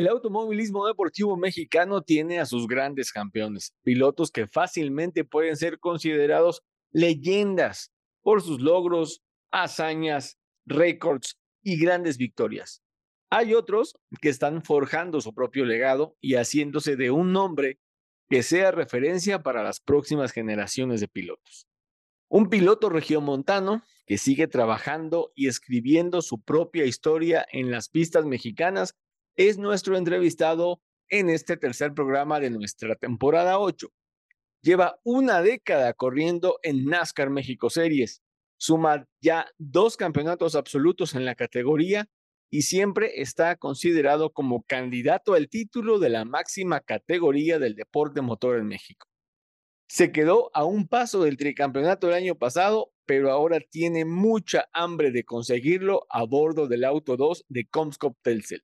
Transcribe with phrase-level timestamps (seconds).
[0.00, 6.62] El automovilismo deportivo mexicano tiene a sus grandes campeones, pilotos que fácilmente pueden ser considerados
[6.90, 7.92] leyendas
[8.22, 12.82] por sus logros, hazañas, récords y grandes victorias.
[13.28, 17.78] Hay otros que están forjando su propio legado y haciéndose de un nombre
[18.30, 21.68] que sea referencia para las próximas generaciones de pilotos.
[22.30, 28.96] Un piloto regiomontano que sigue trabajando y escribiendo su propia historia en las pistas mexicanas
[29.48, 33.88] es nuestro entrevistado en este tercer programa de nuestra temporada 8.
[34.60, 38.20] Lleva una década corriendo en NASCAR México Series,
[38.58, 42.06] suma ya dos campeonatos absolutos en la categoría
[42.50, 48.58] y siempre está considerado como candidato al título de la máxima categoría del deporte motor
[48.58, 49.06] en México.
[49.88, 55.10] Se quedó a un paso del tricampeonato el año pasado, pero ahora tiene mucha hambre
[55.12, 58.62] de conseguirlo a bordo del Auto 2 de Comscope Telcel.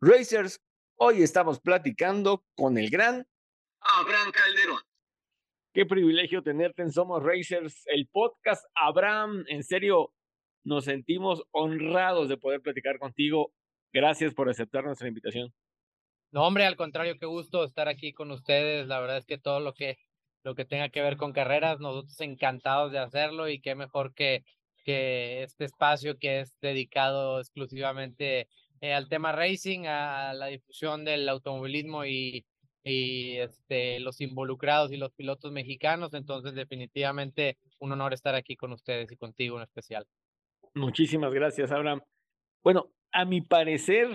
[0.00, 0.60] Racers,
[0.96, 3.26] hoy estamos platicando con el gran
[3.80, 4.80] Abraham Calderón.
[5.72, 8.64] Qué privilegio tenerte en Somos Racers, el podcast.
[8.74, 10.12] Abraham, en serio,
[10.62, 13.52] nos sentimos honrados de poder platicar contigo.
[13.92, 15.52] Gracias por aceptar nuestra invitación.
[16.30, 18.86] No, hombre, al contrario, qué gusto estar aquí con ustedes.
[18.86, 19.98] La verdad es que todo lo que,
[20.42, 24.44] lo que tenga que ver con carreras, nosotros encantados de hacerlo y qué mejor que,
[24.84, 28.48] que este espacio que es dedicado exclusivamente
[28.80, 32.44] eh, al tema racing, a la difusión del automovilismo y,
[32.84, 36.12] y este, los involucrados y los pilotos mexicanos.
[36.14, 40.06] Entonces, definitivamente un honor estar aquí con ustedes y contigo en especial.
[40.74, 42.02] Muchísimas gracias, Abraham.
[42.62, 44.08] Bueno, a mi parecer,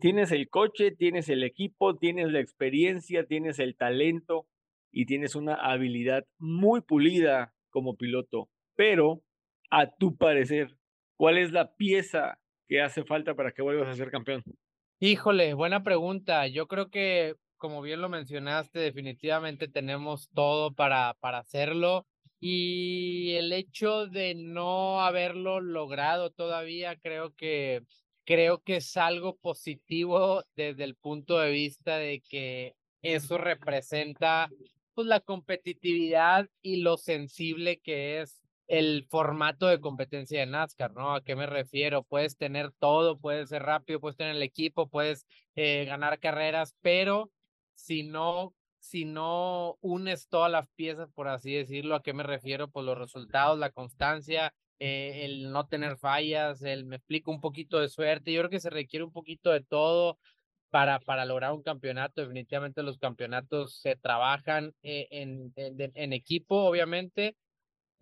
[0.00, 4.46] tienes el coche, tienes el equipo, tienes la experiencia, tienes el talento
[4.90, 8.48] y tienes una habilidad muy pulida como piloto.
[8.74, 9.22] Pero,
[9.70, 10.76] a tu parecer,
[11.16, 12.38] ¿cuál es la pieza
[12.72, 14.42] ¿Qué hace falta para que vuelvas a ser campeón?
[14.98, 16.46] Híjole, buena pregunta.
[16.46, 22.06] Yo creo que, como bien lo mencionaste, definitivamente tenemos todo para, para hacerlo.
[22.40, 27.82] Y el hecho de no haberlo logrado todavía, creo que,
[28.24, 34.48] creo que es algo positivo desde el punto de vista de que eso representa
[34.94, 38.41] pues, la competitividad y lo sensible que es
[38.72, 41.14] el formato de competencia de NASCAR, ¿no?
[41.14, 42.04] ¿A qué me refiero?
[42.04, 47.30] Puedes tener todo, puedes ser rápido, puedes tener el equipo, puedes eh, ganar carreras, pero
[47.74, 52.68] si no, si no unes todas las piezas, por así decirlo, ¿a qué me refiero?
[52.68, 57.78] Pues los resultados, la constancia, eh, el no tener fallas, el me explico un poquito
[57.78, 58.32] de suerte.
[58.32, 60.18] Yo creo que se requiere un poquito de todo
[60.70, 62.22] para, para lograr un campeonato.
[62.22, 67.36] Definitivamente los campeonatos se trabajan eh, en, en equipo, obviamente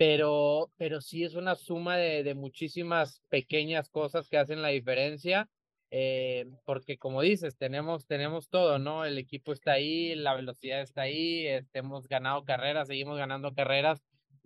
[0.00, 5.50] pero, pero sí es una suma de, de muchísimas pequeñas cosas que hacen la diferencia,
[5.90, 9.04] eh, porque como dices, tenemos, tenemos todo, ¿no?
[9.04, 14.02] El equipo está ahí, la velocidad está ahí, este, hemos ganado carreras, seguimos ganando carreras,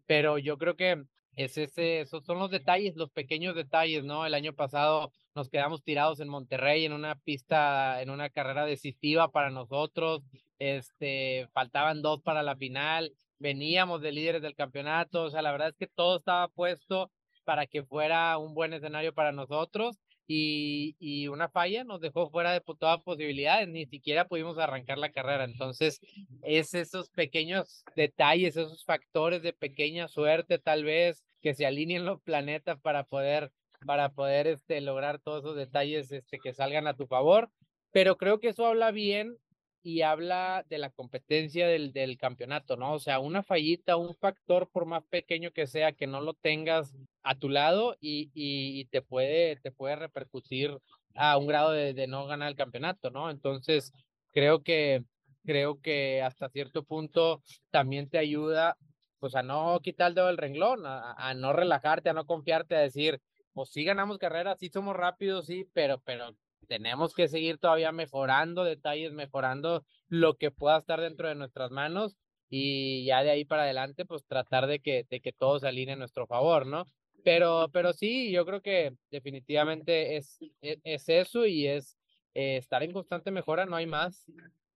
[0.07, 1.05] pero yo creo que
[1.37, 4.27] es ese, esos son los detalles, los pequeños detalles, ¿no?
[4.27, 9.31] El año pasado nos quedamos tirados en Monterrey en una pista, en una carrera decisiva
[9.31, 10.25] para nosotros,
[10.59, 13.13] este, faltaban dos para la final,
[13.45, 17.11] veníamos de líderes del campeonato, o sea, la verdad es que todo estaba puesto
[17.45, 22.53] para que fuera un buen escenario para nosotros y, y una falla nos dejó fuera
[22.53, 25.45] de todas posibilidades, ni siquiera pudimos arrancar la carrera.
[25.45, 26.01] Entonces,
[26.43, 32.23] es esos pequeños detalles, esos factores de pequeña suerte tal vez que se alineen los
[32.23, 33.53] planetas para poder
[33.85, 37.51] para poder este, lograr todos esos detalles este, que salgan a tu favor.
[37.93, 39.37] Pero creo que eso habla bien
[39.85, 42.95] y habla de la competencia del, del campeonato, ¿no?
[42.95, 46.95] O sea, una fallita, un factor, por más pequeño que sea, que no lo tengas
[47.23, 50.79] a tu lado y, y, te, puede, te puede repercutir
[51.15, 53.29] a un grado de, no ganar el campeonato, ¿no?
[53.31, 53.93] Entonces,
[54.33, 55.05] creo que,
[55.45, 58.79] creo que hasta cierto punto también te ayuda,
[59.19, 62.75] pues, a no quitar el dedo del renglón, a, a no relajarte, a no confiarte,
[62.75, 63.21] a decir,
[63.53, 66.35] pues sí ganamos carreras, sí somos rápidos, sí, pero, pero
[66.65, 72.17] tenemos que seguir todavía mejorando detalles, mejorando lo que pueda estar dentro de nuestras manos.
[72.51, 75.95] y ya de ahí para adelante, pues tratar de que, de que todo se alinee
[75.95, 76.87] a nuestro favor, ¿no?
[77.25, 81.99] Pero, pero sí, yo creo que definitivamente es, es, es eso y es
[82.35, 84.27] eh, estar en constante mejora, no hay más.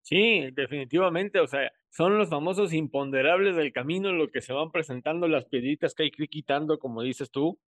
[0.01, 5.27] Sí, definitivamente, o sea, son los famosos imponderables del camino, lo que se van presentando,
[5.27, 7.59] las piedritas que hay que ir quitando, como dices tú,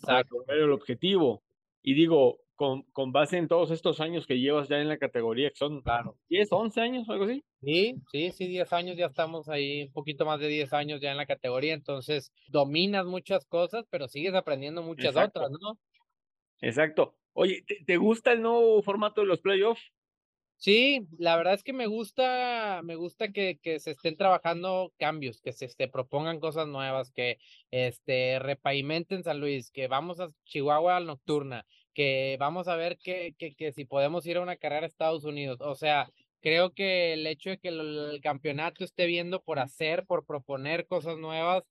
[0.00, 0.36] para Exacto.
[0.36, 1.42] lograr el objetivo.
[1.82, 5.48] Y digo, con, con base en todos estos años que llevas ya en la categoría,
[5.48, 6.18] que son Claro.
[6.28, 7.42] 10, 11 años, algo así.
[7.62, 11.10] Sí, sí, sí, 10 años ya estamos ahí, un poquito más de 10 años ya
[11.10, 15.40] en la categoría, entonces dominas muchas cosas, pero sigues aprendiendo muchas Exacto.
[15.40, 15.78] otras, ¿no?
[16.60, 17.16] Exacto.
[17.32, 19.80] Oye, ¿te, te gusta el nuevo formato de los playoffs?
[20.62, 25.40] Sí, la verdad es que me gusta, me gusta que, que se estén trabajando cambios,
[25.40, 27.38] que se este, propongan cosas nuevas, que
[27.70, 33.34] este, repavimenten San Luis, que vamos a Chihuahua al nocturna, que vamos a ver que,
[33.38, 35.60] que, que si podemos ir a una carrera a Estados Unidos.
[35.60, 36.10] O sea,
[36.40, 41.18] creo que el hecho de que el, campeonato esté viendo por hacer, por proponer cosas
[41.18, 41.64] nuevas,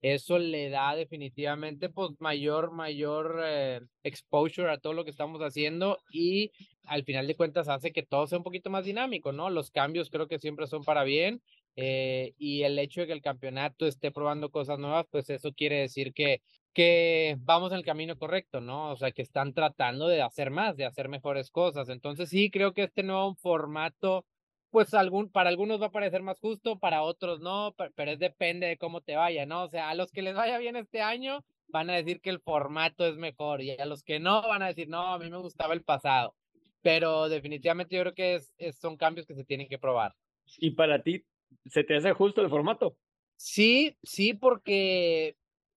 [0.00, 5.98] eso le da definitivamente pues mayor, mayor eh, exposure a todo lo que estamos haciendo
[6.12, 6.50] y
[6.84, 9.50] al final de cuentas hace que todo sea un poquito más dinámico, ¿no?
[9.50, 11.40] Los cambios creo que siempre son para bien
[11.76, 15.80] eh, y el hecho de que el campeonato esté probando cosas nuevas, pues eso quiere
[15.80, 16.42] decir que,
[16.72, 18.90] que vamos en el camino correcto, ¿no?
[18.92, 21.88] O sea, que están tratando de hacer más, de hacer mejores cosas.
[21.88, 24.24] Entonces sí, creo que este nuevo formato,
[24.70, 28.66] pues algún, para algunos va a parecer más justo, para otros no, pero es depende
[28.66, 29.64] de cómo te vaya, ¿no?
[29.64, 32.40] O sea, a los que les vaya bien este año van a decir que el
[32.40, 35.38] formato es mejor y a los que no van a decir, no, a mí me
[35.38, 36.34] gustaba el pasado
[36.82, 40.14] pero definitivamente yo creo que es, es, son cambios que se tienen que probar.
[40.58, 41.24] ¿Y para ti
[41.66, 42.96] se te hace justo el formato?
[43.36, 45.36] Sí, sí, porque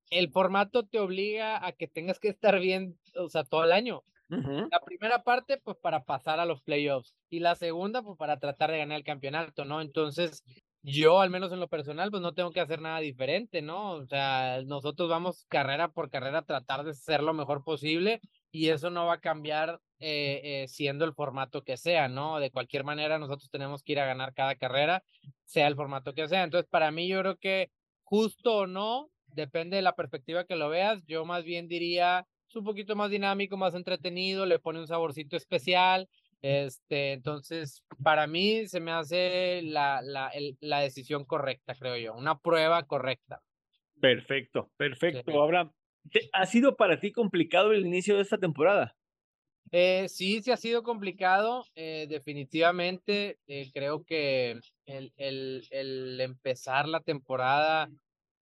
[0.09, 4.03] el formato te obliga a que tengas que estar bien, o sea, todo el año.
[4.29, 4.67] Uh -huh.
[4.71, 8.71] La primera parte, pues para pasar a los playoffs y la segunda, pues para tratar
[8.71, 9.81] de ganar el campeonato, ¿no?
[9.81, 10.43] Entonces,
[10.81, 13.93] yo, al menos en lo personal, pues no tengo que hacer nada diferente, ¿no?
[13.93, 18.69] O sea, nosotros vamos carrera por carrera a tratar de ser lo mejor posible y
[18.69, 22.39] eso no va a cambiar eh, eh, siendo el formato que sea, ¿no?
[22.39, 25.03] De cualquier manera, nosotros tenemos que ir a ganar cada carrera,
[25.45, 26.43] sea el formato que sea.
[26.43, 27.71] Entonces, para mí, yo creo que
[28.03, 32.55] justo o no, depende de la perspectiva que lo veas, yo más bien diría, es
[32.55, 36.07] un poquito más dinámico, más entretenido, le pone un saborcito especial.
[36.41, 42.13] Este, entonces, para mí se me hace la, la, el, la decisión correcta, creo yo,
[42.13, 43.41] una prueba correcta.
[43.99, 45.31] Perfecto, perfecto.
[45.31, 45.37] Sí.
[45.37, 45.71] Abraham,
[46.33, 48.95] ¿ha sido para ti complicado el inicio de esta temporada?
[49.71, 53.39] Eh, sí, sí ha sido complicado, eh, definitivamente.
[53.47, 57.89] Eh, creo que el, el, el, empezar la temporada,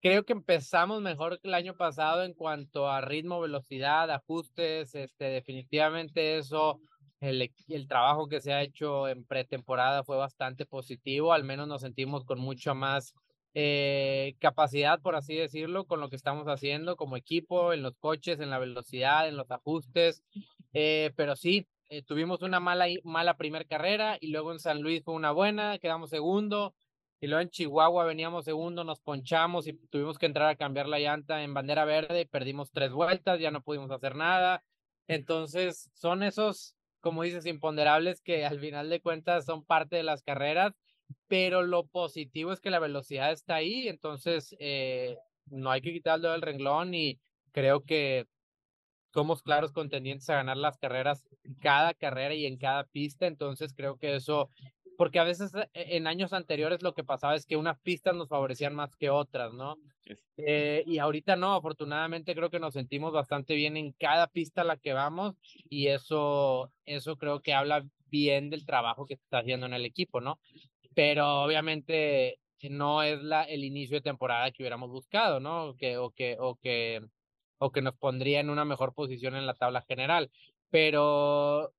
[0.04, 4.94] creo que empezamos mejor que el año pasado en cuanto a ritmo, velocidad, ajustes.
[4.96, 6.82] Este, definitivamente eso,
[7.22, 7.50] el,
[7.88, 11.32] trabajo que se ha hecho en pretemporada fue bastante positivo.
[11.32, 13.14] Al menos nos sentimos con mucho más
[13.54, 18.42] eh, capacidad, por así decirlo, con lo que estamos haciendo como equipo, en los coches,
[18.42, 20.22] en la velocidad, en los ajustes.
[20.74, 25.02] Eh, pero sí, eh, tuvimos una mala, mala primer carrera y luego en San Luis
[25.02, 26.74] fue una buena, quedamos segundo.
[27.24, 31.00] Y luego en Chihuahua veníamos segundo, nos ponchamos y tuvimos que entrar a cambiar la
[31.00, 34.62] llanta en bandera verde y perdimos tres vueltas, ya no pudimos hacer nada.
[35.08, 40.22] Entonces, son esos, como dices, imponderables que al final de cuentas son parte de las
[40.22, 40.74] carreras
[41.28, 46.31] pero lo positivo es que la velocidad está ahí, entonces eh, no hay que quitarlo
[46.31, 47.19] del renglón y
[47.52, 48.28] creo que
[49.14, 51.26] somos claros contendientes a ganar las carreras,
[51.62, 54.50] cada carrera y en cada pista, entonces creo que eso,
[54.97, 58.76] porque a veces en años anteriores lo que pasaba es que unas pistas nos favorecían
[58.76, 59.78] más que otras, ¿no?
[60.38, 64.66] Eh, y ahorita no, afortunadamente creo que nos sentimos bastante bien en cada pista a
[64.66, 65.35] la que vamos
[65.69, 69.85] y eso, eso creo que habla bien del trabajo que se está haciendo en el
[69.85, 70.40] equipo, ¿no?
[70.94, 75.76] pero obviamente no es la, el inicio de temporada que hubiéramos buscado, ¿no?
[75.76, 77.02] Que, o, que, o, que,
[77.57, 80.31] o que nos pondría en una mejor posición en la tabla general,
[80.69, 81.73] pero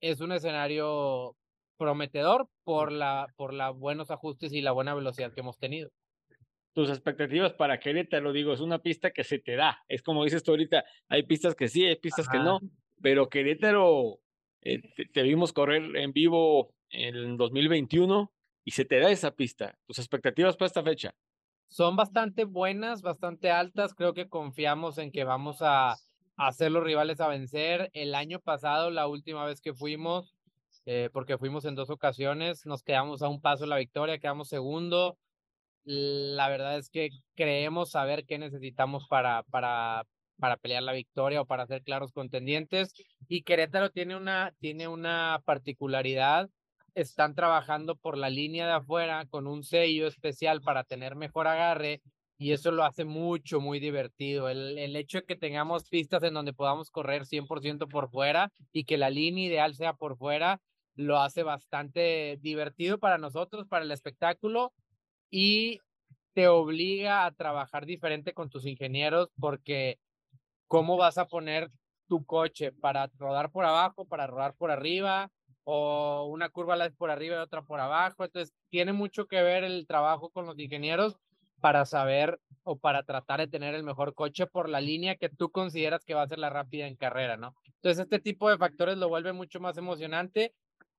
[0.00, 1.36] es un escenario
[1.76, 5.90] prometedor por la por los buenos ajustes y la buena velocidad que hemos tenido.
[6.72, 9.84] Tus expectativas para Querétaro, digo, es una pista que se te da.
[9.88, 12.38] Es como dices tú ahorita, hay pistas que sí, hay pistas Ajá.
[12.38, 12.60] que no,
[13.00, 14.18] pero Querétaro,
[14.60, 18.32] eh, te, te, vimos correr en vivo en 2021
[18.64, 19.78] y se te da esa pista.
[19.86, 21.14] ¿Tus expectativas para esta fecha?
[21.68, 23.94] Son bastante buenas, bastante altas.
[23.94, 25.96] Creo que confiamos en que vamos a, a
[26.36, 27.90] hacer los rivales a vencer.
[27.92, 30.33] El año pasado, la última vez que fuimos,
[30.86, 34.48] eh, porque fuimos en dos ocasiones, nos quedamos a un paso de la victoria, quedamos
[34.48, 35.18] segundo.
[35.84, 40.06] La verdad es que creemos saber qué necesitamos para, para,
[40.38, 42.94] para pelear la victoria o para ser claros contendientes.
[43.28, 46.48] Y Querétaro tiene una, tiene una particularidad
[46.94, 52.00] están trabajando por la línea de afuera con un sello especial para tener mejor agarre
[52.38, 54.48] y eso lo hace mucho, muy divertido.
[54.48, 58.84] El, el hecho de que tengamos pistas en donde podamos correr 100% por fuera y
[58.84, 60.60] que la línea ideal sea por fuera,
[60.96, 64.72] lo hace bastante divertido para nosotros, para el espectáculo
[65.30, 65.80] y
[66.34, 69.98] te obliga a trabajar diferente con tus ingenieros porque
[70.68, 71.70] cómo vas a poner
[72.08, 75.30] tu coche para rodar por abajo, para rodar por arriba,
[75.64, 78.24] o una curva la es por arriba y otra por abajo.
[78.24, 81.16] Entonces, tiene mucho que ver el trabajo con los ingenieros
[81.60, 85.50] para saber o para tratar de tener el mejor coche por la línea que tú
[85.50, 87.54] consideras que va a ser la rápida en carrera, ¿no?
[87.76, 90.52] Entonces, este tipo de factores lo vuelve mucho más emocionante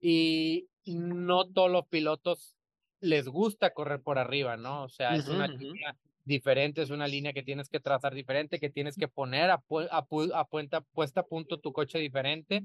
[0.10, 2.56] y no todos los pilotos
[3.00, 4.84] les gusta correr por arriba, ¿no?
[4.84, 8.70] O sea, es una línea diferente, es una línea que tienes que trazar diferente, que
[8.70, 10.46] tienes que poner a, a, a
[10.84, 12.64] puesta a punto tu coche diferente.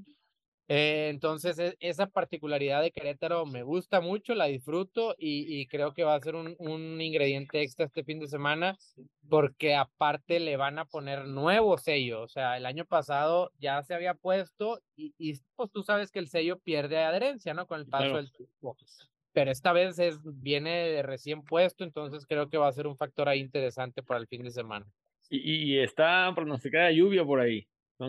[0.73, 6.05] Eh, entonces, e, esa particularidad de Querétaro me gusta mucho, la disfruto y, creo que
[6.05, 8.77] va a ser un, un, ingrediente extra este fin de semana
[9.27, 12.21] porque aparte le van a poner nuevo sello.
[12.21, 16.19] O sea, el año pasado ya se había puesto y, y pues tú sabes que
[16.19, 17.67] el sello pierde adherencia, ¿no?
[17.67, 18.77] Con el paso del tiempo.
[19.33, 22.95] Pero esta vez es, viene de recién puesto, entonces creo que va a ser un
[22.95, 24.85] factor ahí interesante para el fin de semana.
[25.29, 27.67] Y, y está pronosticada lluvia por ahí.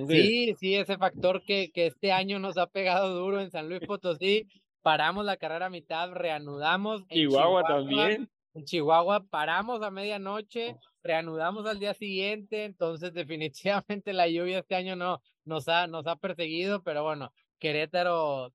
[0.09, 3.81] Sí, sí, ese factor que, que este año nos ha pegado duro en San Luis
[3.87, 4.47] Potosí.
[4.83, 7.03] Paramos la carrera a mitad, reanudamos.
[7.09, 8.31] En Chihuahua, también.
[8.55, 14.97] En Chihuahua paramos a medianoche, reanudamos al día siguiente, entonces definitivamente la lluvia este año
[14.97, 18.53] no nos ha, nos ha perseguido, pero bueno, Querétaro,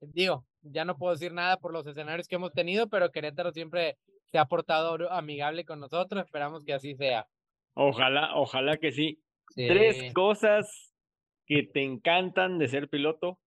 [0.00, 3.96] digo, ya no puedo decir nada por los escenarios que hemos tenido, pero Querétaro siempre
[4.26, 7.26] se ha portado amigable con nosotros, esperamos que así sea.
[7.74, 9.20] Ojalá, ojalá que sí.
[9.54, 10.94] Tres cosas
[11.46, 13.38] que te encantan de ser piloto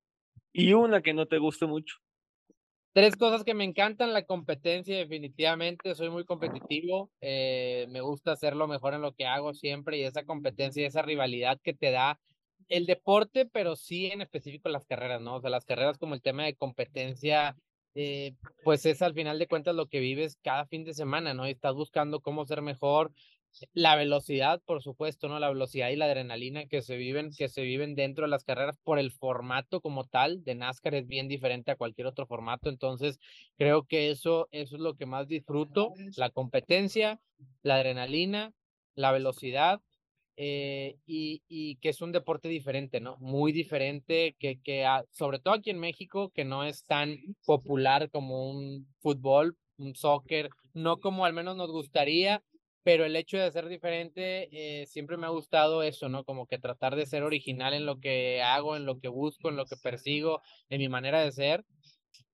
[0.53, 1.97] y una que no te guste mucho.
[2.95, 8.55] Tres cosas que me encantan, la competencia definitivamente, soy muy competitivo, eh, me gusta hacer
[8.55, 11.91] lo mejor en lo que hago siempre y esa competencia y esa rivalidad que te
[11.91, 12.21] da
[12.69, 15.37] el deporte, pero sí en específico las carreras, ¿no?
[15.37, 17.57] O sea, las carreras como el tema de competencia,
[17.95, 21.49] eh, pues es al final de cuentas lo que vives cada fin de semana, ¿no?
[21.49, 23.13] Y estás buscando cómo ser mejor,
[23.73, 25.39] la velocidad, por supuesto, ¿no?
[25.39, 28.79] La velocidad y la adrenalina que se viven, que se viven dentro de las carreras
[28.83, 32.69] por el formato como tal de NASCAR es bien diferente a cualquier otro formato.
[32.69, 33.19] Entonces,
[33.57, 37.21] creo que eso, eso es lo que más disfruto, la competencia,
[37.63, 38.53] la adrenalina,
[38.95, 39.81] la velocidad.
[40.37, 43.19] Eh, y, y, que es un deporte diferente, ¿no?
[43.19, 48.51] Muy diferente, que, que sobre todo aquí en México, que no es tan popular como
[48.51, 52.43] un fútbol, un soccer, no como al menos nos gustaría,
[52.83, 56.25] pero el hecho de ser diferente eh, siempre me ha gustado eso, ¿no?
[56.25, 59.57] Como que tratar de ser original en lo que hago, en lo que busco, en
[59.57, 61.65] lo que persigo, en mi manera de ser.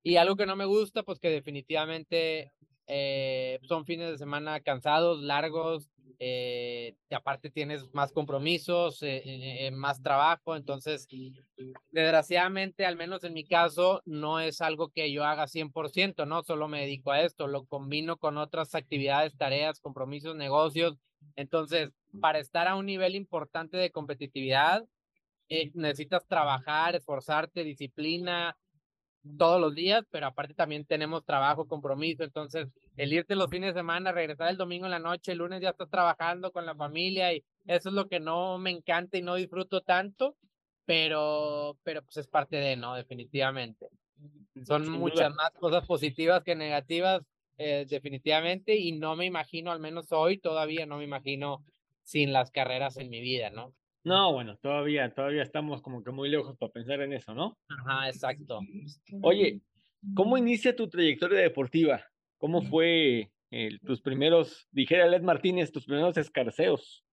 [0.01, 2.51] Y algo que no me gusta, pues que definitivamente
[2.87, 10.01] eh, son fines de semana cansados, largos, eh, aparte tienes más compromisos, eh, eh, más
[10.01, 11.07] trabajo, entonces
[11.91, 16.43] desgraciadamente, al menos en mi caso, no es algo que yo haga 100%, ¿no?
[16.43, 20.97] Solo me dedico a esto, lo combino con otras actividades, tareas, compromisos, negocios,
[21.35, 24.85] entonces, para estar a un nivel importante de competitividad,
[25.73, 28.55] necesitas trabajar, esforzarte, disciplina,
[29.37, 32.67] todos los días, pero aparte también tenemos trabajo, compromiso, entonces
[32.99, 35.69] el irte los fines de semana, regresar el domingo en la noche, el lunes ya
[35.69, 39.35] estás trabajando con la familia y eso es lo que no me encanta y no
[39.35, 40.35] disfruto tanto,
[40.83, 42.95] pero, pero pues es parte de, ¿no?
[42.95, 43.87] Definitivamente.
[44.65, 47.21] Son muchas más cosas positivas que negativas,
[47.57, 51.63] eh, definitivamente, y no me imagino, al menos hoy todavía no me imagino
[52.03, 53.73] sin las carreras en mi vida, ¿no?
[54.03, 57.57] No, bueno, todavía, todavía estamos como que muy lejos para pensar en eso, ¿no?
[57.69, 58.59] Ajá, exacto.
[59.21, 59.61] Oye,
[60.13, 62.03] ¿cómo inicia tu trayectoria deportiva?
[62.39, 63.29] ¿Cómo fue
[63.85, 67.05] tus primeros, dijera Led Martínez, tus primeros escarceos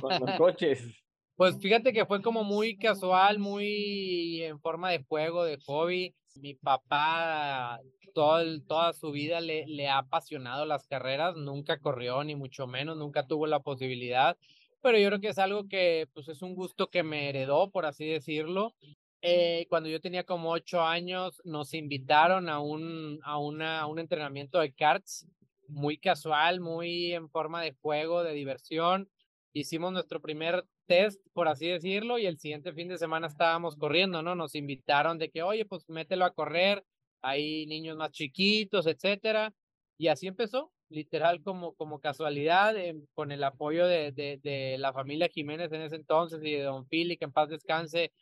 [0.00, 1.04] con los coches?
[1.36, 6.14] Pues fíjate que fue como muy casual, muy en forma de juego, de hobby.
[6.36, 7.80] Mi papá
[8.14, 12.96] todo toda su vida le, le ha apasionado las carreras, nunca corrió, ni mucho menos,
[12.96, 14.36] nunca tuvo la posibilidad
[14.82, 17.86] pero yo creo que es algo que pues es un gusto que me heredó, por
[17.86, 18.74] así decirlo.
[19.22, 23.98] Eh, cuando yo tenía como ocho años, nos invitaron a un, a, una, a un
[23.98, 25.26] entrenamiento de karts
[25.68, 29.08] muy casual, muy en forma de juego, de diversión.
[29.52, 34.22] Hicimos nuestro primer test, por así decirlo, y el siguiente fin de semana estábamos corriendo,
[34.22, 34.34] ¿no?
[34.34, 36.84] Nos invitaron de que, oye, pues mételo a correr,
[37.20, 39.52] hay niños más chiquitos, etcétera.
[39.98, 44.92] Y así empezó literal como, como casualidad, em, con el apoyo de, de, de, la
[44.92, 48.12] familia Jiménez en ese entonces y de don Philly, que en paz descanse,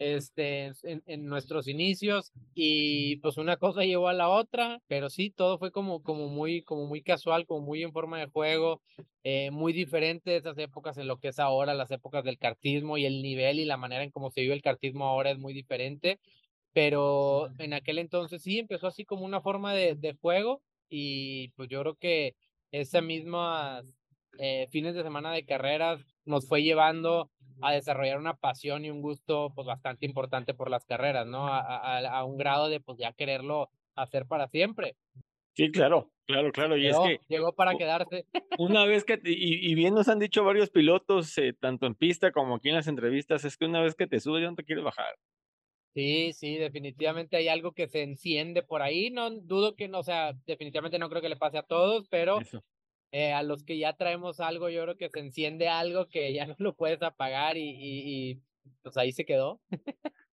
[0.00, 5.30] este, en, en, nuestros inicios y pues una cosa llevó a la otra, pero sí,
[5.30, 8.80] todo fue como, como, muy, como muy casual, como muy en forma de juego,
[9.24, 12.96] eh, muy diferente de esas épocas en lo que es ahora, las épocas del cartismo
[12.96, 15.52] y el nivel y la manera en cómo se vive el cartismo ahora es muy
[15.52, 16.18] diferente,
[16.72, 21.68] pero en aquel entonces sí empezó así como una forma de, de juego y pues
[21.68, 22.36] yo creo que
[22.72, 23.82] esa misma
[24.38, 27.30] eh, fines de semana de carreras nos fue llevando
[27.62, 31.46] a desarrollar una pasión y un gusto pues bastante importante por las carreras, ¿no?
[31.46, 34.96] A, a, un grado de pues ya quererlo hacer para siempre.
[35.54, 36.76] Sí, claro, claro, claro.
[36.76, 38.26] Y llegó, es que llegó para quedarse.
[38.58, 42.32] Una vez que, y, y, bien nos han dicho varios pilotos, eh, tanto en pista
[42.32, 44.64] como aquí en las entrevistas, es que una vez que te subes ya no te
[44.64, 45.16] quieres bajar.
[45.92, 49.10] Sí, sí, definitivamente hay algo que se enciende por ahí.
[49.10, 52.38] No dudo que, no, o sea, definitivamente no creo que le pase a todos, pero
[53.12, 56.46] eh, a los que ya traemos algo, yo creo que se enciende algo que ya
[56.46, 58.42] no lo puedes apagar y, y, y
[58.82, 59.60] pues ahí se quedó.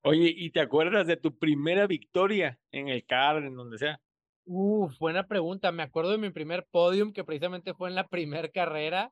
[0.03, 3.99] Oye, ¿y te acuerdas de tu primera victoria en el CAR, en donde sea?
[4.45, 5.71] Uf, buena pregunta.
[5.73, 9.11] Me acuerdo de mi primer podium, que precisamente fue en la primera carrera,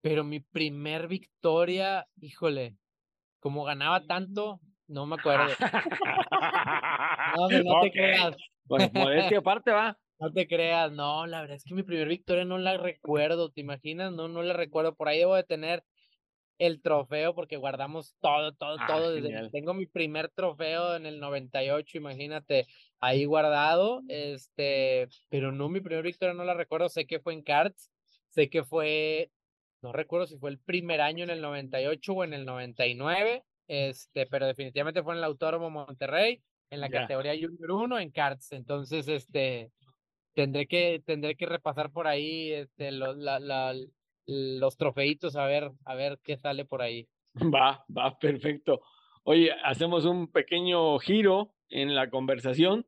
[0.00, 2.76] pero mi primer victoria, híjole,
[3.40, 5.48] como ganaba tanto, no me acuerdo.
[7.36, 8.36] no, no te creas.
[8.64, 9.98] Bueno, modestia aparte va.
[10.20, 13.60] No te creas, no, la verdad es que mi primer victoria no la recuerdo, ¿te
[13.60, 14.12] imaginas?
[14.12, 14.94] No, no la recuerdo.
[14.94, 15.84] Por ahí debo de tener
[16.58, 19.12] el trofeo porque guardamos todo, todo, ah, todo.
[19.12, 22.66] Desde, tengo mi primer trofeo en el 98, imagínate,
[22.98, 24.02] ahí guardado.
[24.08, 26.88] Este, pero no, mi primer victoria no la recuerdo.
[26.88, 27.90] Sé que fue en karts,
[28.28, 29.30] sé que fue,
[29.82, 33.44] no recuerdo si fue el primer año en el 98 o en el 99.
[33.68, 38.52] Este, pero definitivamente fue en el Autódromo Monterrey, en la categoría Junior 1 en karts.
[38.52, 39.70] Entonces, este,
[40.38, 43.74] tendré que, tendré que repasar por ahí este, los, la, la,
[44.24, 47.08] los trofeitos a ver, a ver qué sale por ahí.
[47.54, 48.80] Va, va, perfecto.
[49.24, 52.86] Oye, hacemos un pequeño giro en la conversación.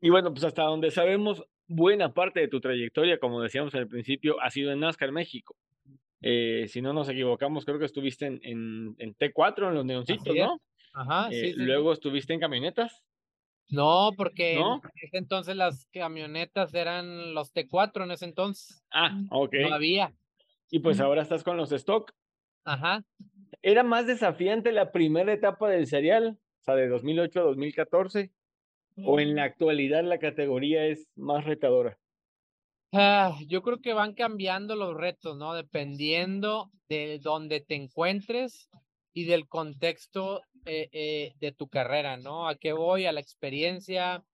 [0.00, 4.40] Y bueno, pues hasta donde sabemos, buena parte de tu trayectoria, como decíamos al principio,
[4.40, 5.56] ha sido en NASCAR México.
[6.22, 10.34] Eh, si no nos equivocamos, creo que estuviste en, en, en T4, en los neoncitos,
[10.34, 10.60] ¿no?
[10.94, 13.04] Ajá, eh, sí, Luego estuviste en camionetas.
[13.70, 18.84] No, porque en ese entonces las camionetas eran los T4 en ese entonces.
[18.90, 19.54] Ah, ok.
[19.68, 20.12] No había.
[20.70, 22.12] Y pues ahora estás con los stock.
[22.64, 23.04] Ajá.
[23.62, 28.32] ¿Era más desafiante la primera etapa del serial, o sea, de 2008 a 2014?
[29.04, 29.46] ¿O en la mm.
[29.46, 31.98] actualidad la categoría es más retadora?
[32.92, 35.54] Ah, yo creo que van cambiando los retos, ¿no?
[35.54, 38.68] Dependiendo de dónde te encuentres
[39.12, 42.48] y del contexto eh, eh, de tu carrera, ¿no?
[42.48, 43.06] ¿A qué voy?
[43.06, 44.24] A la experiencia,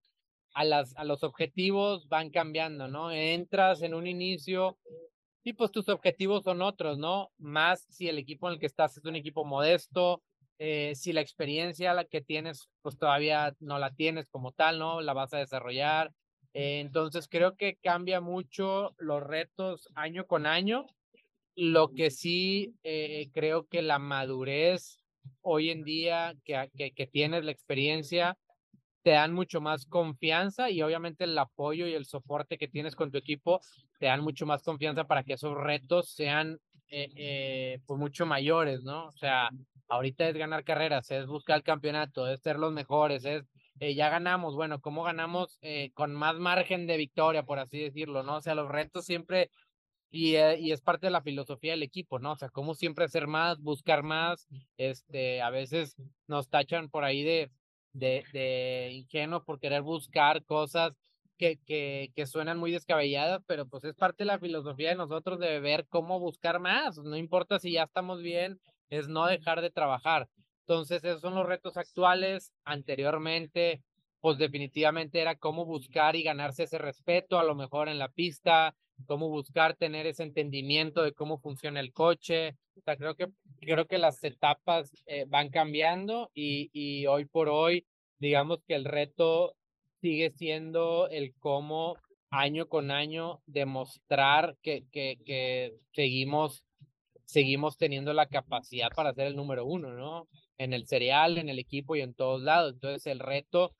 [0.55, 3.11] a, las, a los objetivos van cambiando, ¿no?
[3.11, 4.79] Entras en un inicio
[5.45, 7.31] y pues tus objetivos son otros, ¿no?
[7.39, 10.23] Más si el equipo en el que estás es un equipo modesto,
[10.59, 15.01] eh, si la experiencia la que tienes, pues todavía no la tienes como tal, ¿no?
[15.01, 16.12] La vas a desarrollar.
[16.53, 20.87] entonces creo que cambia mucho los retos año con año
[21.57, 25.03] lo que sí eh, creo que la madurez
[25.40, 28.37] hoy en día que, que, tienes la experiencia
[29.03, 33.11] te dan mucho más confianza y obviamente el apoyo y el soporte que tienes con
[33.11, 33.61] tu equipo
[33.99, 38.83] te dan mucho más confianza para que esos retos sean eh, eh, pues mucho mayores,
[38.83, 39.07] ¿no?
[39.07, 39.49] O sea,
[39.88, 43.45] ahorita es ganar carreras, es buscar el campeonato, es ser los mejores, es
[43.79, 45.59] ya ganamos, bueno, ¿cómo ganamos
[45.92, 48.37] con más margen de victoria, por así decirlo, ¿no?
[48.37, 49.51] O sea, los retos siempre
[50.16, 52.33] y, eh, y, es parte de la filosofía del equipo, ¿no?
[52.33, 54.48] O sea, como siempre hacer más, buscar más,
[54.79, 55.94] este, a veces
[56.26, 57.50] nos tachan por ahí de,
[57.92, 60.94] de, de ingenuo por querer buscar cosas
[61.37, 65.38] que, que, que suenan muy descabelladas, pero pues es parte de la filosofía de nosotros
[65.38, 69.70] de ver cómo buscar más, no importa si ya estamos bien, es no dejar de
[69.70, 70.29] trabajar.
[70.61, 72.52] Entonces, esos son los retos actuales.
[72.64, 73.83] Anteriormente,
[74.20, 78.74] pues definitivamente era cómo buscar y ganarse ese respeto, a lo mejor en la pista,
[79.06, 82.56] cómo buscar tener ese entendimiento de cómo funciona el coche.
[82.76, 83.28] O sea, creo que,
[83.61, 87.87] creo que las etapas eh, van cambiando y, y hoy por hoy,
[88.18, 89.54] digamos que el reto
[90.00, 91.96] sigue siendo el cómo
[92.30, 96.64] año con año demostrar que, que, que seguimos,
[97.24, 100.28] seguimos teniendo la capacidad para ser el número uno, ¿no?
[100.59, 102.74] En el cereal, en el equipo y en todos lados.
[102.74, 103.74] Entonces el reto,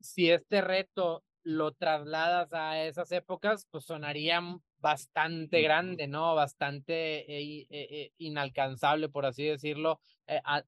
[0.00, 4.42] si este reto lo trasladas a esas épocas, pues sonaría
[4.78, 6.34] bastante grande, ¿no?
[6.34, 10.00] Bastante eh, eh, eh, inalcanzable, por así decirlo,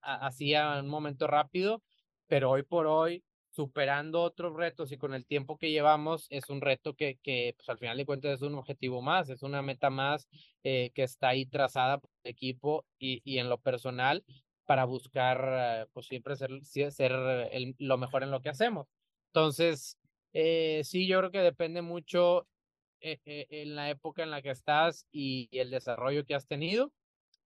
[0.02, 1.82] así a un momento rápido,
[2.28, 6.60] pero hoy por hoy, superando otros retos y con el tiempo que llevamos, es un
[6.60, 9.90] reto que, que pues al final de cuentas es un objetivo más, es una meta
[9.90, 10.28] más
[10.62, 14.24] que está ahí trazada por el equipo y, y en lo personal,
[14.64, 17.12] para buscar, pues siempre ser, ser
[17.78, 18.86] lo mejor en lo que hacemos.
[19.32, 19.98] Entonces,
[20.32, 22.46] eh, sí, yo creo que depende mucho
[23.00, 26.92] eh, eh, en la época en la que estás y, el desarrollo que has tenido.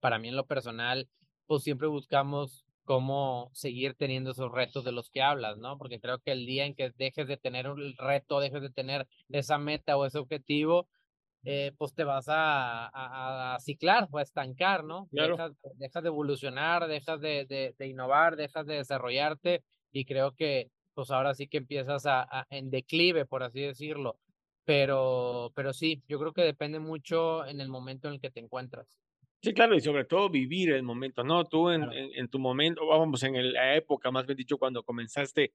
[0.00, 1.08] Para mí en lo personal,
[1.46, 5.78] pues siempre buscamos cómo seguir teniendo esos retos de los que hablas, ¿no?
[5.78, 9.06] Porque creo que el día en que dejes de tener un reto, dejes de tener
[9.28, 10.88] esa meta o ese objetivo,
[11.44, 15.08] eh, pues te vas a, a, ciclar o a estancar, ¿no?
[15.10, 15.52] Dejas,
[16.02, 21.34] de evolucionar, dejas de, de, de, innovar, dejas de desarrollarte y creo que pues ahora
[21.34, 24.18] sí que empiezas a, en declive, por así decirlo.
[24.64, 28.40] Pero, pero sí, yo creo que depende mucho en el momento en el que te
[28.40, 28.98] encuentras.
[29.42, 31.44] Sí, claro, y sobre todo vivir el momento, ¿no?
[31.44, 35.52] Tú en, en, tu momento, vamos, en la época, más bien dicho, cuando comenzaste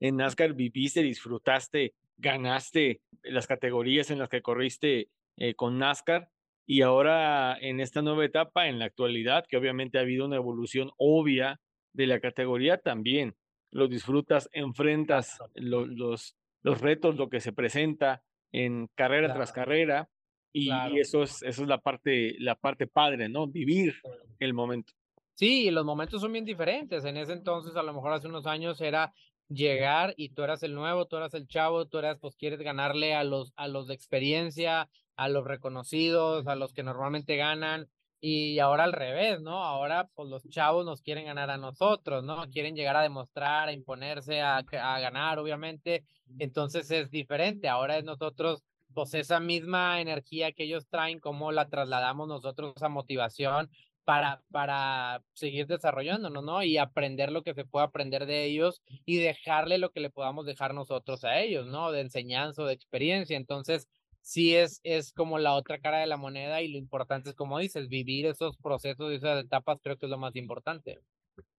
[0.00, 6.30] en NASCAR, viviste, disfrutaste, ganaste las categorías en las que corriste eh, con NASCAR
[6.66, 10.90] y ahora en esta nueva etapa, en la actualidad, que obviamente ha habido una evolución
[10.98, 11.60] obvia
[11.92, 13.36] de la categoría, también
[13.70, 20.08] lo disfrutas, enfrentas los, los, los retos, lo que se presenta en carrera tras carrera
[20.52, 23.46] y, eso es eso es la parte la parte padre, ¿no?
[23.46, 23.94] Vivir
[24.38, 24.92] el momento.
[25.34, 27.04] Sí, los momentos son bien diferentes.
[27.04, 29.12] En ese entonces, a lo mejor hace unos años era
[29.48, 33.14] llegar y tú eras el nuevo, tú eras el chavo, tú eras, pues quieres ganarle
[33.14, 37.88] a los, a los de experiencia, a los reconocidos, a los que normalmente ganan.
[38.20, 39.62] Y ahora al revés, ¿no?
[39.62, 42.48] Ahora pues los chavos nos quieren ganar a nosotros, ¿no?
[42.50, 46.04] Quieren llegar a demostrar, a imponerse, a, ganar, obviamente.
[46.38, 47.68] Entonces es diferente.
[47.68, 52.88] Ahora es nosotros, pues esa misma energía que ellos traen, cómo la trasladamos nosotros a
[52.88, 53.70] motivación
[54.04, 56.62] para, para seguir desarrollándonos, ¿no?
[56.64, 60.46] Y aprender lo que se puede aprender de ellos y dejarle lo que le podamos
[60.46, 61.92] dejar nosotros a ellos, ¿no?
[61.92, 63.36] De enseñanza o de experiencia.
[63.36, 63.86] Entonces,
[64.28, 67.58] sí es, es como la otra cara de la moneda y lo importante es, como
[67.58, 70.98] dices, vivir esos procesos y esas etapas creo que es lo más importante.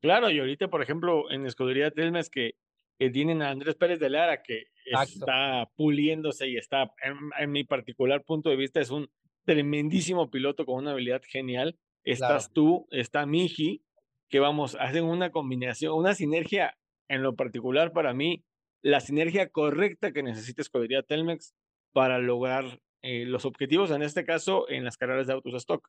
[0.01, 2.53] Claro, y ahorita, por ejemplo, en Escudería Telmes que,
[2.99, 7.63] que tienen a Andrés Pérez de Lara, que está puliéndose y está, en, en, mi
[7.63, 9.09] particular punto de vista, es un
[9.45, 11.75] tremendísimo piloto con una habilidad genial.
[12.03, 13.81] Estás tú, está Miji,
[14.29, 16.77] que vamos, hacen una combinación, una sinergia
[17.07, 18.43] en lo particular para mí,
[18.83, 21.55] la sinergia correcta que necesita Escudería Telmex
[21.93, 25.87] para lograr eh, los objetivos, en este caso, en las carreras de autos stock.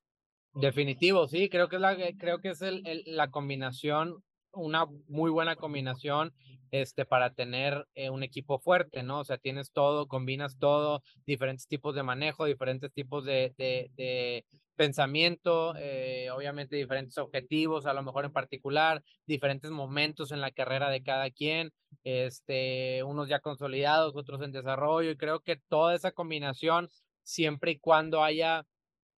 [0.54, 5.54] Definitivo, sí, creo que es la, creo que es el, la combinación, una muy buena
[5.54, 6.32] combinación
[6.72, 9.20] este, para tener eh, un equipo fuerte, ¿no?
[9.20, 14.44] O sea, tienes todo, combinas todo, diferentes tipos de manejo, diferentes tipos de, de, de
[14.81, 20.88] pensamiento, eh, obviamente diferentes objetivos, a lo mejor en particular, diferentes momentos en la carrera
[20.88, 21.71] de cada quien,
[22.03, 26.88] este, unos ya consolidados, otros en desarrollo, y creo que toda esa combinación,
[27.23, 28.64] siempre y cuando haya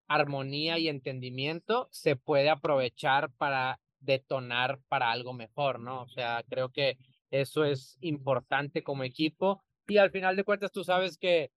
[0.09, 6.01] armonía y entendimiento, se puede aprovechar para detonar para algo mejor, ¿no?
[6.01, 6.97] O sea, creo que
[7.31, 11.51] eso es importante como equipo y al final de cuentas tú sabes que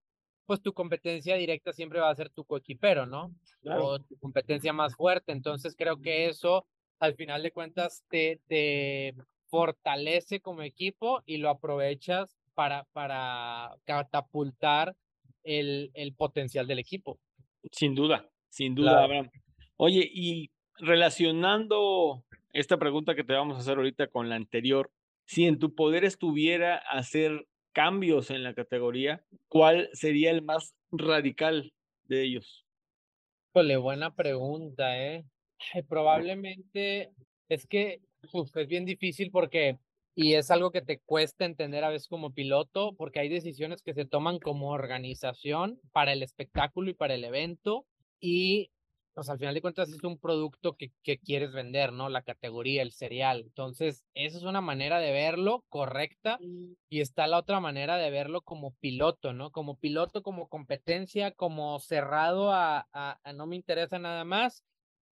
[0.45, 3.33] pues tu competencia directa siempre va a ser tu coequipero, ¿no?
[3.65, 5.31] O tu competencia más fuerte.
[5.31, 6.65] Entonces creo que eso,
[6.99, 9.15] al final de cuentas, te, te
[9.47, 14.95] fortalece como equipo y lo aprovechas para, para catapultar
[15.43, 17.19] el, el potencial del equipo.
[17.71, 19.29] Sin duda, sin duda, Abraham.
[19.77, 24.91] Oye, y relacionando esta pregunta que te vamos a hacer ahorita con la anterior,
[25.25, 31.73] si en tu poder estuviera hacer cambios en la categoría, ¿cuál sería el más radical
[32.05, 32.65] de ellos?
[33.49, 35.25] Híjole, buena pregunta, ¿eh?
[35.87, 37.11] probablemente
[37.49, 39.77] es que es bien difícil porque,
[40.15, 43.93] y es algo que te cuesta entender a veces como piloto, porque hay decisiones que
[43.93, 47.85] se toman como organización para el espectáculo y para el evento,
[48.19, 48.71] y
[49.13, 52.09] pues al final de cuentas es un producto que, que, quieres vender, ¿no?
[52.09, 53.41] La categoría, el cereal.
[53.41, 56.39] Entonces, esa es una manera de verlo correcta
[56.89, 59.51] y está la otra manera de verlo como piloto, ¿no?
[59.51, 64.63] Como piloto, como competencia, como cerrado a, a, no me interesa nada más.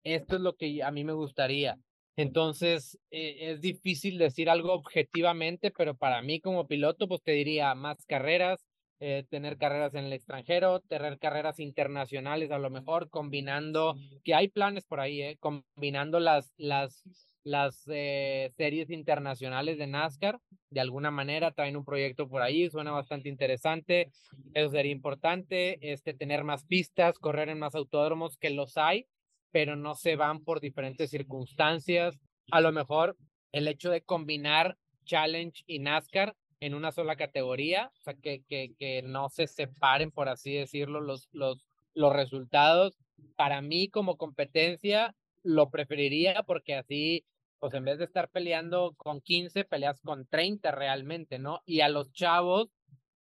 [0.03, 1.79] Esto es lo que a mí me gustaría.
[2.17, 7.75] Entonces, eh, es difícil decir algo objetivamente, pero para mí como piloto, pues te diría
[7.75, 8.65] más carreras,
[9.03, 14.49] eh, tener carreras en el extranjero, tener carreras internacionales a lo mejor, combinando, que hay
[14.49, 17.03] planes por ahí, eh, combinando las, las,
[17.43, 22.91] las eh, series internacionales de NASCAR, de alguna manera traen un proyecto por ahí, suena
[22.91, 24.11] bastante interesante,
[24.53, 29.07] eso sería importante, este, tener más pistas, correr en más autódromos, que los hay,
[29.51, 32.19] pero no se van por diferentes circunstancias,
[32.51, 33.17] a lo mejor
[33.53, 38.75] el hecho de combinar Challenge y NASCAR en una sola categoría, o sea, que, que,
[38.79, 42.99] que no se separen, por así decirlo, los, los, los resultados.
[43.37, 47.25] Para mí como competencia lo preferiría porque así
[47.61, 51.63] pues en vez de estar peleando con 15, peleas con 30 realmente, ¿no?
[51.67, 52.71] Y a los chavos,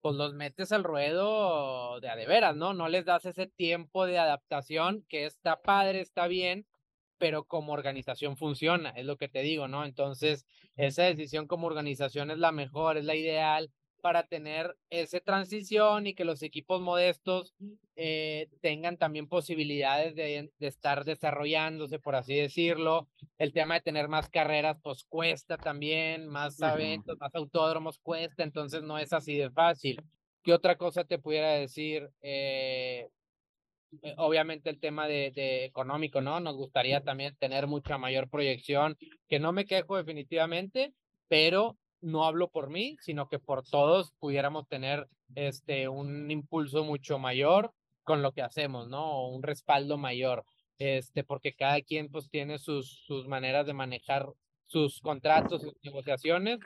[0.01, 2.73] pues los metes al ruedo de a de veras, ¿no?
[2.73, 6.65] No les das ese tiempo de adaptación que está padre, está bien,
[7.17, 9.85] pero como organización funciona, es lo que te digo, ¿no?
[9.85, 10.45] Entonces,
[10.75, 13.71] esa decisión como organización es la mejor, es la ideal
[14.03, 17.55] para tener esa transición y que los equipos modestos
[17.95, 23.07] eh, tengan también posibilidades de, de, estar desarrollándose, por así decirlo.
[23.37, 28.83] El tema de tener más carreras, pues cuesta también, más eventos, más autódromos cuesta, entonces
[28.83, 30.03] no es así de fácil.
[30.43, 32.09] ¿Qué otra cosa te pudiera decir?
[32.21, 33.07] Eh,
[34.17, 36.39] obviamente el tema de, de, económico, ¿no?
[36.39, 40.93] Nos gustaría también tener mucha mayor proyección, que no me quejo definitivamente,
[41.27, 47.17] pero no hablo por mí, sino que por todos pudiéramos tener este un impulso mucho
[47.17, 49.27] mayor con lo que hacemos, ¿no?
[49.29, 50.45] Un respaldo mayor,
[50.77, 54.27] este, porque cada quien pues tiene sus, sus maneras de manejar
[54.67, 56.59] sus contratos, sus negociaciones,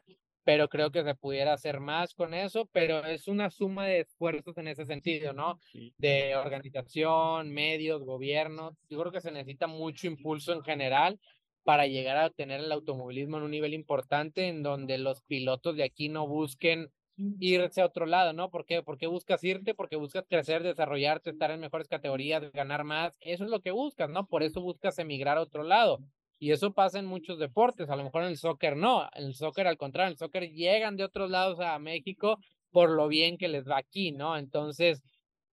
[0.47, 4.57] pero creo que se pudiera hacer más con eso, pero es una suma de esfuerzos
[4.57, 5.59] en ese sentido, ¿no?
[5.97, 8.77] De organización, medios, gobierno.
[8.89, 11.19] Yo creo que se necesita mucho impulso en general
[11.65, 15.83] para llegar a tener el automovilismo en un nivel importante en donde los pilotos de
[15.83, 16.93] aquí no busquen
[17.41, 18.49] irse a otro lado, ¿no?
[18.49, 18.81] ¿Por qué?
[18.81, 23.17] Porque buscas irte, porque buscas crecer, desarrollarte, estar en mejores categorías, ganar más.
[23.19, 24.27] Eso es lo que buscas, ¿no?
[24.27, 25.99] Por eso buscas emigrar a otro lado.
[26.39, 29.33] Y eso pasa en muchos deportes, a lo mejor en el soccer no, en el
[29.33, 32.37] soccer al contrario, en el soccer llegan de otros lados a México
[32.71, 34.37] por lo bien que les va aquí, ¿no?
[34.37, 35.01] Entonces,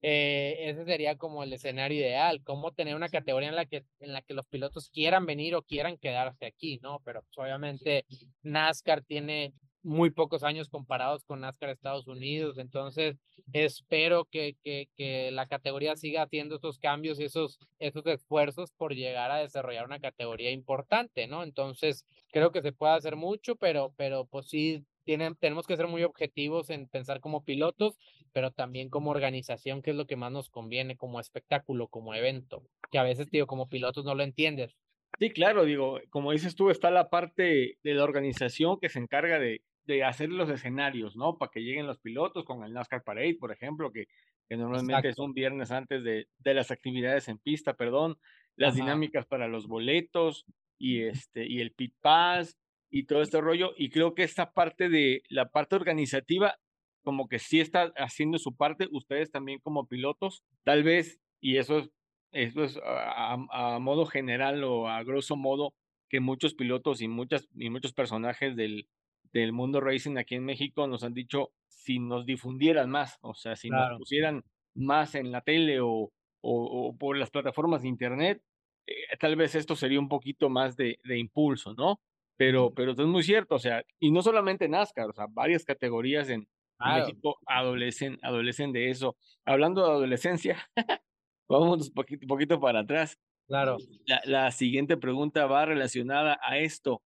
[0.03, 4.13] eh, ese sería como el escenario ideal, cómo tener una categoría en la que en
[4.13, 7.01] la que los pilotos quieran venir o quieran quedarse aquí, ¿no?
[7.05, 8.05] Pero pues, obviamente
[8.43, 13.17] NASCAR tiene muy pocos años comparados con NASCAR Estados Unidos, entonces
[13.53, 18.95] espero que, que, que la categoría siga haciendo esos cambios y esos, esos esfuerzos por
[18.95, 21.43] llegar a desarrollar una categoría importante, ¿no?
[21.43, 25.87] Entonces creo que se puede hacer mucho, pero, pero pues sí tienen, tenemos que ser
[25.87, 27.99] muy objetivos en pensar como pilotos,
[28.33, 32.63] pero también como organización, que es lo que más nos conviene, como espectáculo, como evento,
[32.91, 34.75] que a veces, digo, como pilotos no lo entiendes.
[35.21, 39.39] Sí, claro, digo, como dices tú, está la parte de la organización que se encarga
[39.39, 41.37] de, de hacer los escenarios, ¿no?
[41.37, 44.07] Para que lleguen los pilotos con el NASCAR Parade, por ejemplo, que,
[44.49, 48.19] que normalmente es un viernes antes de, de, las actividades en pista, perdón,
[48.57, 48.83] las Ajá.
[48.83, 50.47] dinámicas para los boletos
[50.79, 52.57] y, este, y el pit pass
[52.91, 53.73] y todo este rollo.
[53.77, 56.57] Y creo que esta parte de la parte organizativa,
[57.03, 61.79] como que sí está haciendo su parte, ustedes también como pilotos, tal vez, y eso
[61.81, 61.91] es,
[62.33, 65.75] eso es a, a, modo general o a grosso modo,
[66.09, 68.89] que muchos pilotos y, muchas, y muchos personajes del,
[69.35, 73.57] del mundo racing aquí en México nos han dicho si nos difundieran más, o sea,
[73.57, 73.91] si claro.
[73.91, 74.45] nos pusieran
[74.75, 78.43] más en la tele o, o, o por las plataformas de internet,
[78.87, 82.01] eh, tal vez esto sería un poquito más de, de impulso, ¿no?
[82.37, 86.29] Pero, pero es muy cierto, o sea, y no solamente NASCAR, o sea, varias categorías
[86.31, 87.07] en, claro.
[87.07, 89.17] México adolecen, adolecen de eso.
[89.45, 90.59] Hablando de adolescencia,
[91.49, 93.19] vamos un poquito, poquito para atrás.
[93.47, 93.77] Claro.
[94.07, 97.03] La, la siguiente pregunta va relacionada a esto.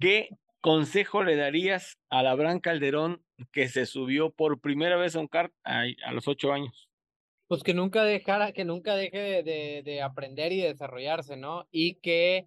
[0.00, 0.28] ¿Qué
[0.60, 5.52] consejo le darías a Abraham Calderón que se subió por primera vez a un kart
[5.64, 6.88] a, a los ocho años?
[7.46, 11.66] Pues que nunca dejara, que nunca deje de, de, de aprender y desarrollarse, ¿no?
[11.70, 12.46] Y que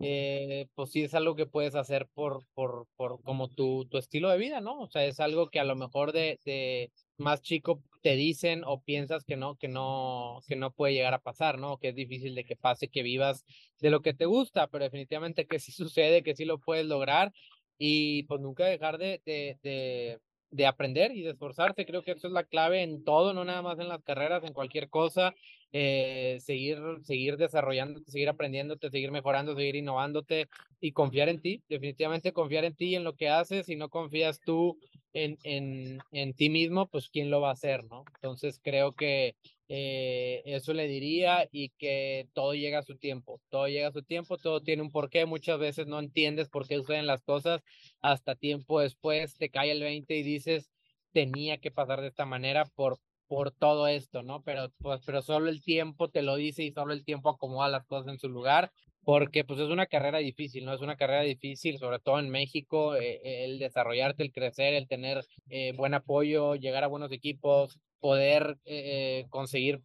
[0.00, 4.28] eh, pues sí es algo que puedes hacer por, por, por como tu, tu estilo
[4.28, 4.80] de vida, ¿no?
[4.80, 8.82] O sea, es algo que a lo mejor de, de más chico te dicen o
[8.82, 11.78] piensas que no, que no, que no puede llegar a pasar, ¿no?
[11.78, 13.44] Que es difícil de que pase, que vivas
[13.80, 17.32] de lo que te gusta, pero definitivamente que sí sucede, que sí lo puedes lograr
[17.78, 21.86] y pues nunca dejar de, de, de, de aprender y de esforzarse.
[21.86, 24.52] Creo que eso es la clave en todo, no nada más en las carreras, en
[24.52, 25.34] cualquier cosa
[25.76, 30.46] eh, seguir, seguir desarrollándote, seguir aprendiéndote, seguir mejorando, seguir innovándote
[30.80, 34.38] y confiar en ti, definitivamente confiar en ti en lo que haces, si no confías
[34.40, 34.78] tú
[35.12, 38.04] en, en, en ti mismo, pues quién lo va a hacer, ¿no?
[38.14, 39.34] Entonces creo que
[39.68, 44.04] eh, eso le diría y que todo llega a su tiempo, todo llega a su
[44.04, 47.62] tiempo, todo tiene un porqué, muchas veces no entiendes por qué suceden las cosas,
[48.00, 50.70] hasta tiempo después te cae el 20 y dices,
[51.12, 54.42] tenía que pasar de esta manera por por todo esto, ¿no?
[54.42, 57.86] Pero, pues, pero solo el tiempo te lo dice y solo el tiempo acomoda las
[57.86, 58.70] cosas en su lugar,
[59.04, 60.72] porque pues es una carrera difícil, ¿no?
[60.72, 65.24] Es una carrera difícil, sobre todo en México, eh, el desarrollarte, el crecer, el tener
[65.48, 69.80] eh, buen apoyo, llegar a buenos equipos, poder eh, conseguir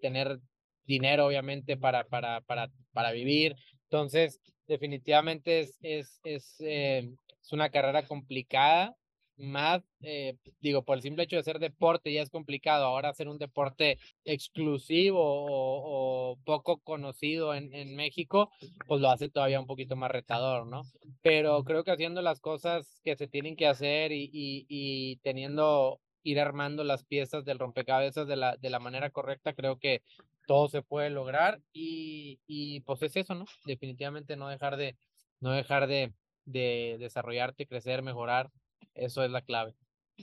[0.00, 0.38] tener
[0.84, 3.56] dinero, obviamente, para, para, para, para vivir.
[3.84, 8.94] Entonces, definitivamente es, es, es, es una carrera complicada,
[9.36, 13.28] más, eh, digo, por el simple hecho de ser deporte ya es complicado, ahora hacer
[13.28, 18.50] un deporte exclusivo o, poco conocido en, en, México,
[18.86, 20.82] pues lo hace todavía un poquito más retador, ¿no?
[21.22, 26.00] Pero creo que haciendo las cosas que se tienen que hacer y, y, y teniendo,
[26.24, 30.02] ir armando las piezas del rompecabezas de la, de la manera correcta, creo que
[30.46, 33.44] todo se puede lograr y, y pues es eso, ¿no?
[33.64, 34.96] Definitivamente no dejar de,
[35.40, 36.12] no dejar de,
[36.44, 38.50] de desarrollarte, crecer, mejorar
[38.94, 39.74] eso es la clave.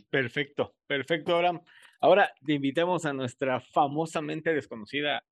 [0.09, 1.61] Perfecto, perfecto, Abraham.
[1.99, 5.23] Ahora te invitamos a nuestra famosamente desconocida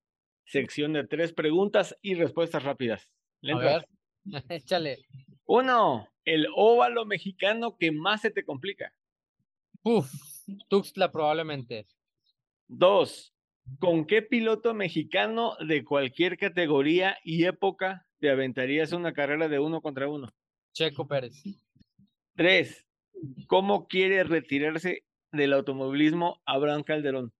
[0.44, 3.10] sección de tres preguntas y respuestas rápidas.
[3.42, 3.86] a ver,
[4.48, 4.98] échale.
[5.46, 8.92] Uno, el óvalo mexicano que más se te complica.
[9.82, 10.12] Uf,
[10.68, 11.86] Tuxtla probablemente.
[12.68, 13.34] Dos,
[13.78, 19.80] ¿con qué piloto mexicano de cualquier categoría y época te aventarías una carrera de uno
[19.80, 20.32] contra uno?
[20.72, 21.42] Checo Pérez.
[22.36, 22.86] Tres,
[23.46, 27.32] ¿Cómo quiere retirarse del automovilismo Abraham Calderón?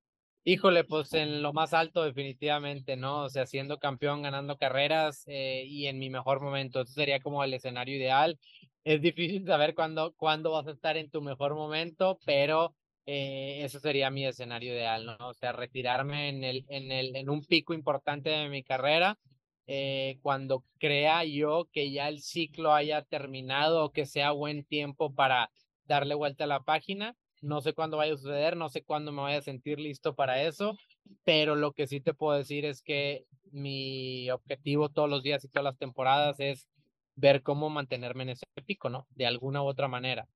[0.42, 3.24] Híjole, pues en lo más alto definitivamente, ¿no?
[3.24, 6.80] O sea, siendo campeón, ganando carreras eh, y en mi mejor momento.
[6.80, 8.38] Eso sería como el escenario ideal.
[8.82, 13.80] Es difícil saber cuándo, cuándo vas a estar en tu mejor momento, pero eh, eso
[13.80, 15.16] sería mi escenario ideal, ¿no?
[15.28, 19.18] O sea, retirarme en, el, en, el, en un pico importante de mi carrera,
[19.66, 25.50] eh, cuando crea yo que ya el ciclo haya terminado que sea buen tiempo para
[25.84, 27.16] darle vuelta a la página.
[27.42, 30.42] No sé cuándo vaya a suceder, no sé cuándo me vaya a sentir listo para
[30.42, 30.76] eso,
[31.24, 35.48] pero lo que sí te puedo decir es que mi objetivo todos los días y
[35.48, 36.68] todas las temporadas es
[37.16, 39.06] ver cómo mantenerme en ese pico, ¿no?
[39.10, 40.28] De alguna u otra manera.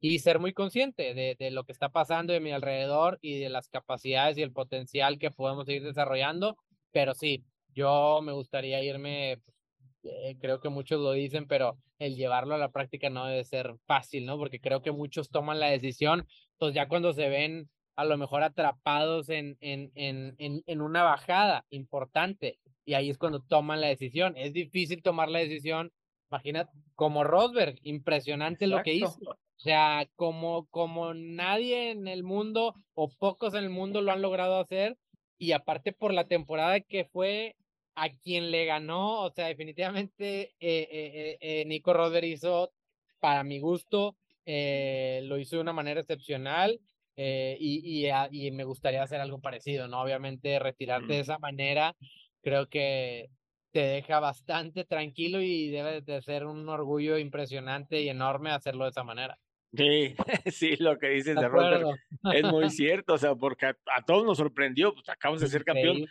[0.00, 3.68] Y ser muy consciente de, lo que está pasando de mi alrededor y de las
[3.68, 6.56] capacidades y el potencial que podemos seguir desarrollando.
[6.92, 9.57] Pero sí, yo me gustaría irme pues,
[10.02, 13.74] eh, creo que muchos lo dicen, pero el llevarlo a la práctica no debe ser
[13.86, 14.36] fácil, ¿no?
[14.38, 16.26] Porque creo que muchos toman la decisión,
[16.58, 21.02] pues ya cuando se ven a lo mejor atrapados en, en, en, en, en una
[21.02, 24.36] bajada importante, y ahí es cuando toman la decisión.
[24.36, 25.90] Es difícil tomar la decisión,
[26.30, 29.18] imagínate, como Rosberg, impresionante lo que hizo.
[29.20, 34.22] O sea, como, como nadie en el mundo o pocos en el mundo lo han
[34.22, 34.96] logrado hacer,
[35.36, 37.56] y aparte por la temporada que fue
[38.02, 42.72] a quien le ganó, o sea, definitivamente eh, eh, eh, Nico Rosberg hizo,
[43.20, 46.80] para mi gusto, lo hizo de una manera excepcional
[47.16, 50.00] y, y, me gustaría hacer algo parecido, ¿no?
[50.00, 51.94] Obviamente retirarte de esa manera,
[52.40, 53.28] creo que
[53.72, 58.90] te deja bastante tranquilo y debe de ser un orgullo impresionante y enorme hacerlo de
[58.90, 59.38] esa manera.
[59.74, 60.14] Sí,
[60.46, 61.98] sí, lo que dices de, Rosberg
[62.32, 63.76] es muy cierto, o sea, porque a,
[64.06, 66.06] todos nos sorprendió, pues acabamos de ser campeón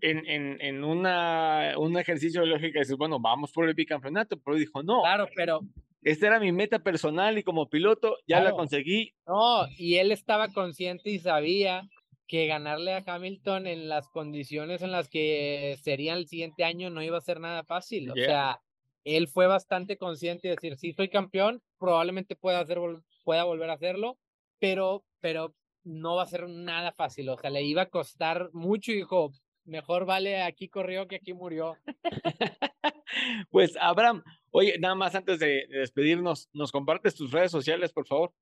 [0.00, 4.56] en, en, en una, un ejercicio de lógica, dices, bueno, vamos por el bicampeonato, pero
[4.56, 5.02] dijo, no.
[5.02, 5.60] Claro, pero.
[6.02, 9.14] Esta era mi meta personal y como piloto ya la conseguí.
[9.26, 11.88] No, y él estaba consciente y sabía
[12.26, 17.02] que ganarle a Hamilton en las condiciones en las que sería el siguiente año no
[17.02, 18.10] iba a ser nada fácil.
[18.10, 18.60] O sea,
[19.04, 22.78] él fue bastante consciente de decir, si soy campeón, probablemente pueda, hacer,
[23.22, 24.18] pueda volver a hacerlo,
[24.58, 27.28] pero, pero no va a ser nada fácil.
[27.28, 29.30] O sea, le iba a costar mucho y dijo,
[29.64, 31.76] mejor vale aquí corrió que aquí murió.
[33.50, 38.32] pues Abraham, oye, nada más antes de, despedirnos, ¿nos compartes tus redes sociales, por favor?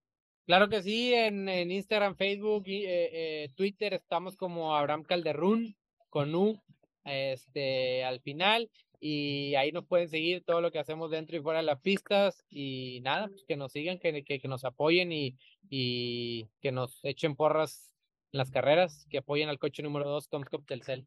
[0.46, 3.11] Claro que sí, en, Instagram, Facebook y eh,
[3.44, 5.77] eh, Twitter estamos como Abraham Calderún
[6.09, 6.61] con U
[7.05, 8.70] este, al final
[9.05, 12.45] y ahí nos pueden seguir todo lo que hacemos dentro y fuera de las pistas
[12.49, 15.37] y nada, pues que nos sigan, que, que, que nos apoyen y,
[15.69, 17.93] y que nos echen porras
[18.31, 21.05] las carreras, que apoyen al coche número 2, Comscop Telcel.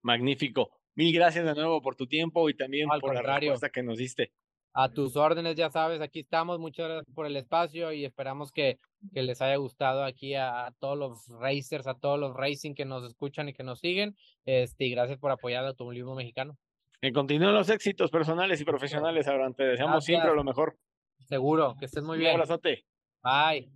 [0.00, 0.70] Magnífico.
[0.94, 4.32] Mil gracias de nuevo por tu tiempo y también por la respuesta que nos diste.
[4.72, 6.58] A tus órdenes, ya sabes, aquí estamos.
[6.58, 8.78] Muchas gracias por el espacio y esperamos que,
[9.12, 13.04] que les haya gustado aquí a, todos los racers, a todos los racing que nos
[13.04, 14.16] escuchan y que nos siguen.
[14.46, 16.56] Este, y gracias por apoyar al automovilismo mexicano.
[17.02, 19.54] Que continúen los éxitos personales y profesionales, Abraham.
[19.54, 20.76] Te deseamos siempre lo mejor.
[21.20, 22.34] Seguro, que estés muy bien.
[22.34, 22.84] Un abrazote.
[23.22, 23.70] Bye.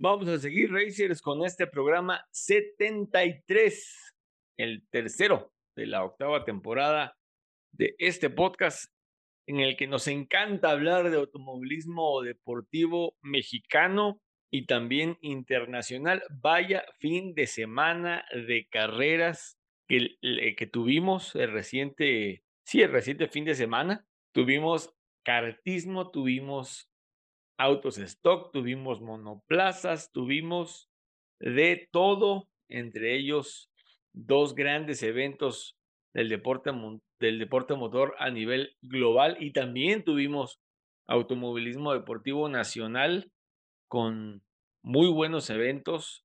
[0.00, 4.14] Vamos a seguir, Racers, con este programa 73,
[4.56, 7.16] el tercero de la octava temporada
[7.70, 8.92] de este podcast,
[9.46, 14.20] en el que nos encanta hablar de automovilismo deportivo mexicano
[14.52, 16.22] y también internacional.
[16.30, 20.16] Vaya fin de semana de carreras que,
[20.56, 24.06] que tuvimos el reciente, sí, el reciente fin de semana.
[24.32, 24.94] Tuvimos
[25.24, 26.90] cartismo, tuvimos
[27.56, 30.90] autos stock, tuvimos monoplazas, tuvimos
[31.40, 33.70] de todo, entre ellos
[34.12, 35.78] dos grandes eventos
[36.12, 36.70] del deporte
[37.20, 40.60] del deporte motor a nivel global y también tuvimos
[41.06, 43.32] automovilismo deportivo nacional
[43.92, 44.42] con
[44.82, 46.24] muy buenos eventos,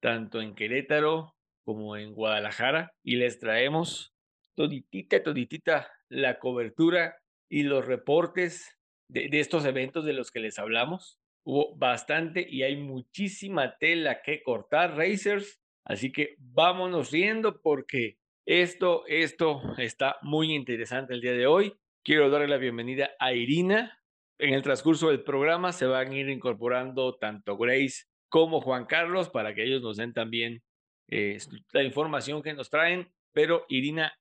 [0.00, 4.14] tanto en Querétaro como en Guadalajara, y les traemos
[4.54, 7.16] toditita, toditita la cobertura
[7.50, 11.18] y los reportes de, estos eventos de los que les hablamos.
[11.44, 19.04] Hubo bastante y hay muchísima tela que cortar, racers, así que vámonos riendo porque esto,
[19.08, 21.74] esto está muy interesante el día de hoy.
[22.04, 23.97] Quiero darle la bienvenida a Irina.
[24.40, 29.28] En el transcurso del programa se van a ir incorporando tanto Grace como Juan Carlos
[29.28, 30.62] para que ellos nos den también
[31.08, 31.38] eh,
[31.72, 33.08] la información que nos traen.
[33.32, 34.12] Pero Irina,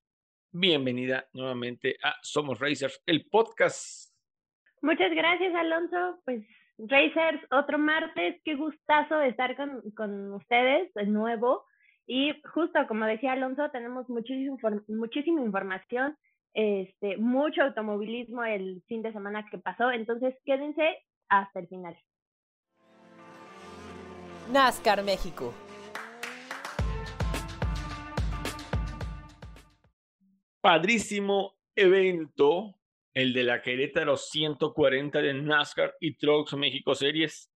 [0.52, 4.12] bienvenida nuevamente a Somos Racers, el podcast.
[4.82, 6.20] Muchas gracias, Alonso.
[6.26, 6.44] Pues
[6.80, 11.64] Racers, otro martes, qué gustazo estar con, con ustedes de nuevo.
[12.08, 14.58] Y justo como decía Alonso, tenemos muchísimo,
[14.88, 16.18] muchísima información,
[16.58, 20.98] este, mucho automovilismo el fin de semana que pasó, entonces quédense
[21.30, 21.96] hasta el final.
[24.52, 25.54] NASCAR México.
[30.60, 32.74] Padrísimo evento,
[33.14, 37.52] el de la Querétaro 140 de NASCAR y Trucks México Series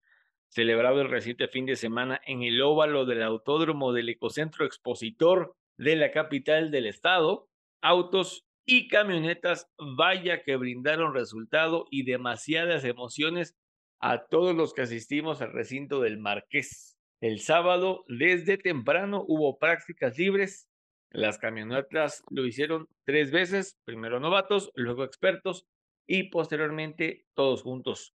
[0.48, 5.96] celebrado el reciente fin de semana en el óvalo del Autódromo del Ecocentro Expositor de
[5.96, 7.48] la capital del estado,
[7.80, 13.56] autos y camionetas, vaya que brindaron resultado y demasiadas emociones
[13.98, 16.96] a todos los que asistimos al recinto del Marqués.
[17.20, 20.68] El sábado, desde temprano, hubo prácticas libres.
[21.10, 25.66] Las camionetas lo hicieron tres veces, primero novatos, luego expertos
[26.06, 28.14] y posteriormente todos juntos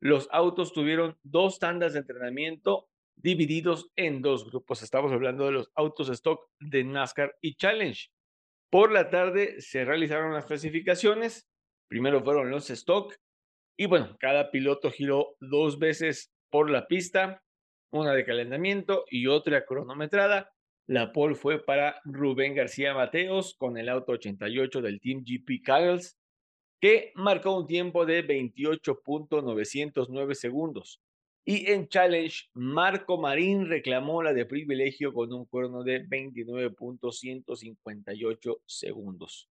[0.00, 4.82] los autos tuvieron dos tandas de entrenamiento divididos en dos grupos.
[4.82, 8.10] Estamos hablando de los autos stock de NASCAR y Challenge.
[8.70, 11.48] Por la tarde se realizaron las clasificaciones.
[11.88, 13.14] Primero fueron los stock.
[13.78, 17.42] Y bueno, cada piloto giró dos veces por la pista,
[17.90, 20.50] una de calentamiento y otra cronometrada.
[20.86, 26.16] La pole fue para Rubén García Mateos con el auto 88 del Team GP Kyles
[26.80, 31.00] que marcó un tiempo de 28.909 segundos.
[31.48, 39.48] Y en Challenge, Marco Marín reclamó la de privilegio con un cuerno de 29.158 segundos.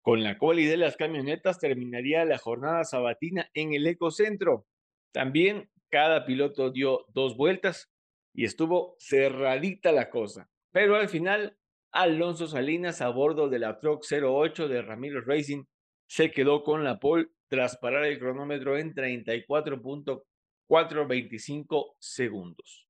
[0.00, 4.66] Con la quali de las camionetas terminaría la jornada sabatina en el ecocentro.
[5.12, 7.92] También cada piloto dio dos vueltas
[8.32, 10.48] y estuvo cerradita la cosa.
[10.72, 11.58] Pero al final,
[11.92, 15.64] Alonso Salinas a bordo de la Truck 08 de Ramiro Racing
[16.08, 18.94] se quedó con la pole tras parar el cronómetro en
[20.68, 22.86] 34.425 segundos.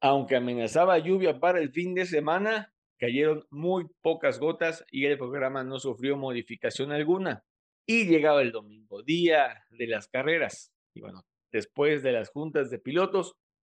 [0.00, 5.64] Aunque amenazaba lluvia para el fin de semana, cayeron muy pocas gotas y el programa
[5.64, 7.44] no sufrió modificación alguna.
[7.86, 10.72] Y llegaba el domingo, día de las carreras.
[10.94, 13.34] Y bueno, después de las juntas de pilotos,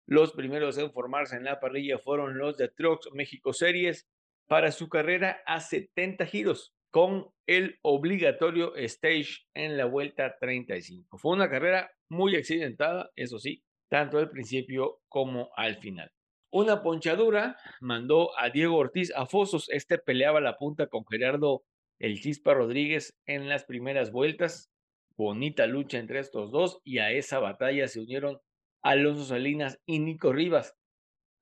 [0.06, 4.08] los primeros en formarse en la parrilla fueron los de Trucks México Series
[4.48, 11.18] para su carrera a 70 giros con el obligatorio stage en la vuelta 35.
[11.18, 16.10] Fue una carrera muy accidentada, eso sí, tanto al principio como al final.
[16.52, 19.68] Una ponchadura mandó a Diego Ortiz a Fosos.
[19.70, 21.62] Este peleaba la punta con Gerardo
[22.00, 24.68] El Chispa Rodríguez en las primeras vueltas.
[25.16, 28.40] Bonita lucha entre estos dos y a esa batalla se unieron
[28.82, 30.74] Alonso Salinas y Nico Rivas.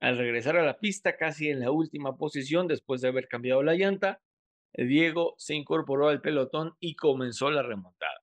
[0.01, 3.75] Al regresar a la pista casi en la última posición después de haber cambiado la
[3.75, 4.21] llanta,
[4.75, 8.23] Diego se incorporó al pelotón y comenzó la remontada.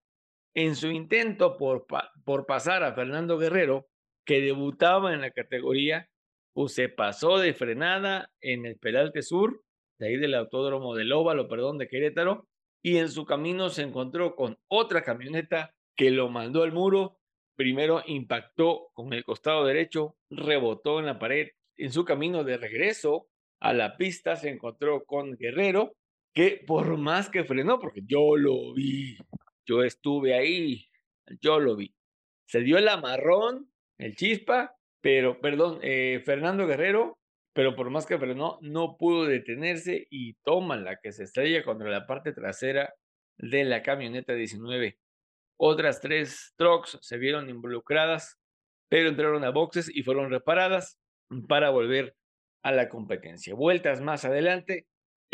[0.54, 1.86] En su intento por,
[2.24, 3.88] por pasar a Fernando Guerrero,
[4.26, 6.10] que debutaba en la categoría,
[6.54, 9.62] pues se pasó de frenada en el Peralte Sur,
[10.00, 12.48] de ahí del Autódromo del Óvalo, perdón, de Querétaro,
[12.82, 17.20] y en su camino se encontró con otra camioneta que lo mandó al muro.
[17.56, 21.50] Primero impactó con el costado derecho, rebotó en la pared.
[21.78, 23.28] En su camino de regreso
[23.60, 25.96] a la pista se encontró con Guerrero,
[26.36, 29.18] que por más que frenó, porque yo lo vi,
[29.66, 30.88] yo estuve ahí,
[31.42, 31.96] yo lo vi,
[32.46, 37.18] se dio el amarrón, el chispa, pero, perdón, eh, Fernando Guerrero,
[37.54, 41.90] pero por más que frenó, no pudo detenerse y toma la que se estrella contra
[41.90, 42.94] la parte trasera
[43.38, 45.00] de la camioneta 19.
[45.58, 48.38] Otras tres trucks se vieron involucradas,
[48.90, 51.00] pero entraron a boxes y fueron reparadas
[51.48, 52.18] para volver
[52.62, 53.56] a la competencia.
[53.56, 54.86] Vueltas más adelante,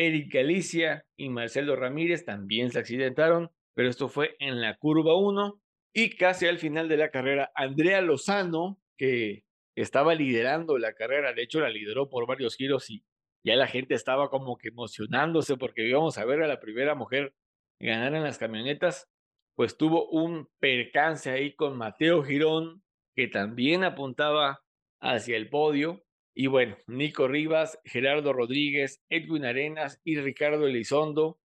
[0.02, 5.62] Eric Galicia y Marcelo Ramírez también se accidentaron, pero esto fue en la curva 1
[5.94, 9.44] y casi al final de la carrera, Andrea Lozano, que
[9.76, 13.04] estaba liderando la carrera, de hecho la lideró por varios giros y
[13.44, 17.36] ya la gente estaba como que emocionándose porque íbamos a ver a la primera mujer
[17.80, 19.08] ganaran las camionetas,
[19.56, 22.84] pues tuvo un percance ahí con Mateo Girón,
[23.16, 24.62] que también apuntaba
[25.00, 26.04] hacia el podio.
[26.34, 31.40] Y bueno, Nico Rivas, Gerardo Rodríguez, Edwin Arenas y Ricardo Elizondo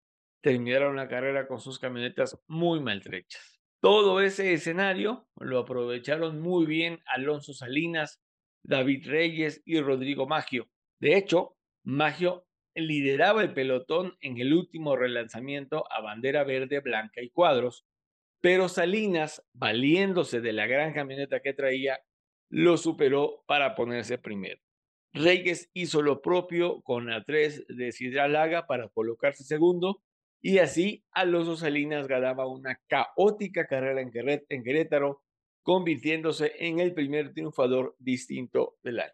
[0.43, 3.61] terminaron la carrera con sus camionetas muy maltrechas.
[3.81, 8.21] Todo ese escenario lo aprovecharon muy bien Alonso Salinas,
[8.63, 10.69] David Reyes y Rodrigo Maggio.
[11.01, 17.31] De hecho, Maggio lideraba el pelotón en el último relanzamiento a bandera verde, blanca y
[17.31, 17.87] cuadros,
[18.41, 22.01] pero Salinas, valiéndose de la gran camioneta que traía,
[22.51, 24.64] lo superó para ponerse primero.
[25.15, 30.03] Reyes hizo lo propio con la 3 de Sidralaga para colocarse segundo
[30.43, 35.23] y así Alonso Salinas ganaba una caótica carrera en Querétaro,
[35.63, 39.13] convirtiéndose en el primer triunfador distinto del año.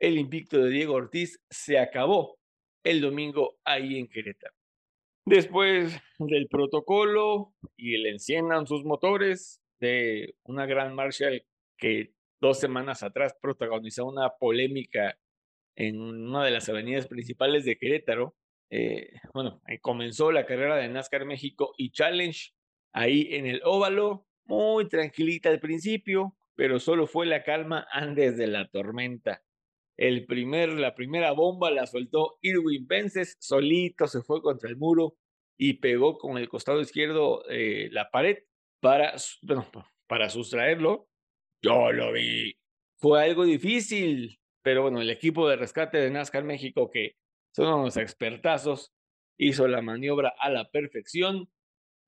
[0.00, 2.38] El invicto de Diego Ortiz se acabó
[2.82, 4.54] el domingo ahí en Querétaro.
[5.26, 11.44] Después del protocolo y el enciendan sus motores de una gran Marshall
[11.76, 15.18] que dos semanas atrás protagonizó una polémica
[15.76, 18.36] en una de las avenidas principales de Querétaro.
[18.70, 22.52] Eh, bueno, comenzó la carrera de NASCAR México y Challenge
[22.92, 28.46] ahí en el óvalo, muy tranquilita al principio, pero solo fue la calma antes de
[28.46, 29.42] la tormenta.
[29.96, 35.16] El primer, la primera bomba la soltó Irwin Vences, solito se fue contra el muro
[35.56, 38.38] y pegó con el costado izquierdo eh, la pared
[38.80, 39.14] para,
[40.06, 41.08] para sustraerlo.
[41.62, 42.54] Yo lo vi.
[42.96, 47.14] Fue algo difícil, pero bueno, el equipo de rescate de NASCAR México, que
[47.54, 48.92] son unos expertazos,
[49.38, 51.48] hizo la maniobra a la perfección.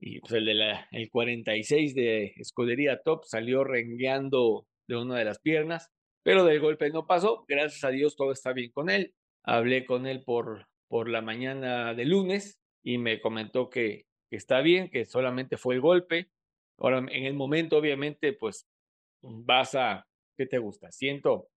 [0.01, 5.25] Y pues el de la el 46 de Escudería Top salió rengueando de una de
[5.25, 5.93] las piernas
[6.27, 7.45] pero del golpe no pasó.
[7.47, 9.15] Gracias a Dios todo está bien con él.
[9.45, 14.91] Hablé con él por, por la mañana de lunes y me comentó que, está bien,
[14.91, 16.33] que solamente fue el golpe.
[16.79, 18.67] Ahora, en el momento, obviamente, pues
[19.23, 20.05] vas a,
[20.37, 20.91] ¿qué te gusta?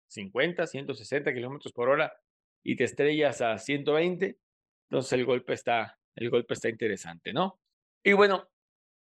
[0.08, 2.12] 150, 160 kilómetros por hora
[2.64, 4.38] y te estrellas a 120.
[4.90, 7.60] Entonces el golpe está, el golpe está interesante, ¿no?
[8.02, 8.48] Y bueno,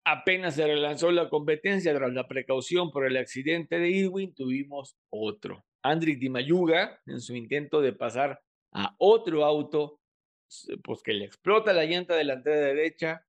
[0.08, 5.66] Apenas se relanzó la competencia tras la precaución por el accidente de Irwin, tuvimos otro.
[5.82, 8.40] Andriy Dimayuga, en su intento de pasar
[8.72, 10.00] a otro auto,
[10.84, 13.26] pues que le explota la llanta delantera derecha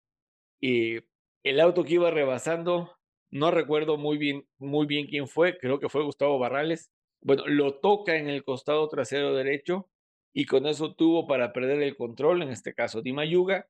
[0.61, 0.99] y
[1.45, 2.95] el auto que iba rebasando,
[3.31, 6.93] no recuerdo muy bien, muy bien quién fue, creo que fue Gustavo Barrales.
[7.27, 9.91] Bueno, lo toca en el costado trasero derecho
[10.33, 13.67] y con eso tuvo para perder el control, en este caso Dimayuga,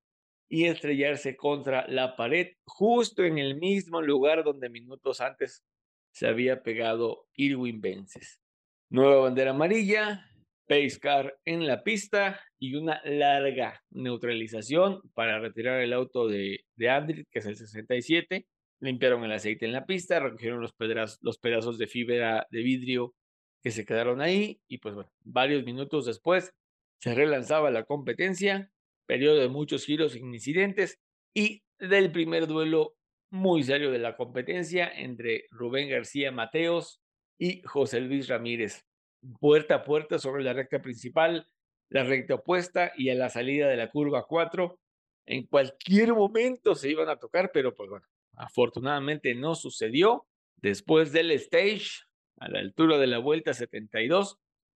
[0.47, 5.65] y estrellarse contra la pared, justo en el mismo lugar donde minutos antes
[6.13, 8.43] se había pegado Irwin Vences.
[8.91, 10.31] Nueva bandera amarilla,
[10.69, 16.91] pace car en la pista y una larga neutralización para retirar el auto de, de
[16.91, 18.47] Andrit, que es el 67.
[18.81, 20.75] Limpiaron el aceite en la pista, recogieron los,
[21.23, 23.15] los pedazos de fibra de vidrio
[23.67, 26.55] que se quedaron ahí y pues bueno, varios minutos después
[27.01, 28.71] se relanzaba la competencia
[29.07, 31.01] periodo de muchos giros sin incidentes
[31.35, 32.95] y del primer duelo
[33.29, 37.01] muy serio de la competencia entre Rubén García Mateos
[37.41, 38.87] y José Luis Ramírez.
[39.41, 41.49] Puerta a puerta sobre la recta principal,
[41.89, 44.79] la recta opuesta y a la salida de la curva 4.
[45.27, 48.07] En cualquier momento se iban a tocar, pero pues bueno,
[48.37, 50.25] afortunadamente no sucedió.
[50.55, 52.06] Después del stage,
[52.39, 54.39] a la altura de la vuelta 72,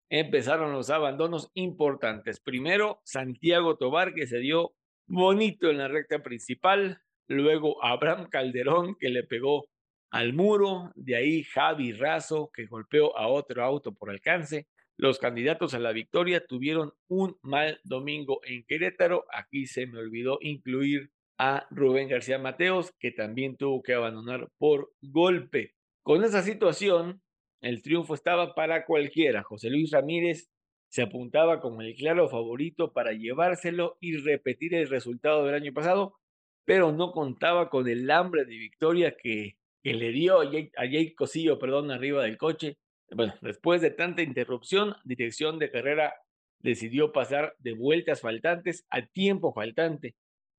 [0.09, 2.39] empezaron los abandonos importantes.
[2.39, 4.73] Primero, Santiago Tobar, que se dio
[5.07, 7.01] bonito en la recta principal.
[7.27, 9.67] Luego, Abraham Calderón, que le pegó
[10.11, 10.91] al muro.
[10.95, 14.67] De ahí, Javi Razo, que golpeó a otro auto por alcance.
[14.97, 19.25] Los candidatos a la victoria tuvieron un mal domingo en Querétaro.
[19.31, 24.91] Aquí se me olvidó incluir a Rubén García Mateos, que también tuvo que abandonar por
[25.01, 25.75] golpe.
[26.01, 27.21] Con esa situación,
[27.61, 29.43] el triunfo estaba para cualquiera.
[29.43, 30.49] José Luis Ramírez
[30.89, 36.15] se apuntaba como el claro favorito para llevárselo y repetir el resultado del año pasado,
[36.65, 41.91] pero no contaba con el hambre de victoria que, le dio a Jake, Cosillo perdón,
[41.91, 42.77] arriba del coche.
[43.09, 46.13] Bueno, después de tanta interrupción, dirección de carrera
[46.59, 50.15] decidió pasar de vueltas faltantes a tiempo faltante.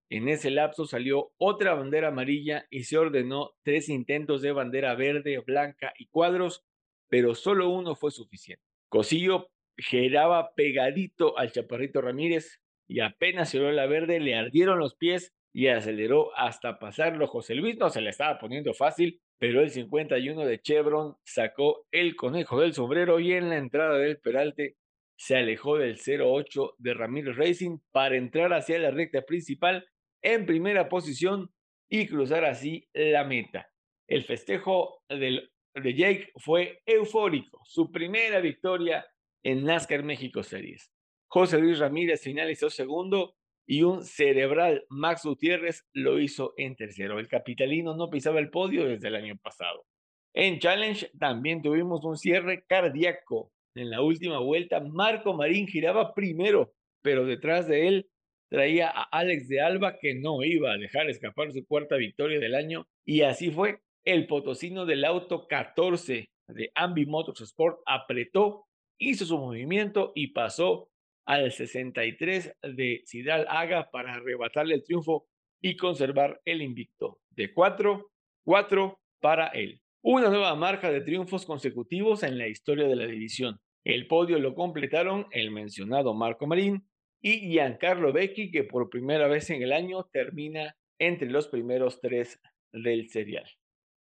[0.08, 5.38] En ese lapso salió otra bandera amarilla y se ordenó tres intentos de bandera verde,
[5.46, 6.64] blanca y cuadros
[7.08, 8.64] pero solo uno fue suficiente.
[8.88, 15.32] Cosillo giraba pegadito al Chaparrito Ramírez y apenas se la verde, le ardieron los pies
[15.52, 17.26] y aceleró hasta pasarlo.
[17.26, 22.16] José Luis no se le estaba poniendo fácil, pero el 51 de Chevron sacó el
[22.16, 24.76] conejo del sombrero y en la entrada del Peralte
[25.16, 29.86] se alejó del 08 de Ramírez Racing para entrar hacia la recta principal
[30.22, 31.50] en primera posición
[31.88, 33.68] y cruzar así la meta.
[34.06, 39.06] El festejo del, de Jake fue eufórico, su primera victoria
[39.42, 40.92] en NASCAR México Series.
[41.28, 47.18] José Luis Ramírez finalizó segundo y un cerebral Max Gutiérrez lo hizo en tercero.
[47.18, 49.84] El capitalino no pisaba el podio desde el año pasado.
[50.32, 53.52] En Challenge también tuvimos un cierre cardíaco.
[53.74, 58.10] En la última vuelta, Marco Marín giraba primero, pero detrás de él
[58.48, 62.54] traía a Alex de Alba que no iba a dejar escapar su cuarta victoria del
[62.54, 63.80] año y así fue.
[64.08, 68.64] El potosino del auto 14 de Ambi Motorsport apretó,
[68.98, 70.88] hizo su movimiento y pasó
[71.26, 75.26] al 63 de Cidal Haga para arrebatarle el triunfo
[75.60, 78.10] y conservar el invicto de 4,
[78.46, 79.82] 4 para él.
[80.00, 83.60] Una nueva marca de triunfos consecutivos en la historia de la división.
[83.84, 86.88] El podio lo completaron el mencionado Marco Marín
[87.20, 92.40] y Giancarlo Becchi, que por primera vez en el año termina entre los primeros tres
[92.72, 93.44] del serial.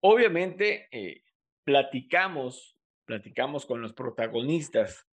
[0.07, 1.23] Obviamente, eh,
[1.65, 2.77] platicamos,
[3.07, 5.07] platicamos con los protagonistas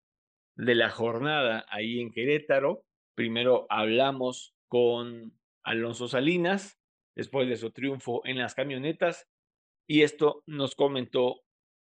[0.58, 2.84] de la jornada ahí en Querétaro.
[3.16, 5.32] Primero hablamos con
[5.64, 6.78] Alonso Salinas,
[7.16, 9.30] después de su triunfo en las camionetas,
[9.88, 11.40] y esto nos comentó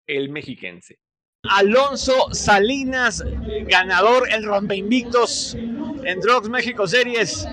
[0.07, 0.99] el mexiquense.
[1.45, 3.25] Alonso Salinas,
[3.69, 7.49] ganador, el rompeinvictos en Drugs México Series.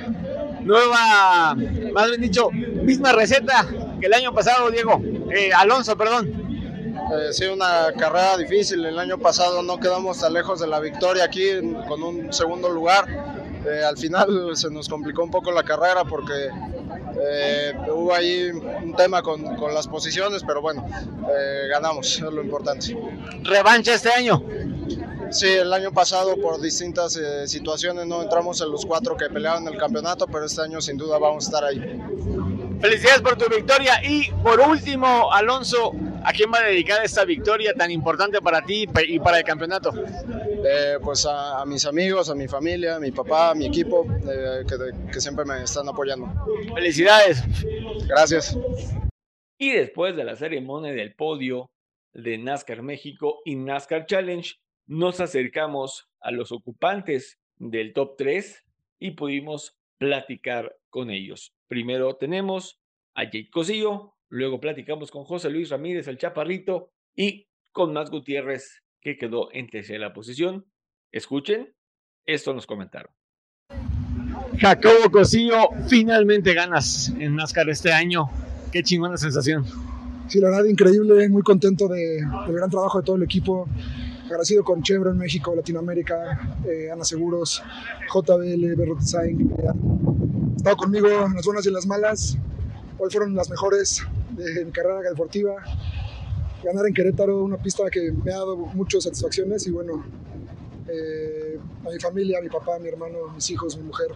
[0.63, 1.55] Nueva,
[1.93, 5.01] más bien dicho, misma receta el año pasado, Diego.
[5.31, 6.45] Eh, Alonso, perdón.
[7.13, 8.85] Eh, sí, una carrera difícil.
[8.85, 11.47] El año pasado no quedamos tan lejos de la victoria aquí
[11.87, 13.05] con un segundo lugar.
[13.65, 16.49] Eh, al final se nos complicó un poco la carrera porque
[17.19, 20.85] eh, hubo ahí un tema con, con las posiciones, pero bueno,
[21.35, 22.95] eh, ganamos, es lo importante.
[23.43, 24.43] ¿Revancha este año?
[25.31, 29.67] Sí, el año pasado por distintas eh, situaciones no entramos en los cuatro que peleaban
[29.67, 31.99] el campeonato, pero este año sin duda vamos a estar ahí.
[32.79, 37.73] Felicidades por tu victoria y por último, Alonso, ¿a quién va a dedicar esta victoria
[37.73, 39.91] tan importante para ti y para el campeonato?
[40.67, 44.05] Eh, pues a, a, mis amigos, a mi familia, a mi papá, a mi equipo,
[44.29, 46.27] eh, que, que siempre me están apoyando.
[46.73, 47.43] Felicidades.
[48.07, 48.57] Gracias.
[49.57, 51.69] Y después de la ceremonia del podio
[52.13, 54.55] de NASCAR México y NASCAR Challenge,
[54.87, 58.63] nos acercamos a los ocupantes del top 3
[58.99, 61.53] y pudimos platicar con ellos.
[61.67, 62.79] Primero tenemos
[63.13, 68.83] a Jake Cosillo, luego platicamos con José Luis Ramírez, el chaparrito, y con Más Gutiérrez,
[69.01, 70.65] que quedó en tercera posición.
[71.11, 71.73] Escuchen,
[72.25, 73.13] esto nos comentaron.
[74.57, 78.29] Jacobo Cosillo, finalmente ganas en NASCAR este año.
[78.71, 79.65] Qué chingona sensación.
[80.27, 83.67] Sí, la verdad, increíble, muy contento de, del gran trabajo de todo el equipo.
[84.25, 87.61] Agradecido con Chevron México, Latinoamérica, eh, Ana Seguros,
[88.11, 89.53] JBL, Berro Design.
[89.59, 92.35] Han estado conmigo en las buenas y en las malas.
[92.97, 94.01] Hoy fueron las mejores
[94.31, 95.53] de mi carrera deportiva.
[96.63, 100.03] Ganar en Querétaro, una pista que me ha dado muchas satisfacciones y bueno,
[100.87, 104.07] eh, a mi familia, a mi papá, a mi hermano, mis hijos, mi mujer,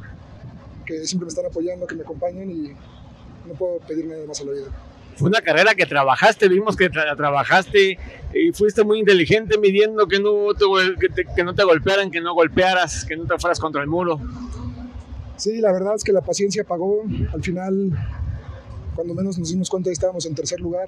[0.88, 2.70] que siempre me están apoyando, que me acompañan y
[3.48, 4.89] no puedo pedir nada más a la vida.
[5.20, 8.00] Fue una carrera que trabajaste, vimos que tra trabajaste
[8.34, 13.04] y fuiste muy inteligente midiendo que no, te, que, no te golpearan, que no golpearas,
[13.04, 14.18] que no te fueras contra el muro.
[15.36, 17.04] Sí, la verdad es que la paciencia pagó.
[17.34, 17.92] Al final,
[18.96, 20.88] cuando menos nos dimos cuenta, estábamos en tercer lugar.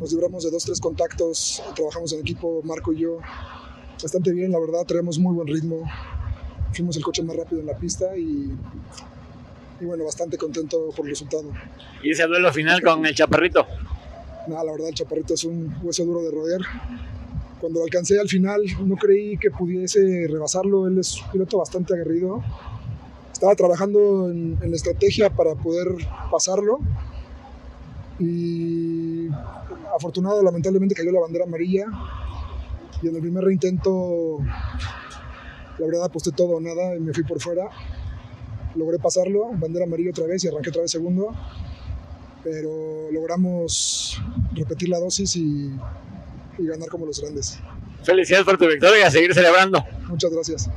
[0.00, 3.18] Nos libramos de dos, tres contactos, trabajamos en equipo, Marco y yo,
[4.02, 5.82] bastante bien, la verdad, traemos muy buen ritmo.
[6.72, 8.50] Fuimos el coche más rápido en la pista y,
[9.80, 11.52] y bueno, bastante contento por el resultado.
[12.02, 13.66] ¿Y ese duelo final con el Chaparrito?
[14.48, 16.60] Nada, la verdad, el Chaparrito es un hueso duro de roer.
[17.60, 20.86] Cuando lo alcancé al final, no creí que pudiese rebasarlo.
[20.86, 22.42] Él es un piloto bastante aguerrido.
[23.32, 25.88] Estaba trabajando en, en la estrategia para poder
[26.30, 26.80] pasarlo.
[28.18, 29.28] Y
[29.94, 31.86] afortunado, lamentablemente cayó la bandera amarilla.
[33.02, 34.38] Y en el primer reintento,
[35.78, 37.68] la verdad, aposté todo o nada y me fui por fuera.
[38.74, 41.34] Logré pasarlo, bandera amarilla otra vez y arranqué otra vez segundo.
[42.44, 44.20] Pero logramos
[44.52, 45.70] repetir la dosis y,
[46.58, 47.58] y ganar como los grandes.
[48.02, 49.84] Felicidades por tu victoria y a seguir celebrando.
[50.08, 50.70] Muchas gracias.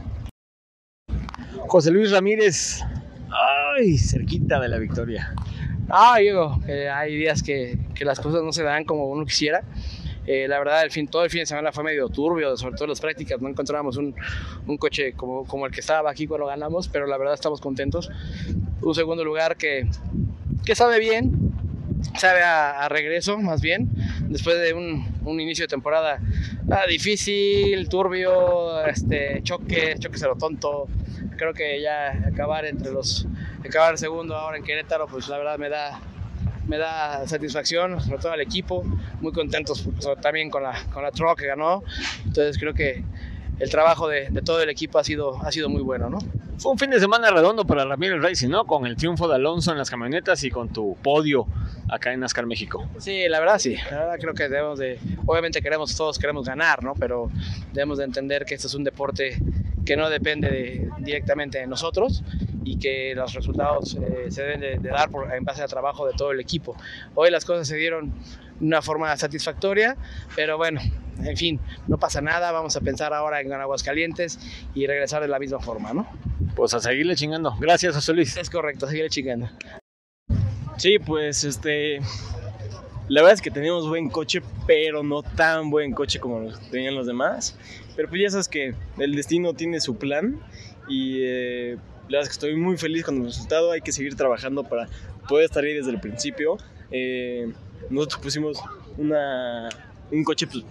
[1.68, 2.82] José Luis Ramírez,
[3.78, 5.34] ay, cerquita de la victoria.
[5.90, 9.64] Ah, Diego, eh, hay días que, que, las cosas no se dan como uno quisiera.
[10.28, 12.88] Eh, la verdad, el fin, todo el fin de semana fue medio turbio, sobre todo
[12.88, 13.42] las prácticas.
[13.42, 14.16] No encontramos un,
[14.68, 18.10] un coche como, como, el que estaba aquí cuando ganamos, pero la verdad estamos contentos.
[18.82, 19.88] Un segundo lugar que,
[20.66, 21.52] que sabe bien,
[22.18, 23.90] sabe a, a, regreso más bien,
[24.30, 26.20] después de un, un inicio de temporada
[26.70, 30.88] ah, difícil, turbio, este, choques, choques a lo tonto.
[31.38, 33.26] Creo que ya acabar entre los,
[33.66, 36.00] acabar segundo ahora en Querétaro, pues la verdad me da,
[36.68, 38.84] me da satisfacción, sobre todo al equipo,
[39.20, 39.88] muy contentos
[40.22, 41.84] también con la, con la que ganó.
[42.26, 43.04] Entonces creo que
[43.60, 46.20] el trabajo de, de, todo el equipo ha sido, ha sido muy bueno, ¿no?
[46.58, 48.66] Fue un fin de semana redondo para Ramírez Racing, ¿no?
[48.66, 51.48] Con el triunfo de Alonso en las camionetas y con tu podio
[51.90, 52.88] acá en NASCAR México.
[53.00, 53.76] Sí, la verdad sí.
[53.90, 56.94] La verdad creo que debemos de, obviamente queremos, todos queremos ganar, ¿no?
[56.94, 57.32] Pero
[57.74, 59.38] debemos de entender que esto es un deporte
[59.86, 62.24] que no depende de, directamente de nosotros
[62.64, 66.06] y que los resultados eh, se deben de, de dar por, en base al trabajo
[66.08, 66.76] de todo el equipo.
[67.16, 68.12] Hoy las cosas se dieron
[68.60, 69.98] de una forma satisfactoria,
[70.36, 70.80] pero bueno,
[71.20, 74.40] en fin, no pasa nada, vamos a pensar ahora en Aguascalientes
[74.74, 76.08] y regresar de la misma forma, ¿no?
[76.56, 77.56] Pues a seguirle chingando.
[77.60, 78.38] Gracias, José Luis.
[78.38, 79.50] Es correcto, a seguirle chingando.
[80.78, 82.00] Sí, pues este.
[83.08, 87.08] La verdad es que teníamos buen coche, pero no tan buen coche como tenían los
[87.08, 87.58] demás.
[87.96, 90.40] Pero pues ya sabes que el destino tiene su plan
[90.88, 91.78] y eh,
[92.12, 93.72] la verdad es que estoy muy feliz con el resultado.
[93.72, 94.90] Hay que seguir trabajando para
[95.30, 96.58] poder estar ahí desde el principio.
[96.92, 97.52] Eh,
[97.90, 98.62] nosotros pusimos
[98.98, 99.70] una,
[100.12, 100.66] un coche pues,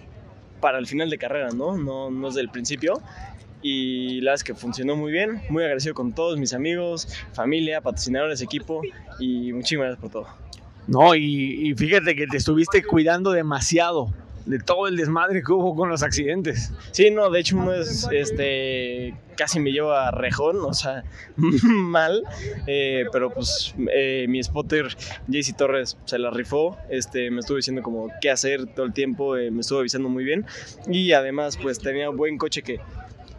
[0.59, 1.77] para el final de carrera, ¿no?
[1.77, 3.01] No, no desde el principio.
[3.63, 5.41] Y la verdad es que funcionó muy bien.
[5.49, 8.81] Muy agradecido con todos mis amigos, familia, patrocinadores, equipo
[9.19, 10.27] y muchísimas gracias por todo.
[10.87, 14.13] No, y, y fíjate que te estuviste cuidando demasiado
[14.45, 16.71] de todo el desmadre que hubo con los accidentes.
[16.91, 21.03] Sí, no, de hecho uno es, este, casi me lleva a rejón, o sea,
[21.63, 22.23] mal,
[22.67, 24.87] eh, pero pues eh, mi spotter
[25.27, 29.37] JC Torres se la rifó, este, me estuvo diciendo como qué hacer todo el tiempo,
[29.37, 30.45] eh, me estuvo avisando muy bien
[30.87, 32.79] y además pues tenía un buen coche que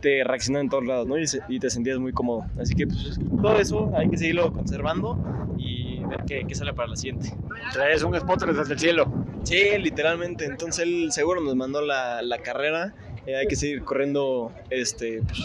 [0.02, 1.16] te reaccionaba en todos lados, ¿no?
[1.16, 2.44] Y, se, y te sentías muy cómodo.
[2.60, 5.16] Así que pues todo eso hay que seguirlo conservando
[5.56, 7.32] y ver qué, qué sale para la siguiente.
[7.72, 9.06] Traes un spotter desde el cielo.
[9.44, 10.44] Sí, literalmente.
[10.44, 12.94] Entonces él seguro nos mandó la, la carrera.
[13.26, 15.40] Eh, hay que seguir corriendo este, pues,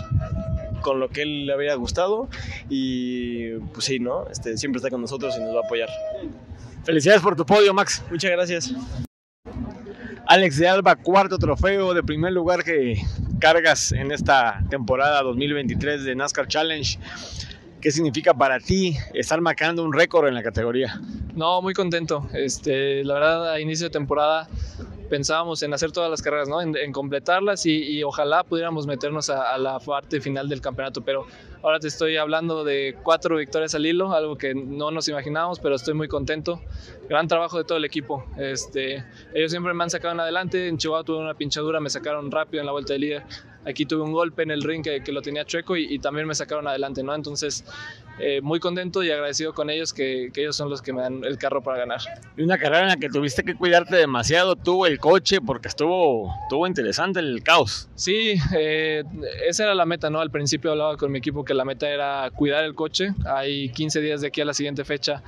[0.82, 2.28] con lo que él le había gustado.
[2.68, 4.28] Y pues sí, ¿no?
[4.28, 5.90] Este, siempre está con nosotros y nos va a apoyar.
[6.84, 8.04] Felicidades por tu podio, Max.
[8.10, 8.74] Muchas gracias.
[10.30, 13.02] Alex de Alba, cuarto trofeo de primer lugar que
[13.40, 17.00] cargas en esta temporada 2023 de NASCAR Challenge.
[17.82, 21.00] ¿Qué significa para ti estar marcando un récord en la categoría?
[21.36, 22.28] No, muy contento.
[22.34, 24.48] Este, la verdad, a inicio de temporada
[25.08, 26.62] pensábamos en hacer todas las carreras, ¿no?
[26.62, 31.02] en, en completarlas y, y, ojalá pudiéramos meternos a, a, la parte final del campeonato.
[31.02, 31.26] Pero
[31.64, 35.76] ahora te estoy hablando de cuatro victorias al hilo, algo que no nos imaginábamos, pero
[35.76, 36.62] estoy muy contento.
[37.10, 38.26] Gran trabajo de todo el equipo.
[38.38, 39.04] Este,
[39.34, 40.68] ellos siempre me han sacado en adelante.
[40.68, 43.24] En Chihuahua tuve una pinchadura, me sacaron rápido en la vuelta de líder.
[43.68, 46.28] Aquí tuve un golpe en el ring que, que lo tenía chueco y, y, también
[46.28, 47.14] me sacaron adelante, ¿no?
[47.14, 47.66] Entonces,
[48.20, 51.24] eh, muy contento y agradecido con ellos que, que, ellos son los que me dan
[51.24, 52.00] el carro para ganar.
[52.36, 56.34] Y una carrera en la que tuviste que cuidarte demasiado, tuvo el coche porque estuvo,
[56.44, 57.90] estuvo interesante el caos.
[57.96, 59.04] Sí, eh,
[59.48, 60.20] esa era la meta, ¿no?
[60.20, 63.14] Al principio hablaba con mi equipo que la meta era cuidar el coche.
[63.26, 65.22] Hay 15 días de aquí a la siguiente fecha.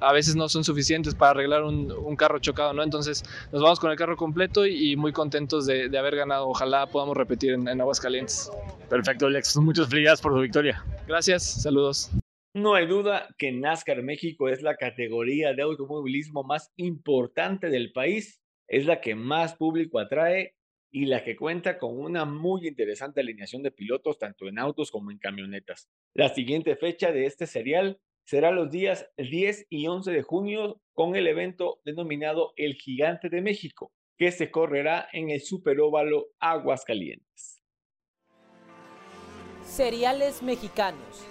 [0.00, 2.82] A veces no son suficientes para arreglar un, un carro chocado, ¿no?
[2.82, 6.48] Entonces, nos vamos con el carro completo y, y muy contentos de, de, haber ganado.
[6.48, 8.50] Ojalá podamos repetir en, en Aguascalientes.
[8.90, 9.56] Perfecto, Alex.
[9.56, 10.84] Muchas felicidades por tu victoria.
[11.06, 12.10] Gracias, saludos.
[12.54, 18.40] No hay duda que NASCAR México es la categoría de automovilismo más importante del país,
[18.68, 20.54] es la que más público atrae
[20.92, 25.10] y la que cuenta con una muy interesante alineación de pilotos tanto en autos como
[25.10, 25.88] en camionetas.
[26.14, 31.16] La siguiente fecha de este serial será los días 10 y 11 de junio con
[31.16, 37.53] el evento denominado El Gigante de México, que se correrá en el Superóvalo Aguascalientes.
[39.74, 41.26] Seriales mexicanos.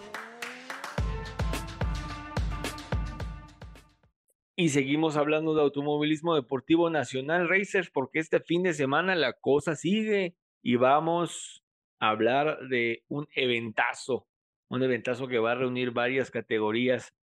[4.57, 9.77] Y seguimos hablando de automovilismo deportivo nacional Racers porque este fin de semana la cosa
[9.77, 11.63] sigue y vamos
[12.01, 14.27] a hablar de un eventazo,
[14.69, 17.13] un eventazo que va a reunir varias categorías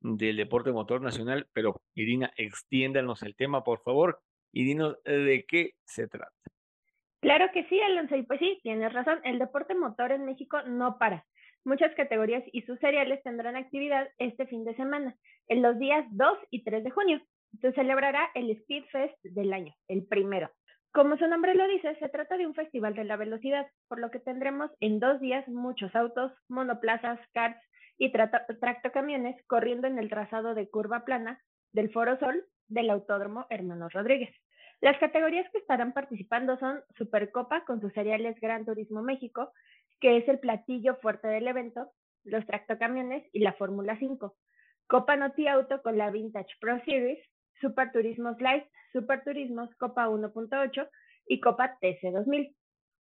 [0.00, 4.22] del deporte motor nacional, pero Irina, extiéndanos el tema, por favor,
[4.54, 6.51] y dinos de qué se trata.
[7.22, 10.98] Claro que sí, Alonso, y pues sí, tienes razón, el deporte motor en México no
[10.98, 11.24] para.
[11.64, 15.14] Muchas categorías y sus seriales tendrán actividad este fin de semana,
[15.46, 17.20] en los días 2 y 3 de junio.
[17.60, 20.50] Se celebrará el Speed Fest del año, el primero.
[20.90, 24.10] Como su nombre lo dice, se trata de un festival de la velocidad, por lo
[24.10, 27.62] que tendremos en dos días muchos autos, monoplazas, karts
[27.98, 31.40] y tractocamiones corriendo en el trazado de curva plana
[31.72, 34.34] del Foro Sol del Autódromo Hermanos Rodríguez.
[34.82, 39.52] Las categorías que estarán participando son Supercopa con sus seriales Gran Turismo México,
[40.00, 41.92] que es el platillo fuerte del evento,
[42.24, 44.34] los tractocamiones y la Fórmula 5.
[44.88, 47.24] Copa Noti Auto con la Vintage Pro Series,
[47.60, 50.88] Super Turismo Slide, Super Turismos, Copa 1.8
[51.28, 52.56] y Copa TC 2000.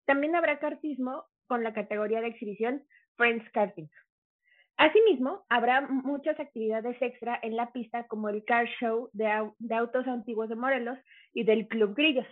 [0.06, 2.84] También habrá kartismo con la categoría de exhibición
[3.18, 3.90] Friends Karting.
[4.82, 9.28] Asimismo, habrá muchas actividades extra en la pista como el Car Show de,
[9.76, 10.98] autos antiguos de Morelos
[11.36, 12.26] y del Club Grillos.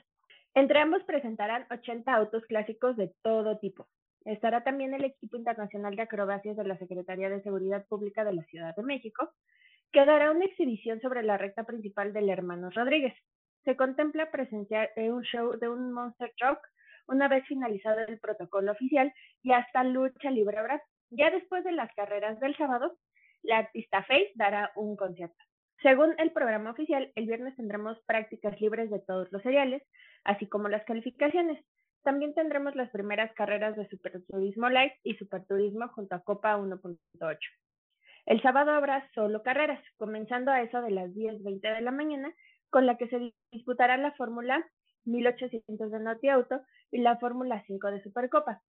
[0.56, 3.88] Entre ambos presentarán 80 autos clásicos de todo tipo.
[4.26, 8.44] Estará también el equipo internacional de acrobacias de la Secretaría de Seguridad Pública de la
[8.46, 9.30] Ciudad de México,
[9.92, 13.14] que dará una exhibición sobre la recta principal del Hermanos Rodríguez.
[13.64, 16.58] Se contempla presenciar un show de un Monster Truck
[17.10, 20.58] una vez finalizado el protocolo oficial y hasta lucha libre.
[21.12, 22.98] Ya después de las carreras del sábado,
[23.42, 25.38] la artista Face dará un concierto.
[25.82, 29.82] Según el programa oficial, el viernes tendremos prácticas libres de todos los seriales,
[30.26, 31.64] así como las calificaciones.
[32.04, 37.38] También tendremos las primeras carreras de Superturismo Light y Superturismo junto a Copa 1.8.
[38.26, 42.34] El sábado habrá solo carreras, comenzando a eso de las 10.20 de la mañana,
[42.70, 44.64] con la que se disputará la Fórmula
[45.06, 48.62] 1800 de Naughty Auto y la Fórmula 5 de Supercopa.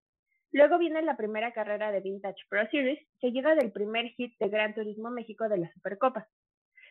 [0.52, 4.74] Luego viene la primera carrera de Vintage Pro Series, seguida del primer hit de Gran
[4.74, 6.26] Turismo México de la Supercopa.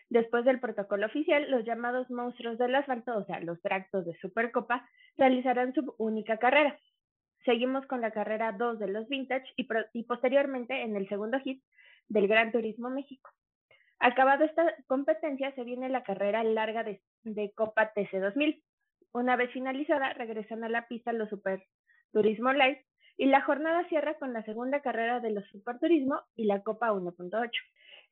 [0.10, 4.89] Después del protocolo oficial, los llamados monstruos del asfalto, o sea, los tractos de Supercopa,
[5.18, 6.80] realizarán su única carrera.
[7.43, 11.62] Seguimos con la carrera 2 de los Vintage y, posteriormente en el segundo hit
[12.07, 13.30] del Gran Turismo México.
[13.99, 18.64] Acabado esta competencia, se viene la carrera larga de, de Copa TC 2000,
[19.12, 21.62] una vez finalizada, regresan a la pista los Super
[22.14, 22.80] Turismo Light
[23.20, 26.93] y la jornada cierra con la segunda carrera de los Super Turismo y la Copa
[26.93, 27.51] 1.8.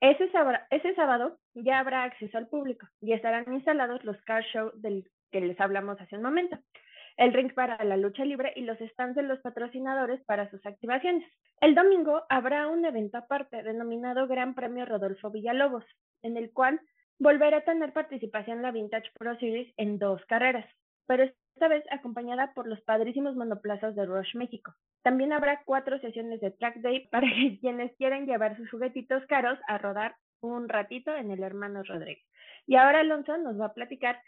[0.01, 0.30] Ese,
[0.70, 5.39] ese sábado ya habrá acceso al público y estarán instalados los car show del que
[5.39, 6.58] les hablamos hace un momento,
[7.16, 11.26] el ring para la lucha libre y los stands de los patrocinadores para sus activaciones.
[11.62, 15.86] El domingo habrá un evento aparte denominado Gran Premio Rodolfo Villalobos,
[16.22, 16.82] en el cual
[17.18, 20.66] volverá a tener participación la Vintage Pro Series en dos carreras
[21.08, 24.76] pero esta vez acompañada por los padrísimos monoplazas de Rush México.
[25.08, 27.30] También habrá cuatro sesiones de track day para
[27.62, 32.26] quienes quieran llevar sus juguetitos caros a rodar un ratito en el hermano Rodríguez.
[32.66, 34.22] Y ahora Alonso nos va a platicar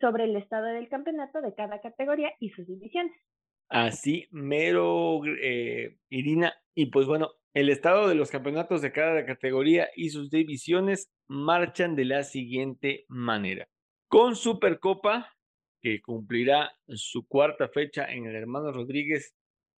[0.00, 3.12] sobre el estado del campeonato de cada categoría y sus divisiones.
[3.68, 6.54] Así, mero, eh, Irina.
[6.74, 11.94] Y pues bueno, el estado de los campeonatos de cada categoría y sus divisiones marchan
[11.94, 13.68] de la siguiente manera.
[14.08, 15.30] Con Supercopa,
[15.82, 19.34] que cumplirá su cuarta fecha en el Hermano Rodríguez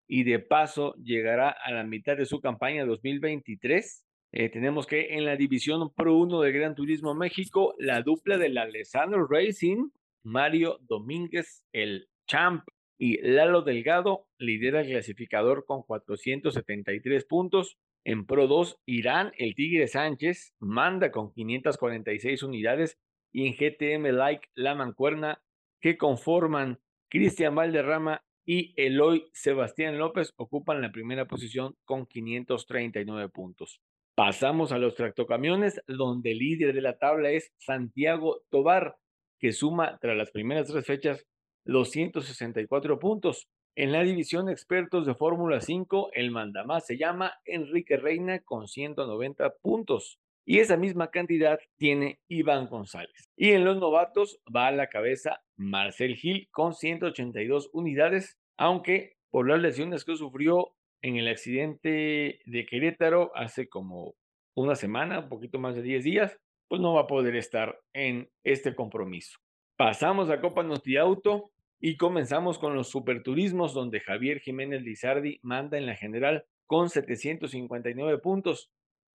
[0.06, 4.04] y de paso llegará a la mitad de su campaña 2023.
[4.32, 8.58] Eh, tenemos que en la división Pro 1 de Gran Turismo México, la dupla del
[8.58, 9.90] Alessandro Racing,
[10.24, 12.64] Mario Domínguez, el Champ
[12.98, 17.78] y Lalo Delgado lidera el clasificador con 473 puntos.
[18.06, 22.98] En Pro 2, Irán, el Tigre Sánchez, manda con 546 unidades
[23.32, 25.42] y en GTM Like, la Mancuerna
[25.80, 33.80] que conforman Cristian Valderrama y Eloy Sebastián López ocupan la primera posición con 539 puntos.
[34.14, 38.96] Pasamos a los tractocamiones, donde el líder de la tabla es Santiago Tobar,
[39.40, 41.26] que suma tras las primeras tres fechas
[41.64, 43.48] 264 puntos.
[43.76, 49.54] En la división expertos de Fórmula 5, el mandamás se llama Enrique Reina con 190
[49.60, 50.20] puntos.
[50.46, 53.30] Y esa misma cantidad tiene Iván González.
[53.36, 59.48] Y en los novatos va a la cabeza Marcel Gil con 182 unidades, aunque por
[59.48, 64.14] las lesiones que sufrió en el accidente de Querétaro hace como
[64.54, 66.38] una semana, un poquito más de 10 días,
[66.68, 69.38] pues no va a poder estar en este compromiso.
[69.76, 75.76] Pasamos a Copa Noti Auto y comenzamos con los superturismos donde Javier Jiménez Lizardi manda
[75.76, 78.70] en la general con 759 puntos.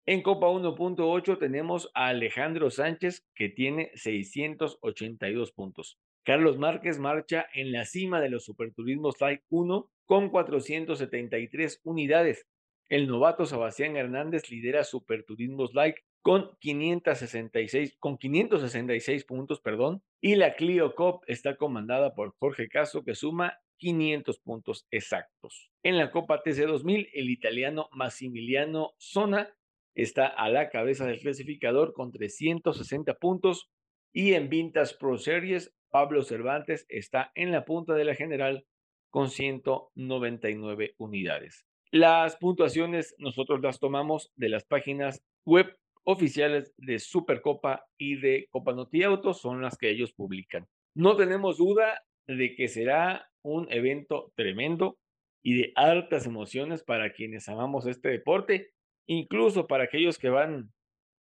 [0.06, 5.98] En Copa 1.8 tenemos a Alejandro Sánchez que tiene 682 puntos.
[6.24, 12.46] Carlos Márquez marcha en la cima de los Superturismos Light 1 con 473 unidades.
[12.90, 20.54] El novato Sebastián Hernández lidera Superturismos Light con 566, con 566 puntos, perdón, y la
[20.54, 25.70] Clio Cup está comandada por Jorge Caso que suma 500 puntos exactos.
[25.82, 29.50] En la Copa TC 2000, el italiano Massimiliano Zona
[29.94, 33.70] está a la cabeza del clasificador con 360 puntos
[34.12, 38.64] y en Vintas Pro Series, Pablo Cervantes está en la punta de la general
[39.10, 41.64] con 199 unidades.
[41.90, 48.72] Las puntuaciones nosotros las tomamos de las páginas web oficiales de Supercopa y de Copa
[48.72, 50.66] Noti Auto, son las que ellos publican.
[50.94, 54.98] No tenemos duda de que será un evento tremendo
[55.42, 58.73] y de altas emociones para quienes amamos este deporte
[59.06, 60.72] incluso para aquellos que van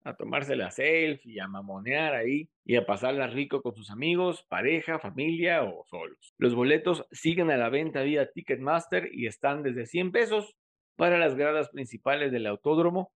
[0.03, 4.99] a tomarse la selfie, a mamonear ahí y a pasarla rico con sus amigos, pareja,
[4.99, 6.33] familia o solos.
[6.37, 10.55] Los boletos siguen a la venta vía Ticketmaster y están desde 100 pesos
[10.95, 13.11] para las gradas principales del autódromo.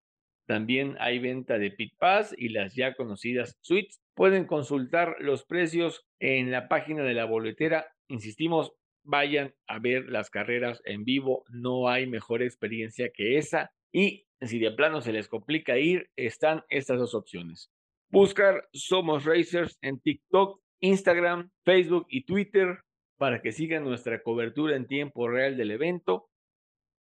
[0.46, 4.00] También hay venta de Pit Pass y las ya conocidas suites.
[4.14, 7.88] Pueden consultar los precios en la página de la boletera.
[8.08, 11.44] Insistimos, vayan a ver las carreras en vivo.
[11.50, 13.72] No hay mejor experiencia que esa.
[13.96, 17.72] Y si de plano se les complica ir, están estas dos opciones.
[18.10, 22.82] Buscar Somos Racers en TikTok, Instagram, Facebook y Twitter
[23.18, 26.28] para que sigan nuestra cobertura en tiempo real del evento.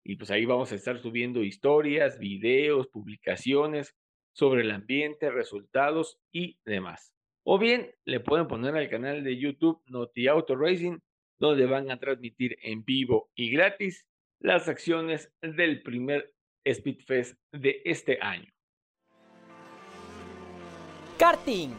[0.05, 3.93] Y pues ahí vamos a estar subiendo historias, videos, publicaciones
[4.31, 7.11] sobre el ambiente, resultados y demás.
[7.43, 10.99] O bien le pueden poner al canal de YouTube Noti Auto Racing,
[11.39, 14.07] donde van a transmitir en vivo y gratis
[14.39, 16.34] las acciones del primer
[16.67, 18.51] Speedfest de este año.
[21.17, 21.73] Karting.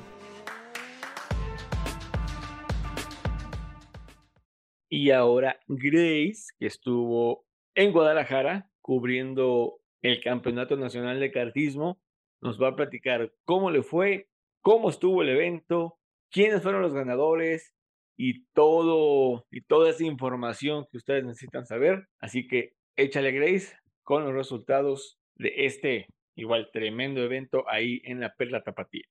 [4.89, 12.01] Y ahora Grace, que estuvo en Guadalajara cubriendo el Campeonato Nacional de Kartismo,
[12.41, 14.29] nos va a platicar cómo le fue,
[14.63, 15.99] cómo estuvo el evento,
[16.31, 17.75] quiénes fueron los ganadores
[18.17, 22.07] y todo y toda esa información que ustedes necesitan saber.
[22.21, 23.77] Así que échale Grace
[24.07, 29.03] con los resultados de este igual tremendo evento ahí en la Perla Tapatía.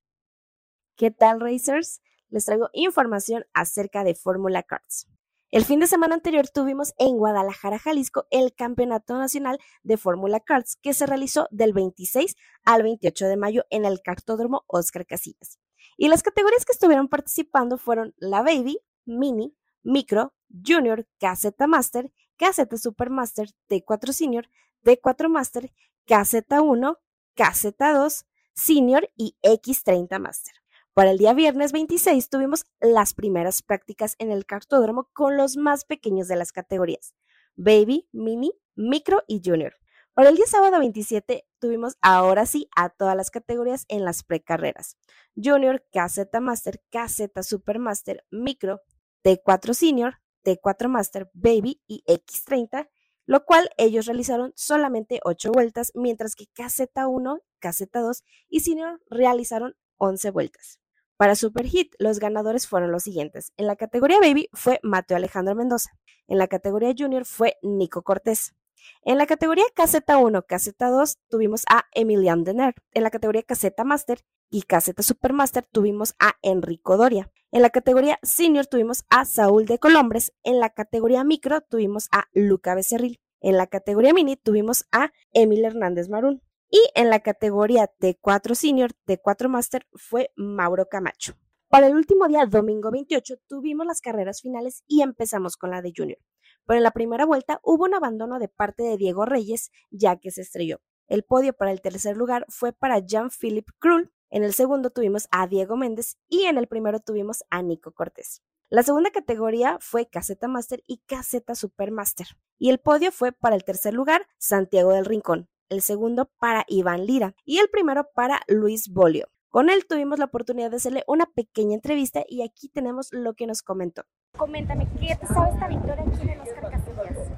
[0.96, 2.02] ¿Qué tal, Racers?
[2.30, 5.10] Les traigo información acerca de Fórmula Cards.
[5.52, 10.78] El fin de semana anterior tuvimos en Guadalajara, Jalisco, el Campeonato Nacional de Fórmula Cards
[10.82, 15.60] que se realizó del 26 al 28 de mayo en el Cartódromo Oscar Casillas.
[15.98, 20.34] Y las categorías que estuvieron participando fueron la Baby, Mini, Micro,
[20.66, 24.48] Junior, Caseta Master, Caseta Supermaster, T4 Senior,
[24.86, 25.72] T4 Master,
[26.08, 26.98] KZ1,
[27.36, 30.54] KZ2, Senior y X30 Master.
[30.94, 35.84] Para el día viernes 26 tuvimos las primeras prácticas en el cartódromo con los más
[35.84, 37.16] pequeños de las categorías,
[37.56, 39.74] Baby, Mini, Micro y Junior.
[40.14, 44.98] Para el día sábado 27 tuvimos ahora sí a todas las categorías en las precarreras.
[45.36, 48.82] Junior, KZ Master, KZ Supermaster, Micro,
[49.26, 52.88] T4 Senior, T4 Master, Baby y X30
[53.26, 60.32] lo cual ellos realizaron solamente 8 vueltas, mientras que KZ1, KZ2 y Senior realizaron 11
[60.32, 60.80] vueltas.
[61.18, 63.54] Para Super Hit, los ganadores fueron los siguientes.
[63.56, 65.92] En la categoría Baby fue Mateo Alejandro Mendoza.
[66.28, 68.54] En la categoría Junior fue Nico Cortés.
[69.02, 72.76] En la categoría KZ1, KZ2 tuvimos a Emilian Denner.
[72.92, 74.20] En la categoría KZ Master
[74.50, 77.32] y KZ Supermaster tuvimos a Enrico Doria.
[77.52, 80.34] En la categoría Senior tuvimos a Saúl de Colombres.
[80.44, 83.20] En la categoría Micro tuvimos a Luca Becerril.
[83.42, 86.42] En la categoría Mini tuvimos a Emil Hernández Marún.
[86.70, 91.36] Y en la categoría T4 Senior, T4 Master fue Mauro Camacho.
[91.70, 95.94] Para el último día, domingo 28, tuvimos las carreras finales y empezamos con la de
[95.96, 96.20] Junior.
[96.66, 100.32] Pero en la primera vuelta hubo un abandono de parte de Diego Reyes, ya que
[100.32, 100.80] se estrelló.
[101.08, 105.48] El podio para el tercer lugar fue para Jean-Philippe Krull, en el segundo tuvimos a
[105.48, 108.42] Diego Méndez y en el primero tuvimos a Nico Cortés.
[108.70, 112.28] La segunda categoría fue Caseta Master y Caseta Supermaster.
[112.58, 117.06] Y el podio fue para el tercer lugar Santiago del Rincón, el segundo para Iván
[117.06, 119.28] Lira y el primero para Luis Bolio.
[119.50, 123.48] Con él tuvimos la oportunidad de hacerle una pequeña entrevista y aquí tenemos lo que
[123.48, 124.04] nos comentó.
[124.36, 127.30] Coméntame, ¿qué te sabe esta victoria aquí en Oscar Casillas?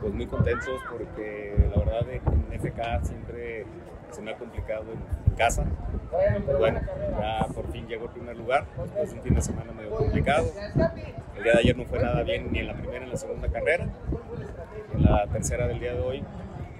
[0.00, 3.64] Pues muy contentos porque la verdad en FK siempre
[4.12, 5.64] se me ha complicado en casa.
[6.46, 6.80] Pero bueno,
[7.18, 10.46] ya por fin llegó el primer lugar, después de un fin de semana medio complicado.
[11.36, 13.16] El día de ayer no fue nada bien ni en la primera ni en la
[13.16, 13.88] segunda carrera.
[14.94, 16.24] En la tercera del día de hoy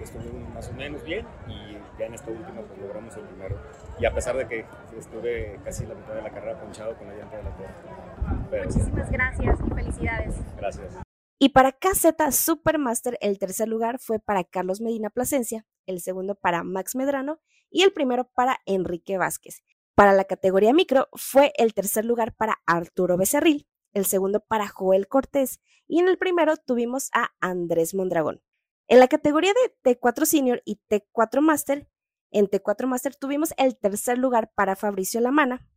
[0.01, 3.57] estuve más o menos bien y ya en esta última pues logramos el primero.
[3.99, 4.65] Y a pesar de que
[4.97, 8.65] estuve casi la mitad de la carrera ponchado con la llanta de la puerta.
[8.65, 10.35] Muchísimas gracias y felicidades.
[10.57, 10.97] Gracias.
[11.39, 16.63] Y para KZ Supermaster, el tercer lugar fue para Carlos Medina Plasencia, el segundo para
[16.63, 19.63] Max Medrano y el primero para Enrique Vázquez.
[19.95, 25.07] Para la categoría micro fue el tercer lugar para Arturo Becerril, el segundo para Joel
[25.07, 28.41] Cortés y en el primero tuvimos a Andrés Mondragón.
[28.87, 31.87] En la categoría de T4 Senior y T4 Master,
[32.31, 35.69] en T4 Master tuvimos el tercer lugar para Fabricio Lamana,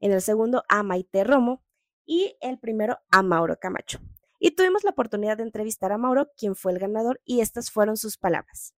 [0.00, 1.64] en el segundo a Maite Romo
[2.04, 3.98] y el primero a Mauro Camacho.
[4.38, 7.96] Y tuvimos la oportunidad de entrevistar a Mauro, quien fue el ganador, y estas fueron
[7.96, 8.74] sus palabras.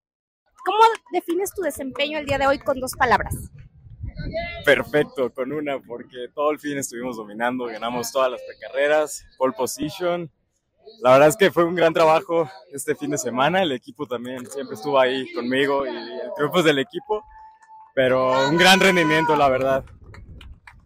[0.66, 0.80] ¿Cómo
[1.12, 3.36] defines tu desempeño el día de hoy con dos palabras?
[4.66, 10.32] Perfecto, con una, porque todo el fin estuvimos dominando, ganamos todas las carreras, pole position.
[11.02, 14.46] La verdad es que fue un gran trabajo este fin de semana, el equipo también
[14.50, 17.24] siempre estuvo ahí conmigo y el triunfo es del equipo.
[17.96, 19.86] pero un gran rendimiento, la verdad.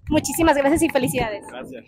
[0.09, 1.45] Muchísimas gracias y felicidades.
[1.47, 1.85] Gracias.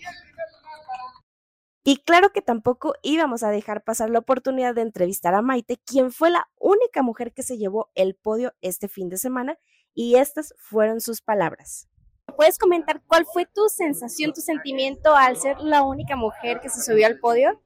[1.90, 6.12] Y claro que tampoco íbamos a dejar pasar la oportunidad de entrevistar a Maite, quien
[6.12, 9.58] fue la única mujer que se llevó el podio este fin de semana,
[9.96, 11.90] y estas fueron sus palabras.
[12.38, 16.80] ¿Puedes comentar cuál fue tu sensación, tu sentimiento al ser la única mujer que se
[16.80, 17.60] subió al podio?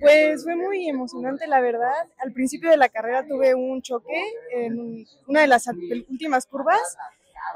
[0.00, 2.08] Pues fue muy emocionante, la verdad.
[2.16, 4.18] Al principio de la carrera tuve un choque
[4.54, 5.66] en una de las
[6.08, 6.96] últimas curvas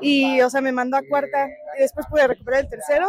[0.02, 1.48] y, o sea, me mandó a cuarta
[1.78, 3.08] y después pude recuperar el tercero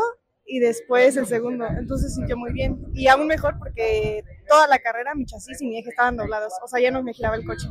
[0.52, 1.66] y después el segundo.
[1.66, 2.78] Entonces sintió muy bien.
[2.94, 6.54] Y aún mejor porque toda la carrera mi chasis y mi eje estaban doblados.
[6.62, 7.70] O sea, ya no me giraba el coche.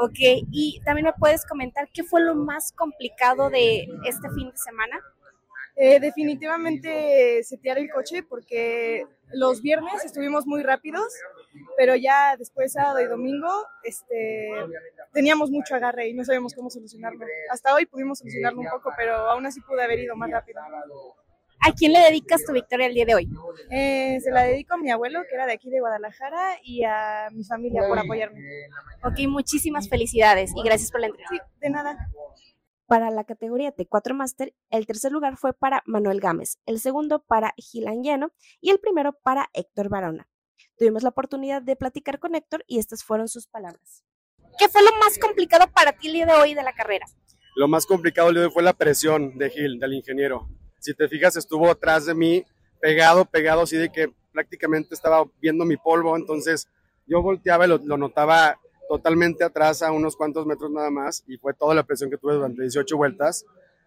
[0.00, 0.18] Ok,
[0.50, 4.98] y también me puedes comentar qué fue lo más complicado de este fin de semana.
[5.76, 11.14] Eh, definitivamente setear el coche porque los viernes estuvimos muy rápidos,
[11.78, 13.48] pero ya después sábado y domingo
[13.84, 14.50] este,
[15.12, 17.24] teníamos mucho agarre y no sabíamos cómo solucionarlo.
[17.50, 20.60] Hasta hoy pudimos solucionarlo un poco, pero aún así pude haber ido más rápido.
[21.64, 23.28] ¿A quién le dedicas tu victoria el día de hoy?
[23.70, 27.28] Eh, se la dedico a mi abuelo, que era de aquí de Guadalajara, y a
[27.32, 28.40] mi familia por apoyarme.
[29.04, 31.46] Ok, muchísimas felicidades y gracias por la entrevista.
[31.46, 32.10] Sí, de nada.
[32.86, 37.54] Para la categoría T4 Master, el tercer lugar fue para Manuel Gámez, el segundo para
[37.56, 40.28] Gilan Lleno y el primero para Héctor Barona.
[40.76, 44.04] Tuvimos la oportunidad de platicar con Héctor y estas fueron sus palabras.
[44.58, 47.06] ¿Qué fue lo más complicado para ti el día de hoy de la carrera?
[47.54, 50.48] Lo más complicado el día de hoy fue la presión de Gil, del ingeniero.
[50.82, 52.44] Si te fijas, estuvo atrás de mí,
[52.80, 56.68] pegado, pegado, así de que prácticamente estaba viendo mi polvo, entonces
[57.06, 58.58] yo volteaba y lo, notaba
[58.88, 62.34] totalmente atrás a unos cuantos metros nada más y fue toda la presión que tuve
[62.34, 63.44] durante 18 vueltas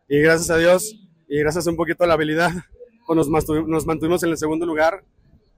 [0.08, 0.96] y gracias a Dios
[1.28, 2.52] y gracias un poquito a la habilidad
[3.08, 5.04] pues nos mantuvimos en el segundo lugar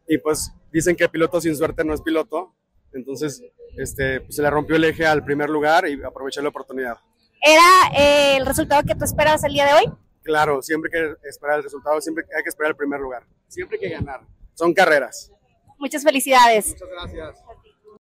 [0.08, 2.56] y pues dicen que piloto sin suerte no es piloto
[2.94, 3.42] entonces
[3.78, 6.98] este, pues, se le rompió el eje al primer lugar y aproveché la oportunidad.
[7.42, 9.94] ¿Era eh, el resultado que tú esperabas el día de hoy?
[10.28, 13.78] Claro, siempre hay que esperar el resultado, siempre hay que esperar el primer lugar, siempre
[13.78, 15.32] hay que ganar, son carreras.
[15.78, 16.68] Muchas felicidades.
[16.68, 17.44] Muchas gracias.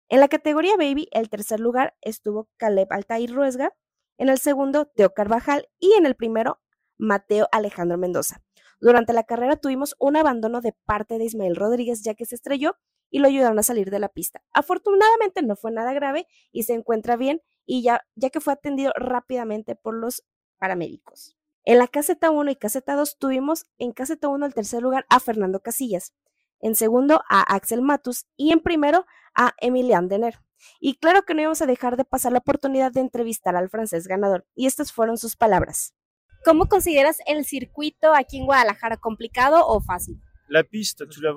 [0.07, 3.73] En la categoría Baby, el tercer lugar estuvo Caleb Altair Ruesga,
[4.17, 6.61] en el segundo Teo Carvajal y en el primero
[6.97, 8.41] Mateo Alejandro Mendoza.
[8.79, 12.77] Durante la carrera tuvimos un abandono de parte de Ismael Rodríguez ya que se estrelló
[13.09, 14.41] y lo ayudaron a salir de la pista.
[14.53, 18.93] Afortunadamente no fue nada grave y se encuentra bien y ya, ya que fue atendido
[18.95, 20.23] rápidamente por los
[20.57, 21.35] paramédicos.
[21.65, 25.21] En la caseta 1 y caseta 2 tuvimos en caseta 1 el tercer lugar a
[25.21, 26.13] Fernando Casillas,
[26.59, 30.35] en segundo a Axel Matus y en primero a Emilian Denner.
[30.81, 34.07] Y claro que no íbamos a dejar de pasar la oportunidad de entrevistar al francés
[34.07, 35.93] ganador, y estas fueron sus palabras.
[36.43, 40.21] ¿Cómo consideras el circuito aquí en Guadalajara, complicado o fácil?
[40.49, 41.33] La piste, tu la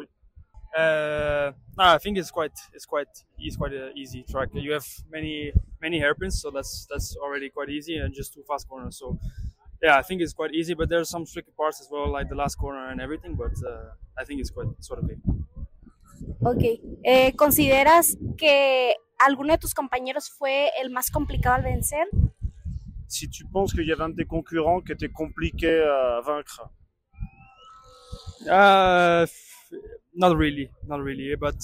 [0.77, 3.09] Uh, no, I think it's quite it's quite
[3.39, 4.51] it's quite an easy track.
[4.53, 5.51] You have many
[5.81, 8.99] many hairpins, so that's that's already quite easy, and just two fast corners.
[8.99, 9.19] So
[9.83, 10.75] yeah, I think it's quite easy.
[10.75, 13.35] But there's some tricky parts as well, like the last corner and everything.
[13.35, 15.19] But uh, I think it's quite sort of okay.
[16.41, 16.81] Ok.
[17.05, 22.07] Eh, ¿Consideras que alguno de tus compañeros fue el más complicado al vencer?
[23.09, 26.71] Si tu penses qu'il y avait un de tes concurrents qui était compliqué à vaincre
[28.49, 29.27] Uh,
[30.15, 31.35] not really, not really.
[31.35, 31.57] But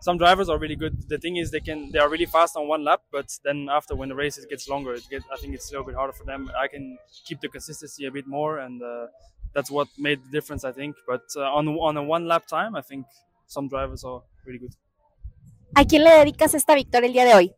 [0.00, 1.08] some drivers are really good.
[1.08, 3.94] The thing is, they can they are really fast on one lap, but then after
[3.94, 6.24] when the race gets longer, it get I think it's a little bit harder for
[6.24, 6.50] them.
[6.58, 9.06] I can keep the consistency a bit more, and uh,
[9.54, 10.96] that's what made the difference, I think.
[11.06, 13.06] But uh, on on a one lap time, I think
[13.46, 14.74] some drivers are really good.
[15.74, 17.54] ¿A quién le dedicas esta victoria el día de hoy?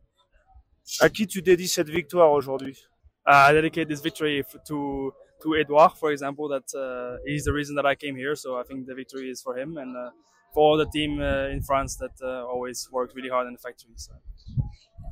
[1.00, 2.76] À qui tu dédies cette victoire aujourd'hui?
[3.26, 5.12] Uh, I dedicate this victory to
[5.42, 6.48] to Edouard, for example.
[6.48, 8.34] That uh, he's the reason that I came here.
[8.34, 10.10] So I think the victory is for him and uh,
[10.52, 13.60] for all the team uh, in France that uh, always worked really hard in the
[13.60, 13.92] factory.
[13.96, 14.12] So.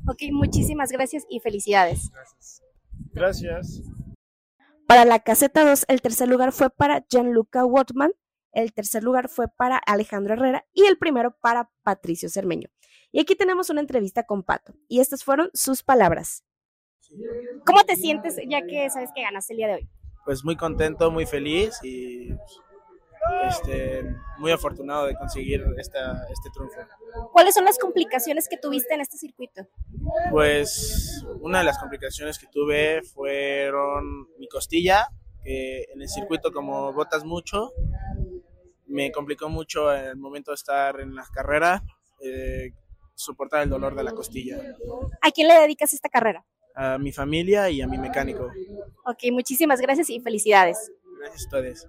[0.08, 2.10] Ok, muchísimas gracias y felicidades.
[3.12, 3.82] Gracias.
[4.86, 8.12] Para la caseta 2, el tercer lugar fue para Gianluca Wortman,
[8.52, 12.68] el tercer lugar fue para Alejandro Herrera y el primero para Patricio Cermeño.
[13.12, 16.44] Y aquí tenemos una entrevista con Pato, y estas fueron sus palabras.
[17.66, 19.88] ¿Cómo te sientes ya que sabes que ganaste el día de hoy?
[20.24, 22.30] Pues muy contento, muy feliz y
[23.48, 24.04] este,
[24.38, 26.80] muy afortunado de conseguir esta, este triunfo.
[27.32, 29.66] ¿Cuáles son las complicaciones que tuviste en este circuito?
[30.30, 35.08] Pues una de las complicaciones que tuve fueron mi costilla,
[35.42, 37.72] que en el circuito como botas mucho,
[38.86, 41.82] me complicó mucho el momento de estar en la carrera,
[42.20, 42.72] eh,
[43.14, 44.58] soportar el dolor de la costilla.
[45.20, 46.44] ¿A quién le dedicas esta carrera?
[46.74, 48.50] A mi familia y a mi mecánico.
[49.04, 50.92] Ok, muchísimas gracias y felicidades.
[51.18, 51.88] Gracias a ustedes.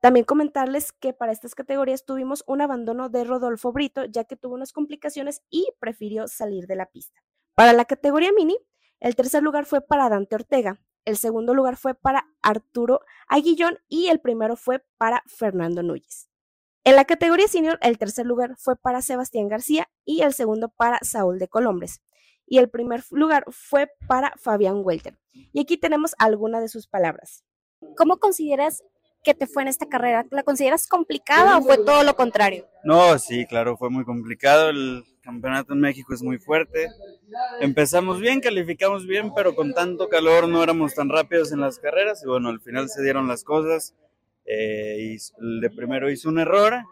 [0.00, 4.54] También comentarles que para estas categorías tuvimos un abandono de Rodolfo Brito, ya que tuvo
[4.54, 7.20] unas complicaciones y prefirió salir de la pista.
[7.54, 8.56] Para la categoría mini,
[9.00, 14.08] el tercer lugar fue para Dante Ortega, el segundo lugar fue para Arturo Aguillón y
[14.08, 16.28] el primero fue para Fernando Núñez.
[16.84, 20.98] En la categoría senior, el tercer lugar fue para Sebastián García y el segundo para
[21.02, 22.02] Saúl de Colombres.
[22.46, 25.18] Y el primer lugar fue para Fabián Welter.
[25.32, 27.44] Y aquí tenemos algunas de sus palabras.
[27.96, 28.84] ¿Cómo consideras
[29.34, 30.26] te fue en esta carrera?
[30.30, 32.66] ¿La consideras complicada o fue todo lo contrario?
[32.84, 34.70] No, sí, claro, fue muy complicado.
[34.70, 36.88] El campeonato en México es muy fuerte.
[37.60, 42.22] Empezamos bien, calificamos bien, pero con tanto calor no éramos tan rápidos en las carreras.
[42.24, 43.94] Y bueno, al final se dieron las cosas.
[44.44, 46.82] Eh, y el de primero hizo un error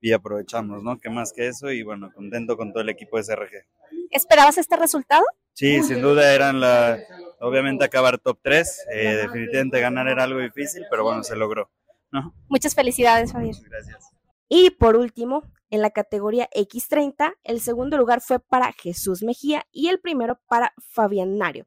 [0.00, 0.98] y aprovechamos, ¿no?
[0.98, 1.70] Que más que eso.
[1.70, 3.66] Y bueno, contento con todo el equipo de SRG.
[4.10, 5.24] ¿Esperabas este resultado?
[5.54, 6.98] Sí, sin duda eran la,
[7.40, 11.70] obviamente acabar top 3, eh, definitivamente ganar era algo difícil, pero bueno, se logró.
[12.12, 12.34] ¿no?
[12.48, 13.56] Muchas felicidades, Fabián.
[13.68, 14.10] Gracias.
[14.48, 19.88] Y por último, en la categoría X30, el segundo lugar fue para Jesús Mejía y
[19.88, 21.66] el primero para Fabián Nario.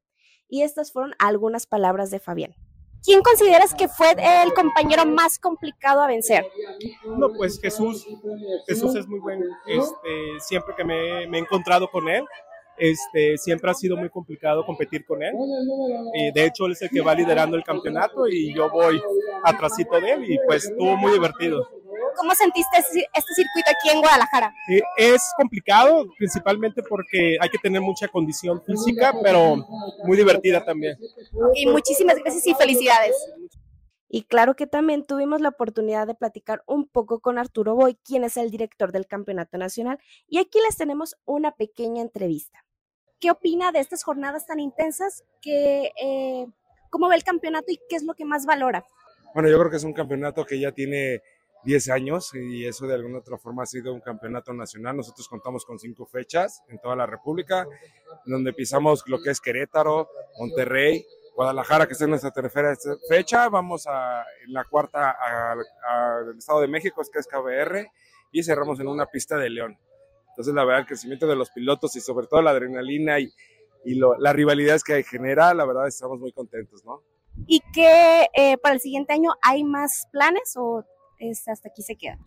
[0.49, 2.53] Y estas fueron algunas palabras de Fabián.
[3.01, 6.45] ¿Quién consideras que fue el compañero más complicado a vencer?
[7.05, 8.05] No, pues Jesús.
[8.67, 9.45] Jesús es muy bueno.
[9.65, 12.23] Este, siempre que me, me he encontrado con él,
[12.77, 15.33] este, siempre ha sido muy complicado competir con él.
[16.33, 19.01] De hecho, él es el que va liderando el campeonato y yo voy
[19.43, 21.67] atrásito de él y pues estuvo muy divertido.
[22.15, 24.53] ¿Cómo sentiste este circuito aquí en Guadalajara?
[24.97, 29.65] es complicado, principalmente porque hay que tener mucha condición física, pero
[30.03, 30.97] muy divertida también.
[31.55, 33.15] Y muchísimas gracias y felicidades.
[34.15, 38.23] Y claro que también tuvimos la oportunidad de platicar un poco con Arturo Boy, quien
[38.23, 42.63] es el director del Campeonato Nacional, y aquí les tenemos una pequeña entrevista.
[43.19, 45.23] ¿Qué opina de estas jornadas tan intensas?
[45.41, 46.45] Que, eh,
[46.91, 48.85] ¿Cómo ve el campeonato y qué es lo que más valora?
[49.33, 51.23] Bueno, yo creo que es un campeonato que ya tiene
[51.63, 54.95] 10 años y eso de alguna otra forma ha sido un campeonato nacional.
[54.95, 57.65] Nosotros contamos con cinco fechas en toda la República,
[58.27, 60.07] donde pisamos lo que es Querétaro,
[60.37, 61.03] Monterrey,
[61.35, 62.75] Guadalajara, que es nuestra tercera
[63.07, 63.49] fecha.
[63.49, 67.87] Vamos a en la cuarta al Estado de México, que es KBR,
[68.31, 69.77] y cerramos en una pista de León.
[70.29, 73.31] Entonces, la verdad, el crecimiento de los pilotos y sobre todo la adrenalina y,
[73.85, 77.03] y lo, las rivalidades que genera, la verdad, estamos muy contentos, ¿no?
[77.47, 80.83] ¿Y que eh, para el siguiente año hay más planes o
[81.19, 82.17] es, hasta aquí se queda?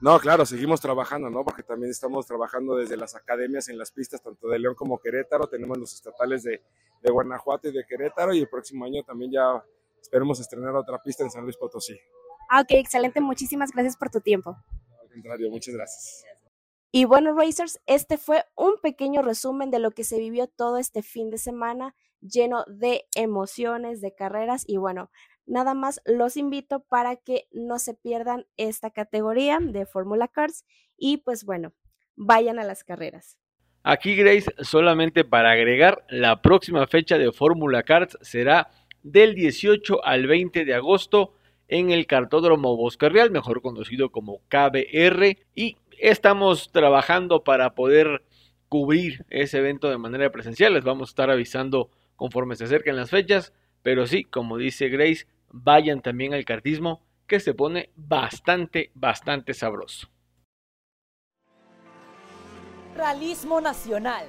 [0.00, 1.42] No, claro, seguimos trabajando, ¿no?
[1.42, 5.48] Porque también estamos trabajando desde las academias en las pistas, tanto de León como Querétaro.
[5.48, 6.62] Tenemos los estatales de,
[7.02, 9.64] de Guanajuato y de Querétaro y el próximo año también ya
[10.00, 11.98] esperemos estrenar otra pista en San Luis Potosí.
[12.50, 13.20] Ah, ok, excelente.
[13.20, 14.56] Muchísimas gracias por tu tiempo.
[15.02, 16.24] Al contrario, muchas gracias.
[16.92, 21.02] Y bueno, Racers, este fue un pequeño resumen de lo que se vivió todo este
[21.02, 25.10] fin de semana, lleno de emociones, de carreras y bueno,
[25.46, 30.64] nada más los invito para que no se pierdan esta categoría de Fórmula Cars
[30.96, 31.72] y pues bueno,
[32.16, 33.38] vayan a las carreras.
[33.82, 38.70] Aquí Grace, solamente para agregar, la próxima fecha de Fórmula Cars será
[39.02, 41.34] del 18 al 20 de agosto
[41.68, 48.24] en el Cartódromo Bosque Real, mejor conocido como KBR, y estamos trabajando para poder
[48.68, 50.74] cubrir ese evento de manera presencial.
[50.74, 53.52] Les vamos a estar avisando conforme se acerquen las fechas.
[53.82, 60.08] Pero sí, como dice Grace, vayan también al cartismo que se pone bastante, bastante sabroso.
[62.96, 64.26] Realismo Nacional.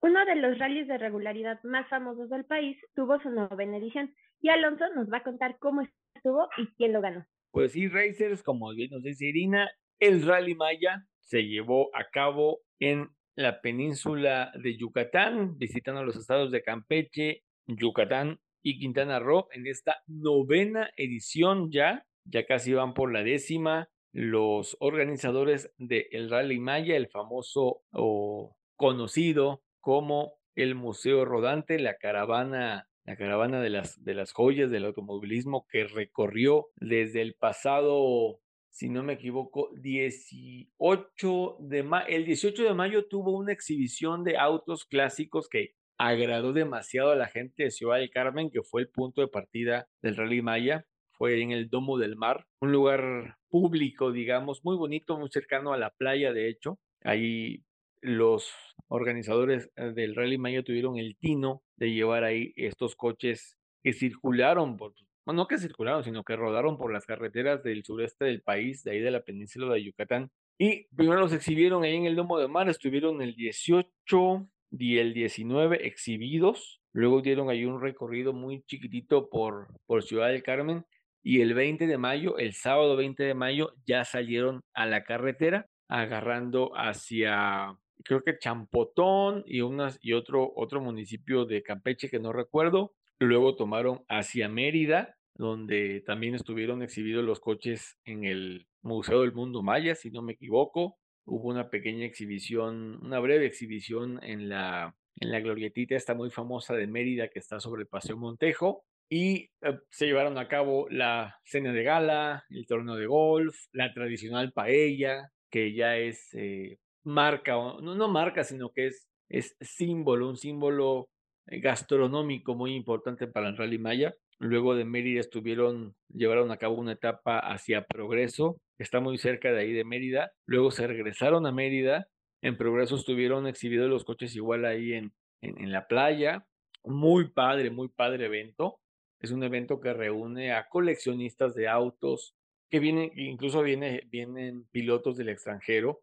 [0.00, 4.50] Uno de los rallies de regularidad más famosos del país tuvo su novena edición y
[4.50, 5.82] Alonso nos va a contar cómo
[6.14, 7.26] estuvo y quién lo ganó.
[7.50, 12.60] Pues sí, Racers, como bien nos dice Irina, el Rally Maya se llevó a cabo
[12.80, 19.66] en la península de Yucatán, visitando los estados de Campeche, Yucatán y Quintana Roo en
[19.66, 23.88] esta novena edición ya, ya casi van por la décima.
[24.12, 32.88] Los organizadores del Rally Maya, el famoso o conocido como el Museo Rodante, la caravana
[33.04, 38.40] la caravana de las, de las joyas del automovilismo que recorrió desde el pasado,
[38.74, 41.88] si no me equivoco, 18 de.
[42.08, 47.28] El 18 de mayo tuvo una exhibición de autos clásicos que agradó demasiado a la
[47.28, 50.84] gente de Ciudad del Carmen, que fue el punto de partida del Rally Maya.
[51.12, 55.78] Fue en el Domo del Mar, un lugar público, digamos, muy bonito, muy cercano a
[55.78, 56.80] la playa, de hecho.
[57.04, 57.62] Ahí
[58.00, 58.50] los
[58.88, 64.76] organizadores eh, del Rally Maya tuvieron el tino de llevar ahí estos coches que circularon
[64.76, 64.94] por,
[65.24, 68.92] bueno, no que circularon, sino que rodaron por las carreteras del sureste del país, de
[68.92, 70.30] ahí de la península de Yucatán.
[70.58, 75.14] Y primero los exhibieron ahí en el Domo de Mar, estuvieron el 18 y el
[75.14, 80.84] 19 exhibidos, luego dieron ahí un recorrido muy chiquitito por, por Ciudad del Carmen
[81.22, 85.68] y el 20 de mayo, el sábado 20 de mayo, ya salieron a la carretera
[85.88, 92.32] agarrando hacia creo que Champotón y, unas, y otro, otro municipio de Campeche que no
[92.32, 92.92] recuerdo.
[93.18, 99.62] Luego tomaron hacia Mérida, donde también estuvieron exhibidos los coches en el Museo del Mundo
[99.62, 100.98] Maya, si no me equivoco.
[101.26, 106.74] Hubo una pequeña exhibición, una breve exhibición en la, en la glorietita esta muy famosa
[106.74, 108.84] de Mérida que está sobre el Paseo Montejo.
[109.08, 113.92] Y eh, se llevaron a cabo la cena de gala, el torneo de golf, la
[113.92, 120.28] tradicional paella, que ya es eh, marca, no, no marca, sino que es, es símbolo,
[120.28, 121.08] un símbolo
[121.46, 124.14] gastronómico muy importante para el Rally Maya.
[124.38, 129.60] Luego de Mérida estuvieron, llevaron a cabo una etapa hacia Progreso, está muy cerca de
[129.60, 130.32] ahí de Mérida.
[130.46, 132.08] Luego se regresaron a Mérida.
[132.42, 136.46] En Progreso estuvieron exhibidos los coches igual ahí en, en, la playa.
[136.84, 138.80] Muy padre, muy padre evento.
[139.20, 142.34] Es un evento que reúne a coleccionistas de autos,
[142.70, 146.02] que vienen, incluso viene, vienen pilotos del extranjero.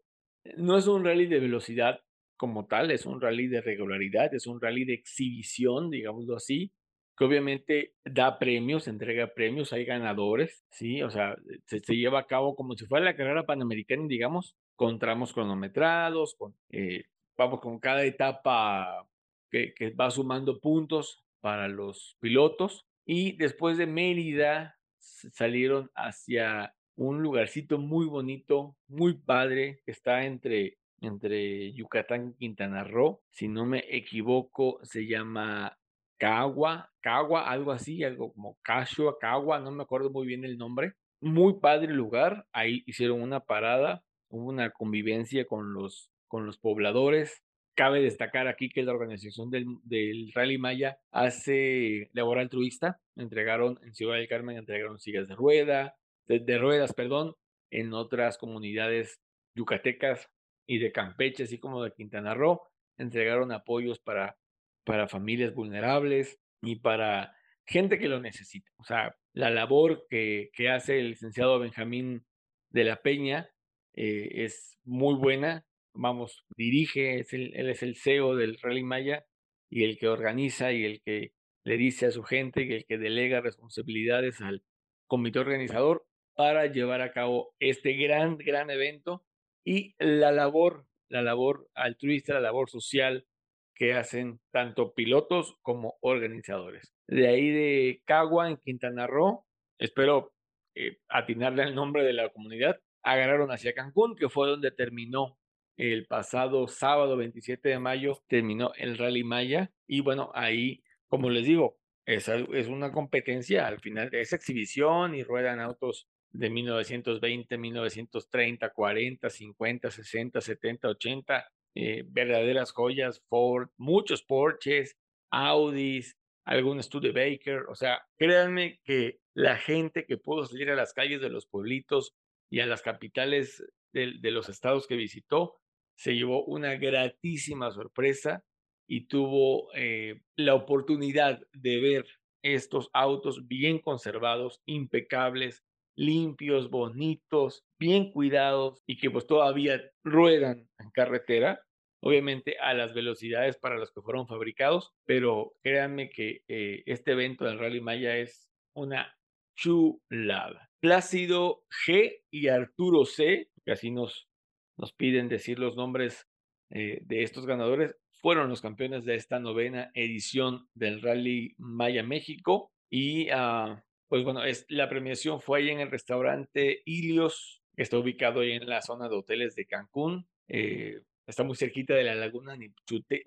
[0.56, 2.00] No es un rally de velocidad
[2.42, 6.72] como tal, es un rally de regularidad, es un rally de exhibición, digámoslo así,
[7.16, 11.04] que obviamente da premios, entrega premios, hay ganadores, ¿sí?
[11.04, 11.36] O sea,
[11.66, 16.36] se, lleva a cabo como si fuera la carrera panamericana, digamos, con tramos cronometrados,
[16.70, 17.04] eh,
[17.38, 19.06] vamos, con cada etapa
[19.48, 22.88] que, que va sumando puntos para los pilotos.
[23.06, 30.78] Y después de Mérida salieron hacia un lugarcito muy bonito, muy padre, que está entre,
[31.02, 33.20] entre Yucatán y Quintana Roo.
[33.30, 35.76] Si no me equivoco, se llama
[36.16, 40.94] Cagua, Cagua, algo así, algo como Cashua, Cagua, no me acuerdo muy bien el nombre.
[41.20, 47.42] Muy padre lugar, ahí hicieron una parada, hubo una convivencia con los, con los pobladores.
[47.74, 53.00] Cabe destacar aquí que la organización del, del Rally Maya hace labor altruista.
[53.16, 55.96] Entregaron en Ciudad del Carmen, entregaron sillas de rueda,
[56.26, 57.34] de ruedas, perdón,
[57.70, 59.20] en otras comunidades
[59.54, 60.30] yucatecas
[60.66, 62.62] y de Campeche, así como de Quintana Roo,
[62.98, 64.36] entregaron apoyos para,
[64.84, 67.34] para familias vulnerables y para
[67.66, 68.70] gente que lo necesita.
[68.78, 72.24] O sea, la labor que, que hace el licenciado Benjamín
[72.70, 73.50] de la Peña
[73.94, 75.64] eh, es muy buena.
[75.94, 79.24] Vamos, dirige, es el, él es el CEO del Rally Maya
[79.70, 81.32] y el que organiza y el que
[81.64, 84.62] le dice a su gente y el que delega responsabilidades al
[85.06, 89.24] comité organizador para llevar a cabo este gran, gran evento
[89.64, 93.26] y la labor, la labor altruista, la labor social
[93.74, 96.94] que hacen tanto pilotos como organizadores.
[97.08, 99.44] De ahí de Cagua, en Quintana Roo,
[99.78, 100.32] espero
[100.74, 105.38] eh, atinarle el nombre de la comunidad, agarraron hacia Cancún, que fue donde terminó
[105.76, 109.70] el pasado sábado 27 de mayo, terminó el Rally Maya.
[109.86, 115.22] Y bueno, ahí, como les digo, es, es una competencia al final esa exhibición y
[115.22, 124.22] ruedan autos de 1920, 1930, 40, 50, 60, 70, 80, eh, verdaderas joyas, Ford, muchos
[124.22, 124.96] Porsches,
[125.30, 131.20] Audis, algún Studebaker, o sea, créanme que la gente que pudo salir a las calles
[131.20, 132.14] de los pueblitos
[132.50, 135.60] y a las capitales de, de los estados que visitó,
[135.96, 138.44] se llevó una gratísima sorpresa
[138.88, 142.06] y tuvo eh, la oportunidad de ver
[142.42, 145.62] estos autos bien conservados, impecables,
[145.96, 151.60] limpios, bonitos, bien cuidados y que pues todavía ruedan en carretera,
[152.00, 157.44] obviamente a las velocidades para las que fueron fabricados, pero créanme que eh, este evento
[157.44, 159.14] del Rally Maya es una
[159.56, 160.70] chulada.
[160.80, 164.28] Plácido G y Arturo C, que así nos,
[164.76, 166.26] nos piden decir los nombres
[166.70, 172.72] eh, de estos ganadores, fueron los campeones de esta novena edición del Rally Maya México
[172.88, 173.76] y uh,
[174.12, 178.52] pues bueno, es, la premiación fue ahí en el restaurante Ilios, que está ubicado ahí
[178.52, 180.28] en la zona de hoteles de Cancún.
[180.48, 183.24] Eh, está muy cerquita de la laguna Nichute.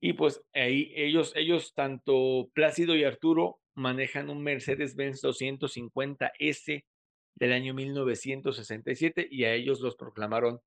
[0.00, 6.86] Y pues ahí ellos, ellos, tanto Plácido y Arturo, manejan un Mercedes-Benz 250S
[7.34, 10.60] del año 1967 y a ellos los proclamaron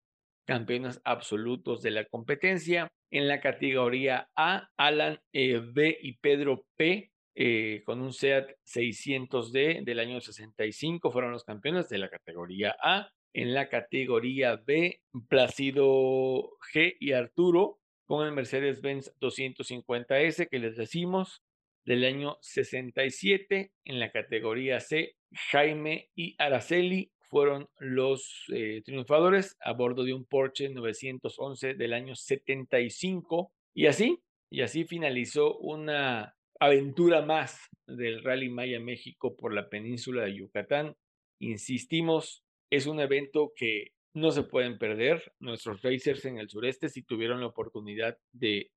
[0.45, 2.91] campeones absolutos de la competencia.
[3.09, 9.83] En la categoría A, Alan eh, B y Pedro P eh, con un SEAT 600D
[9.83, 13.09] del año 65 fueron los campeones de la categoría A.
[13.33, 21.43] En la categoría B, Placido G y Arturo con el Mercedes-Benz 250S que les decimos
[21.85, 23.71] del año 67.
[23.85, 25.15] En la categoría C,
[25.51, 32.15] Jaime y Araceli fueron los eh, triunfadores a bordo de un Porsche 911 del año
[32.15, 33.51] 75.
[33.75, 34.19] Y así,
[34.49, 40.95] y así finalizó una aventura más del Rally Maya México por la península de Yucatán.
[41.39, 45.33] Insistimos, es un evento que no se pueden perder.
[45.39, 48.71] Nuestros racers en el sureste, si tuvieron la oportunidad de,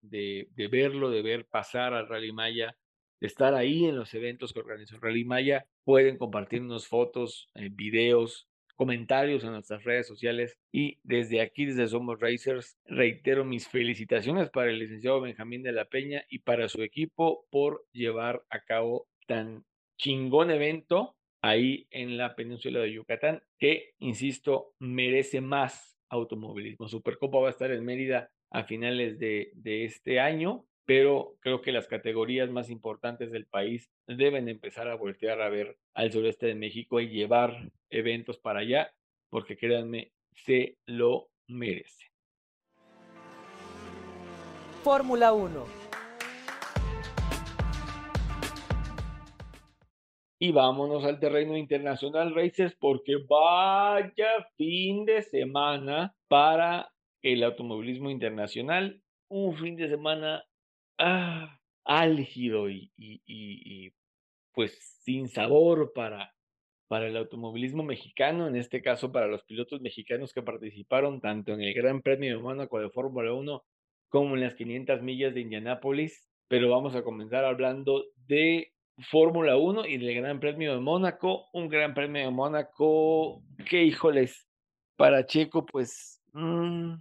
[0.71, 2.77] verlo, de ver pasar al Rally Maya,
[3.21, 8.49] de estar ahí en los eventos que organizó Rally Maya, pueden compartirnos fotos, eh, videos,
[8.83, 10.59] comentarios en nuestras redes sociales.
[10.73, 15.85] Y desde aquí, desde Somos Racers, reitero mis felicitaciones para el licenciado Benjamín de la
[15.85, 19.65] Peña y para su equipo por llevar a cabo tan
[19.99, 26.89] chingón evento ahí en la península de Yucatán, que, insisto, merece más automovilismo.
[26.89, 31.73] Supercopa va a estar en Mérida a finales de, de este año, pero creo que
[31.73, 36.55] las categorías más importantes del país deben empezar a voltear a ver al sureste de
[36.55, 38.93] México y llevar eventos para allá,
[39.31, 42.07] porque créanme, se lo merece.
[44.83, 45.83] Fórmula 1
[50.45, 56.91] Y vámonos al terreno internacional, Racers, porque vaya fin de semana para
[57.23, 59.01] el automovilismo internacional.
[59.29, 60.43] Un fin de semana
[60.99, 63.93] ah, álgido y, y, y,
[64.53, 66.35] pues sin sabor para,
[66.89, 71.63] para el automovilismo mexicano, en este caso para los pilotos mexicanos que participaron tanto en
[71.63, 73.65] el Gran Premio de Mónaco de Fórmula 1
[74.09, 76.29] como en las 500 millas de Indianápolis.
[76.49, 78.73] Pero vamos a comenzar hablando de
[79.11, 81.49] Fórmula 1 y del Gran Premio de Mónaco.
[81.55, 84.47] Un Gran Premio de Mónaco que, híjoles,
[84.97, 86.95] para Checo, pues mmm,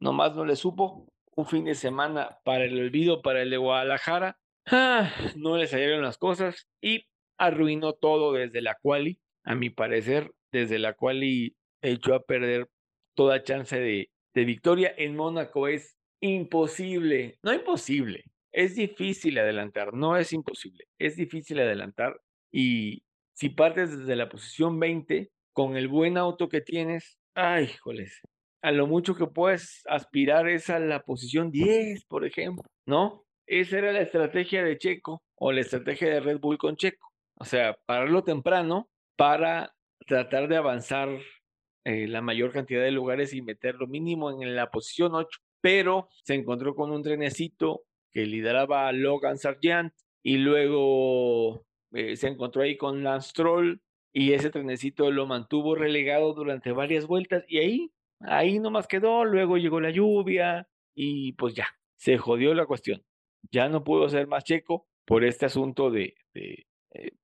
[0.00, 1.11] nomás no le supo.
[1.34, 4.38] Un fin de semana para el olvido, para el de Guadalajara.
[4.66, 7.06] Ah, no le salieron las cosas y
[7.38, 9.18] arruinó todo desde la quali.
[9.44, 12.68] A mi parecer, desde la quali echó a perder
[13.14, 14.94] toda chance de, de victoria.
[14.96, 22.20] En Mónaco es imposible, no imposible, es difícil adelantar, no es imposible, es difícil adelantar
[22.52, 23.02] y
[23.32, 28.20] si partes desde la posición 20 con el buen auto que tienes, ay, joles,
[28.62, 33.24] a lo mucho que puedes aspirar es a la posición 10, por ejemplo, ¿no?
[33.46, 37.12] Esa era la estrategia de Checo o la estrategia de Red Bull con Checo.
[37.34, 39.74] O sea, pararlo temprano para
[40.06, 41.08] tratar de avanzar
[41.84, 45.40] eh, la mayor cantidad de lugares y meterlo mínimo en la posición 8.
[45.60, 47.82] Pero se encontró con un trenecito
[48.12, 53.80] que lideraba a Logan Sargent y luego eh, se encontró ahí con Lance Troll
[54.12, 57.92] y ese trenecito lo mantuvo relegado durante varias vueltas y ahí,
[58.24, 61.66] ahí nomás quedó, luego llegó la lluvia y pues ya,
[61.96, 63.02] se jodió la cuestión.
[63.50, 66.64] Ya no pudo ser más checo por este asunto de, eh,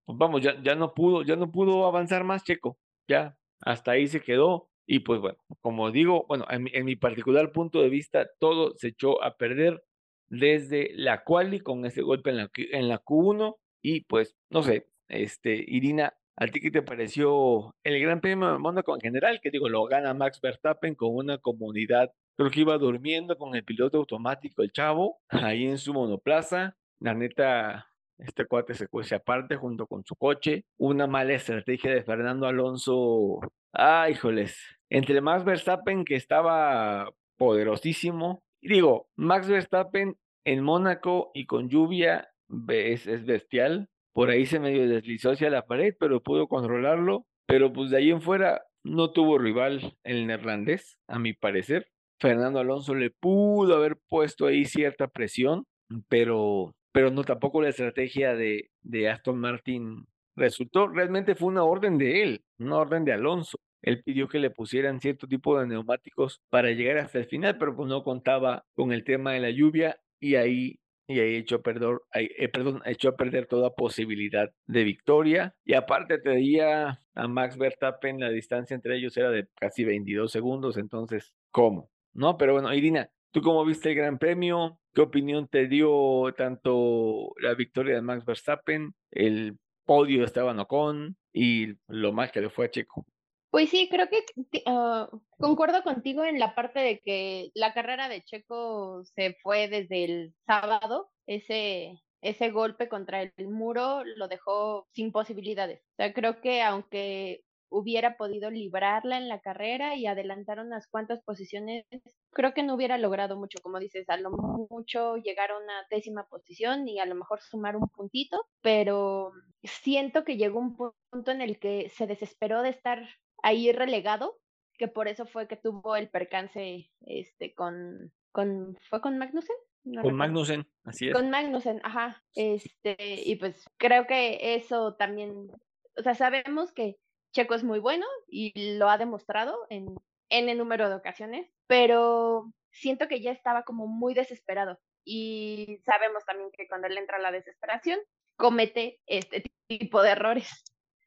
[0.05, 4.09] pues vamos, ya, ya no pudo, ya no pudo avanzar más checo, ya hasta ahí
[4.09, 8.29] se quedó y pues bueno, como digo, bueno, en en mi particular punto de vista,
[8.39, 9.83] todo se echó a perder
[10.29, 14.89] desde la quali con ese golpe en la, en la Q1 y pues no sé,
[15.09, 19.41] este Irina, ¿a ti qué te pareció el Gran Premio de Mónaco en general?
[19.43, 23.65] Que digo, lo gana Max Verstappen con una comunidad, creo que iba durmiendo con el
[23.65, 27.89] piloto automático, el chavo, ahí en su monoplaza, la neta,
[28.19, 33.41] este cuate se cuece aparte junto con su coche, una mala estrategia de Fernando Alonso,
[33.73, 34.59] ay, híjoles,
[34.91, 42.29] entre Max Verstappen que estaba poderosísimo, Digo, Max Verstappen en Mónaco y con lluvia
[42.69, 43.89] es bestial.
[44.13, 47.27] Por ahí se medio deslizó hacia la pared, pero pudo controlarlo.
[47.47, 51.89] Pero pues de ahí en fuera no tuvo rival el neerlandés, a mi parecer.
[52.21, 55.65] Fernando Alonso le pudo haber puesto ahí cierta presión,
[56.09, 60.07] pero, pero no tampoco la estrategia de, de Aston Martin
[60.37, 60.89] resultó.
[60.89, 63.59] Realmente fue una orden de él, una orden de Alonso.
[63.83, 67.77] Él pidió que le pusieran cierto tipo de neumáticos para llegar hasta el final, pero
[67.77, 71.63] pues no contaba con el tema de la lluvia y ahí y ahí echó a
[71.63, 75.57] perder, eh, perdón, echó a perder toda posibilidad de victoria.
[75.65, 80.77] Y aparte traía a Max Verstappen, la distancia entre ellos era de casi 22 segundos,
[80.77, 81.91] entonces, ¿cómo?
[82.13, 84.79] No, pero bueno, Irina, ¿tú cómo viste el Gran Premio?
[84.93, 91.17] ¿Qué opinión te dio tanto la victoria de Max Verstappen, el podio de Esteban Ocon
[91.33, 93.07] y lo más que le fue a Checo?
[93.51, 94.25] Pues sí, creo que
[94.67, 95.07] uh,
[95.39, 100.35] concuerdo contigo en la parte de que la carrera de Checo se fue desde el
[100.47, 105.81] sábado, ese, ese golpe contra el muro lo dejó sin posibilidades.
[105.81, 111.23] O sea, creo que aunque hubiera podido librarla en la carrera y adelantar unas cuantas
[111.25, 111.85] posiciones,
[112.33, 114.31] creo que no hubiera logrado mucho, como dices, a lo
[114.71, 120.25] mucho llegar a una décima posición y a lo mejor sumar un puntito, pero siento
[120.25, 123.07] que llegó un punto en el que se desesperó de estar
[123.43, 124.39] ahí relegado,
[124.77, 129.57] que por eso fue que tuvo el percance este con con fue con Magnussen
[130.03, 131.15] con Magnussen, así es.
[131.15, 132.23] Con Magnussen, ajá.
[132.35, 135.51] Este, y pues creo que eso también,
[135.97, 136.97] o sea, sabemos que
[137.33, 139.97] Checo es muy bueno y lo ha demostrado en
[140.31, 146.51] N número de ocasiones, pero siento que ya estaba como muy desesperado y sabemos también
[146.53, 147.99] que cuando él entra a la desesperación
[148.37, 150.65] comete este tipo de errores.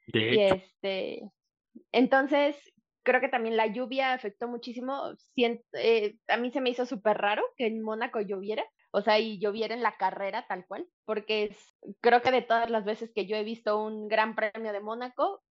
[0.08, 0.56] De Y hecho.
[0.56, 1.32] este,
[1.92, 2.58] entonces,
[3.04, 5.14] creo que también la lluvia afectó muchísimo.
[5.74, 9.40] Eh, a mí se me hizo súper raro que en Mónaco lloviera, o sea, y
[9.40, 13.26] lloviera en la carrera tal cual, porque es- creo que de todas las veces que
[13.26, 15.44] yo he visto un gran premio de Mónaco,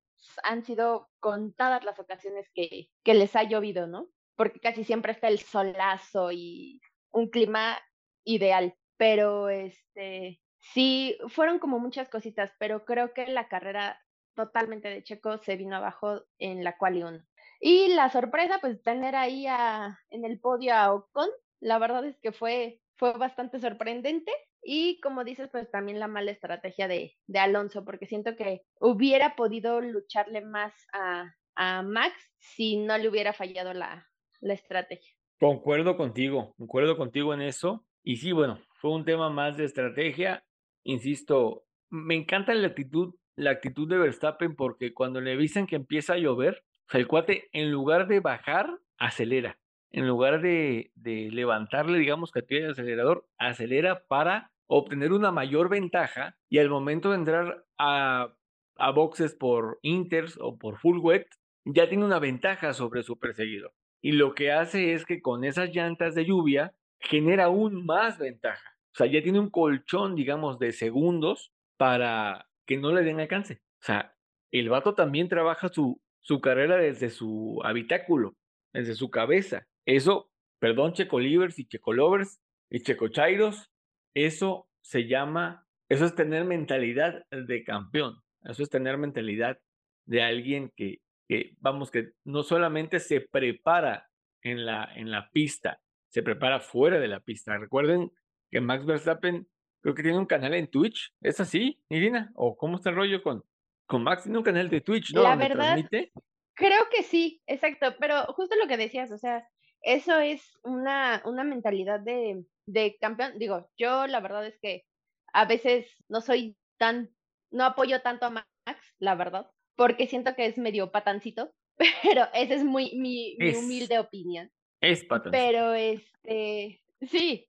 [0.43, 4.09] han sido contadas las ocasiones que, que les ha llovido, ¿no?
[4.37, 6.81] Porque casi siempre está el solazo y
[7.11, 7.79] un clima
[8.25, 13.99] ideal, pero este, sí, fueron como muchas cositas, pero creo que la carrera
[14.35, 17.20] totalmente de Checo se vino abajo en la quali 1.
[17.61, 21.28] Y la sorpresa, pues tener ahí a, en el podio a Ocon,
[21.61, 24.32] la verdad es que fue, fue bastante sorprendente.
[24.62, 29.36] Y como dices, pues también la mala estrategia de, de Alonso, porque siento que hubiera
[29.36, 34.09] podido lucharle más a, a Max si no le hubiera fallado la,
[34.40, 35.12] la estrategia.
[35.39, 37.86] Concuerdo contigo, concuerdo contigo en eso.
[38.02, 40.44] Y sí, bueno, fue un tema más de estrategia.
[40.82, 46.15] Insisto, me encanta la actitud, la actitud de Verstappen porque cuando le dicen que empieza
[46.15, 49.59] a llover, el cuate en lugar de bajar, acelera.
[49.93, 55.69] En lugar de, de levantarle, digamos, que tiene el acelerador, acelera para obtener una mayor
[55.69, 58.35] ventaja y al momento de entrar a,
[58.77, 61.27] a boxes por inters o por full wet,
[61.65, 63.73] ya tiene una ventaja sobre su perseguidor.
[64.02, 68.77] Y lo que hace es que con esas llantas de lluvia genera aún más ventaja.
[68.94, 73.55] O sea, ya tiene un colchón, digamos, de segundos para que no le den alcance.
[73.55, 74.15] O sea,
[74.53, 78.37] el vato también trabaja su, su carrera desde su habitáculo,
[78.73, 79.67] desde su cabeza.
[79.85, 80.31] Eso,
[80.61, 82.41] perdón, Checo Livers y Checo Lovers
[82.71, 83.73] y Checo Chairos,
[84.15, 88.23] eso se llama, eso es tener mentalidad de campeón.
[88.45, 89.59] Eso es tener mentalidad
[90.05, 94.09] de alguien que, que, vamos, que no solamente se prepara
[94.43, 97.59] en la, en la pista, se prepara fuera de la pista.
[97.59, 98.13] Recuerden
[98.49, 99.49] que Max Verstappen
[99.81, 101.12] creo que tiene un canal en Twitch.
[101.20, 102.31] ¿Es así, Irina?
[102.35, 103.44] ¿O cómo está el rollo con,
[103.86, 104.24] con Max?
[104.24, 105.23] Tiene un canal de Twitch, ¿no?
[105.23, 106.12] La verdad, transmite.
[106.55, 109.48] Creo que sí, exacto, pero justo lo que decías, o sea,
[109.82, 113.39] eso es una, una mentalidad de, de campeón.
[113.39, 114.85] Digo, yo la verdad es que
[115.32, 117.11] a veces no soy tan,
[117.51, 121.55] no apoyo tanto a Max, la verdad, porque siento que es medio patancito,
[122.02, 123.57] pero esa es muy mi, mi Es.
[123.57, 124.51] humilde opinión.
[124.82, 125.31] Es patancito.
[125.31, 127.48] Pero este, sí,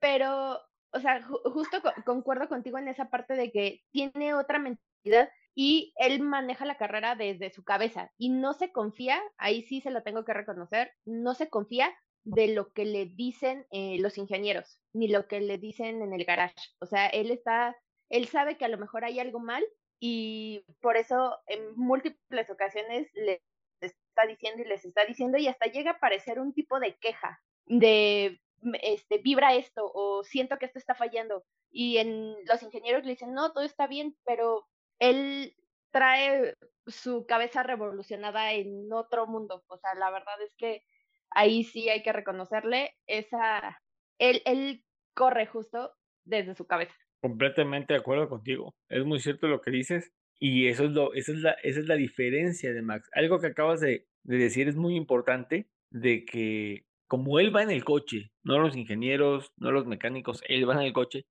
[0.00, 0.60] pero,
[0.92, 5.30] o sea, ju- justo co- concuerdo contigo en esa parte de que tiene otra mentalidad
[5.54, 9.90] y él maneja la carrera desde su cabeza y no se confía, ahí sí se
[9.90, 11.92] lo tengo que reconocer, no se confía
[12.24, 16.24] de lo que le dicen eh, los ingenieros, ni lo que le dicen en el
[16.24, 16.54] garage.
[16.80, 17.76] O sea, él está,
[18.10, 19.64] él sabe que a lo mejor hay algo mal
[20.00, 23.42] y por eso en múltiples ocasiones le
[23.80, 27.40] está diciendo y les está diciendo y hasta llega a parecer un tipo de queja
[27.66, 28.38] de "M-
[28.82, 33.32] este vibra esto o siento que esto está fallando y en los ingenieros le dicen
[33.32, 34.66] no todo está bien pero
[34.98, 35.54] él
[35.90, 36.56] trae
[36.86, 40.82] su cabeza revolucionada en otro mundo o sea la verdad es que
[41.30, 43.80] ahí sí hay que reconocerle esa
[44.18, 44.84] él él
[45.14, 45.92] corre justo
[46.24, 48.74] desde su cabeza Completamente de acuerdo contigo.
[48.88, 50.12] Es muy cierto lo que dices.
[50.38, 53.10] Y eso es lo, esa es la, esa es la diferencia de Max.
[53.12, 57.72] Algo que acabas de, de decir es muy importante, de que como él va en
[57.72, 61.26] el coche, no los ingenieros, no los mecánicos, él va en el coche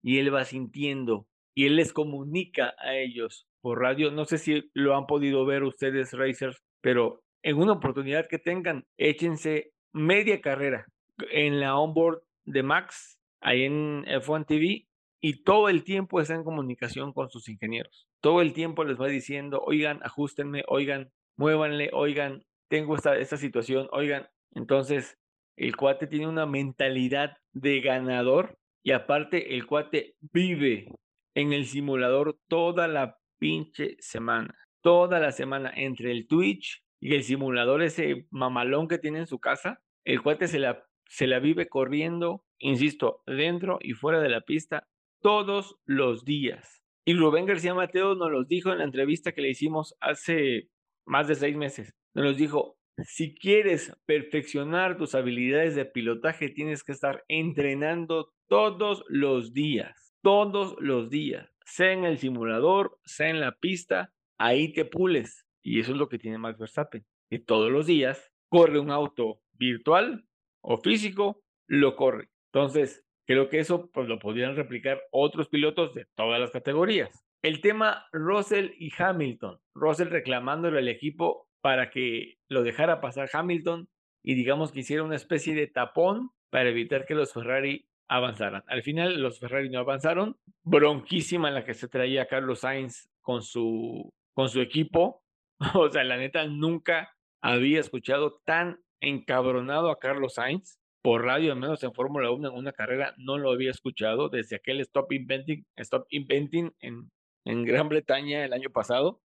[0.00, 4.12] y él va sintiendo y él les comunica a ellos por radio.
[4.12, 8.86] No sé si lo han podido ver ustedes, racers, pero en una oportunidad que tengan,
[8.96, 10.86] échense media carrera
[11.32, 14.86] en la onboard de Max, ahí en F1 TV,
[15.20, 18.06] y todo el tiempo está en comunicación con sus ingenieros.
[18.20, 23.88] Todo el tiempo les va diciendo, oigan, ajustenme, oigan, muévanle, oigan, tengo esta, esta situación,
[23.90, 24.28] oigan.
[24.52, 25.18] Entonces,
[25.56, 30.88] el cuate tiene una mentalidad de ganador y aparte el cuate vive
[31.34, 34.54] en el simulador toda la pinche semana.
[34.82, 39.38] Toda la semana entre el Twitch y el simulador ese mamalón que tiene en su
[39.38, 39.80] casa.
[40.04, 44.86] El cuate se la, se la vive corriendo, insisto, dentro y fuera de la pista
[45.22, 46.82] todos los días.
[47.06, 50.68] Y Rubén García Mateo nos los dijo en la entrevista que le hicimos hace
[51.06, 51.94] más de seis meses.
[52.14, 59.04] Nos los dijo, si quieres perfeccionar tus habilidades de pilotaje, tienes que estar entrenando todos
[59.08, 64.84] los días, todos los días, sea en el simulador, sea en la pista, ahí te
[64.84, 65.46] pules.
[65.62, 69.40] Y eso es lo que tiene Max Verstappen, que todos los días corre un auto
[69.52, 70.24] virtual
[70.60, 72.28] o físico, lo corre.
[72.52, 77.24] Entonces, creo que eso pues, lo podrían replicar otros pilotos de todas las categorías.
[77.42, 79.58] El tema Russell y Hamilton.
[79.74, 83.88] Russell reclamándole al equipo para que lo dejara pasar Hamilton
[84.22, 88.62] y digamos que hiciera una especie de tapón para evitar que los Ferrari avanzaran.
[88.66, 94.12] Al final los Ferrari no avanzaron, bronquísima la que se traía Carlos Sainz con su,
[94.34, 95.22] con su equipo.
[95.74, 101.60] O sea, la neta nunca había escuchado tan encabronado a Carlos Sainz por radio, al
[101.60, 105.64] menos en Fórmula 1 en una carrera, no lo había escuchado desde aquel Stop Inventing,
[105.76, 107.10] Stop Inventing en,
[107.46, 109.22] en Gran Bretaña el año pasado.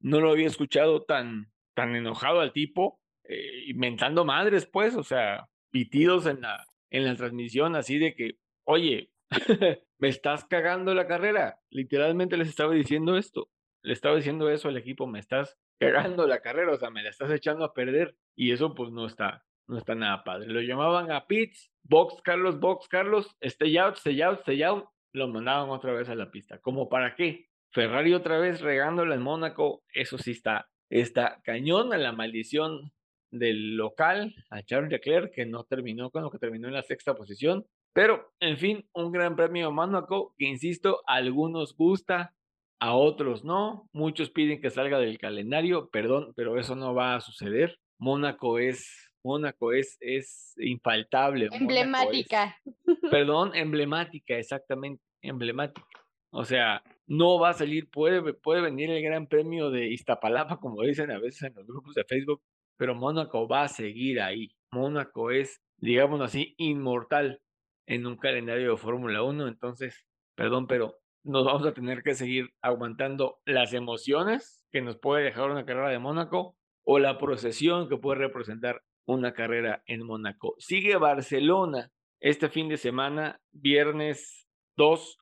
[0.00, 5.48] No lo había escuchado tan, tan enojado al tipo, eh, inventando madres, pues, o sea,
[5.70, 8.32] pitidos en la, en la transmisión, así de que,
[8.64, 9.10] oye,
[9.98, 11.58] me estás cagando la carrera.
[11.70, 13.48] Literalmente les estaba diciendo esto.
[13.82, 17.10] Le estaba diciendo eso al equipo, me estás cagando la carrera, o sea, me la
[17.10, 18.16] estás echando a perder.
[18.36, 20.48] Y eso pues no está, no está nada padre.
[20.48, 24.84] Lo llamaban a Pitts, Box Carlos, Box Carlos, stay out, stay out, stay out.
[25.12, 26.58] Lo mandaban otra vez a la pista.
[26.58, 27.48] ¿Cómo para qué?
[27.70, 30.68] Ferrari otra vez regándola en Mónaco, eso sí está,
[31.00, 32.92] está cañón a la maldición
[33.30, 37.14] del local, a Charles Leclerc, que no terminó con lo que terminó en la sexta
[37.14, 37.66] posición.
[37.94, 42.34] Pero, en fin, un gran premio de Mónaco que, insisto, a algunos gusta,
[42.78, 43.88] a otros no.
[43.92, 47.78] Muchos piden que salga del calendario, perdón, pero eso no va a suceder.
[47.98, 51.48] Mónaco es, Mónaco es, es infaltable.
[51.52, 52.56] Emblemática.
[53.10, 55.86] perdón, emblemática, exactamente, emblemática.
[56.30, 56.82] O sea,
[57.12, 61.18] no va a salir, puede, puede venir el Gran Premio de Iztapalapa, como dicen a
[61.18, 62.40] veces en los grupos de Facebook,
[62.78, 64.50] pero Mónaco va a seguir ahí.
[64.70, 67.42] Mónaco es, digamos así, inmortal
[67.86, 69.46] en un calendario de Fórmula 1.
[69.46, 75.24] Entonces, perdón, pero nos vamos a tener que seguir aguantando las emociones que nos puede
[75.24, 80.54] dejar una carrera de Mónaco o la procesión que puede representar una carrera en Mónaco.
[80.56, 81.90] Sigue Barcelona
[82.20, 84.48] este fin de semana, viernes
[84.78, 85.18] 2,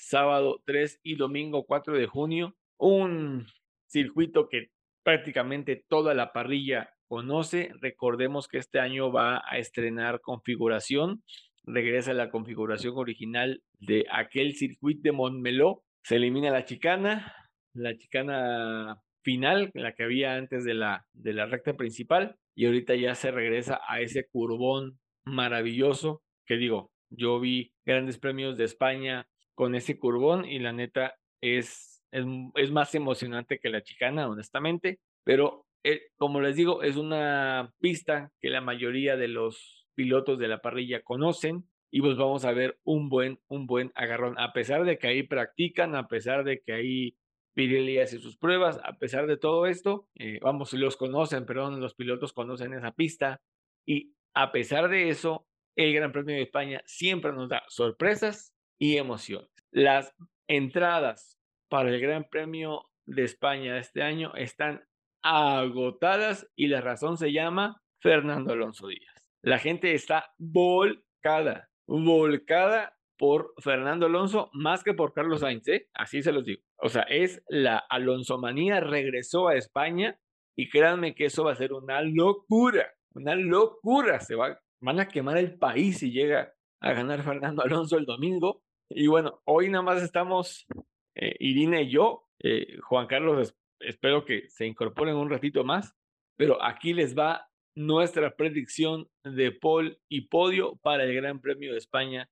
[0.00, 2.56] sábado 3 y domingo 4 de junio.
[2.78, 3.46] Un
[3.86, 4.68] circuito que
[5.02, 7.72] prácticamente toda la parrilla conoce.
[7.80, 11.22] Recordemos que este año va a estrenar configuración,
[11.64, 15.82] regresa a la configuración original de aquel circuito de Montmeló.
[16.02, 17.34] Se elimina la chicana,
[17.74, 22.94] la chicana final, la que había antes de la, de la recta principal, y ahorita
[22.94, 29.26] ya se regresa a ese curbón maravilloso que digo, yo vi grandes premios de España
[29.60, 35.66] con ese curbón y la neta es, es, más emocionante que la chicana, honestamente, pero
[35.84, 40.62] eh, como les digo, es una pista que la mayoría de los pilotos de la
[40.62, 44.96] parrilla conocen y pues vamos a ver un buen, un buen agarrón, a pesar de
[44.96, 47.16] que ahí practican, a pesar de que ahí
[47.52, 51.94] Pirelli hace sus pruebas, a pesar de todo esto, eh, vamos, los conocen, perdón, los
[51.94, 53.42] pilotos conocen esa pista
[53.84, 55.46] y a pesar de eso,
[55.76, 59.49] el Gran Premio de España siempre nos da sorpresas y emociones.
[59.72, 60.14] Las
[60.48, 61.38] entradas
[61.68, 64.84] para el Gran Premio de España de este año están
[65.22, 69.14] agotadas y la razón se llama Fernando Alonso Díaz.
[69.42, 75.88] La gente está volcada, volcada por Fernando Alonso más que por Carlos Sainz, ¿eh?
[75.94, 76.62] así se los digo.
[76.78, 80.18] O sea, es la Alonso manía regresó a España
[80.56, 84.20] y créanme que eso va a ser una locura, una locura.
[84.20, 88.62] Se va, van a quemar el país si llega a ganar Fernando Alonso el domingo.
[88.90, 90.66] Y bueno, hoy nada más estamos
[91.14, 92.26] eh, Irina y yo.
[92.40, 95.94] Eh, Juan Carlos espero que se incorporen un ratito más,
[96.36, 101.78] pero aquí les va nuestra predicción de Paul y podio para el Gran Premio de
[101.78, 102.28] España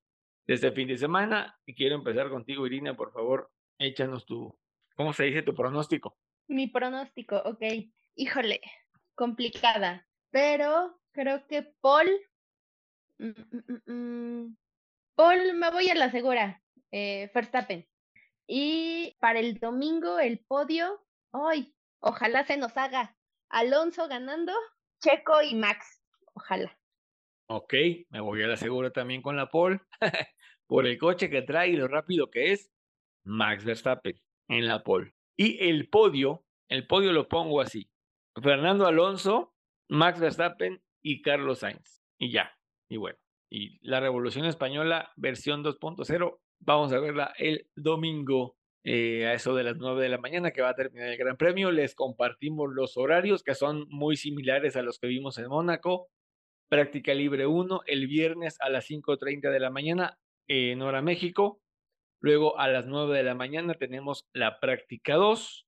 [0.47, 1.57] de este fin de semana.
[1.65, 4.53] Y quiero empezar contigo, Irina, por favor, échanos tu,
[4.95, 6.17] ¿cómo se dice tu pronóstico?
[6.47, 7.63] Mi pronóstico, ok.
[8.15, 8.59] Híjole,
[9.15, 12.09] complicada, pero creo que Paul,
[13.17, 14.57] mm, mm, mm,
[15.19, 16.63] Paul, me voy a la segura,
[16.93, 17.85] eh, Verstappen.
[18.47, 23.17] Y para el domingo, el podio, Ay, ojalá se nos haga
[23.49, 24.53] Alonso ganando,
[25.01, 26.01] Checo y Max.
[26.35, 26.79] Ojalá.
[27.47, 27.73] Ok,
[28.07, 29.81] me voy a la segura también con la pole.
[30.67, 32.71] Por el coche que trae y lo rápido que es,
[33.25, 34.17] Max Verstappen
[34.47, 35.13] en la pole.
[35.35, 37.91] Y el podio, el podio lo pongo así.
[38.41, 39.53] Fernando Alonso,
[39.89, 42.05] Max Verstappen y Carlos Sainz.
[42.17, 43.19] Y ya, y bueno.
[43.49, 49.63] Y la Revolución Española, versión 2.0, vamos a verla el domingo eh, a eso de
[49.63, 51.71] las 9 de la mañana que va a terminar el Gran Premio.
[51.71, 56.09] Les compartimos los horarios que son muy similares a los que vimos en Mónaco.
[56.69, 60.17] Práctica Libre 1 el viernes a las 5.30 de la mañana
[60.47, 61.61] en hora México.
[62.21, 65.65] Luego a las 9 de la mañana tenemos la práctica 2.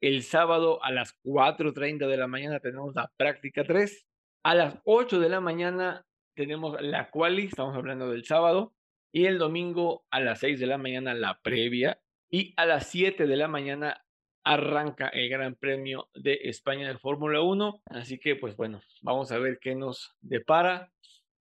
[0.00, 4.06] El sábado a las 4.30 de la mañana tenemos la práctica 3.
[4.44, 8.74] A las 8 de la mañana tenemos la quali, estamos hablando del sábado.
[9.12, 12.00] Y el domingo a las 6 de la mañana la previa
[12.30, 14.04] y a las 7 de la mañana
[14.42, 17.82] arranca el Gran Premio de España de Fórmula 1.
[17.86, 20.92] Así que, pues bueno, vamos a ver qué nos depara.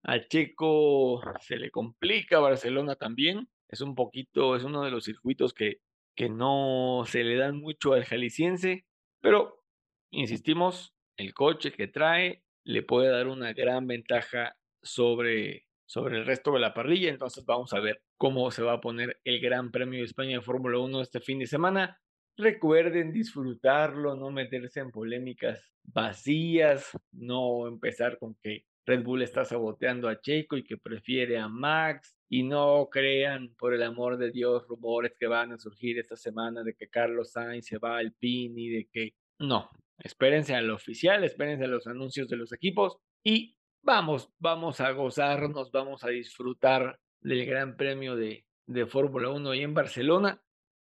[0.03, 3.49] Al Checo se le complica, Barcelona también.
[3.69, 5.81] Es un poquito, es uno de los circuitos que,
[6.15, 8.85] que no se le dan mucho al jalisciense,
[9.19, 9.63] pero
[10.11, 16.51] insistimos, el coche que trae le puede dar una gran ventaja sobre, sobre el resto
[16.51, 17.09] de la parrilla.
[17.09, 20.41] Entonces vamos a ver cómo se va a poner el Gran Premio de España de
[20.41, 21.99] Fórmula 1 este fin de semana.
[22.37, 30.09] Recuerden disfrutarlo, no meterse en polémicas vacías, no empezar con que Red Bull está saboteando
[30.09, 32.17] a Checo y que prefiere a Max.
[32.29, 36.63] Y no crean, por el amor de Dios, rumores que van a surgir esta semana
[36.63, 39.69] de que Carlos Sainz se va al PIN y de que no.
[39.99, 45.71] Espérense al oficial, espérense a los anuncios de los equipos y vamos, vamos a gozarnos,
[45.71, 50.41] vamos a disfrutar del Gran Premio de, de Fórmula 1 ahí en Barcelona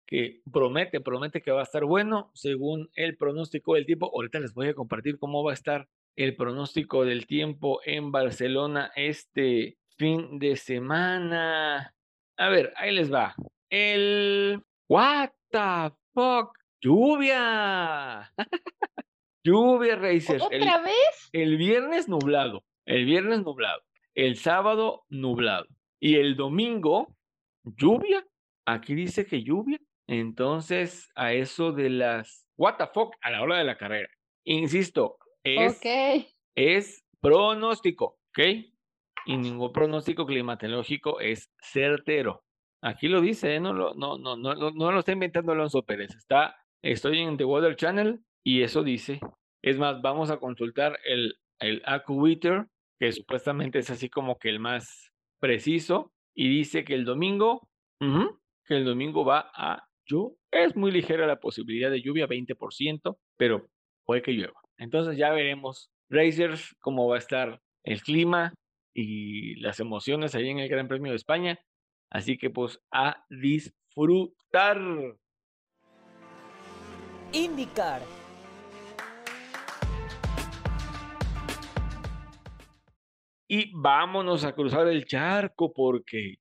[0.06, 4.12] que promete, promete que va a estar bueno según el pronóstico del tiempo.
[4.14, 5.88] Ahorita les voy a compartir cómo va a estar
[6.18, 11.96] el pronóstico del tiempo en Barcelona este fin de semana.
[12.36, 13.36] A ver, ahí les va.
[13.70, 16.58] El What the fuck?
[16.82, 18.34] Lluvia.
[19.46, 20.44] Lluvia, Racers.
[20.44, 21.30] ¿Otra vez?
[21.32, 22.66] El viernes nublado.
[22.86, 23.82] El viernes nublado.
[24.16, 25.66] El sábado nublado.
[26.00, 27.16] Y el domingo,
[27.64, 28.26] lluvia.
[28.66, 29.80] Aquí dice que lluvia.
[30.08, 34.10] Entonces, a eso de las what the fuck a la hora de la carrera.
[34.44, 35.82] Insisto, es,
[36.56, 38.40] es pronóstico, ¿ok?
[39.26, 42.44] Y ningún pronóstico climatológico es certero.
[42.82, 43.60] Aquí lo dice, ¿eh?
[43.60, 46.16] no, lo, no, no, no, no, lo está inventando Alonso Pérez.
[46.16, 49.20] Está, estoy en The Weather Channel y eso dice.
[49.62, 52.68] Es más, vamos a consultar el, el AccuWeather,
[53.00, 57.70] que supuestamente es así como que el más preciso, y dice que el domingo,
[58.00, 59.88] que el domingo va a
[60.52, 63.70] es muy ligera la posibilidad de lluvia, 20%, pero
[64.06, 64.60] puede que llueva.
[64.78, 68.54] Entonces ya veremos, Racers, cómo va a estar el clima
[68.94, 71.60] y las emociones ahí en el Gran Premio de España.
[72.10, 74.82] Así que pues a disfrutar.
[77.32, 78.02] Indicar.
[83.54, 86.36] Y vámonos a cruzar el charco porque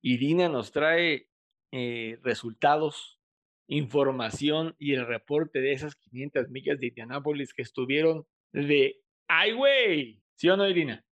[0.00, 1.28] Irina nos trae
[1.70, 3.20] eh, resultados,
[3.68, 8.96] información y el reporte de esas 500 millas de Indianápolis que estuvieron de
[9.28, 11.04] ¡ay, ¿Sí o no, Irina?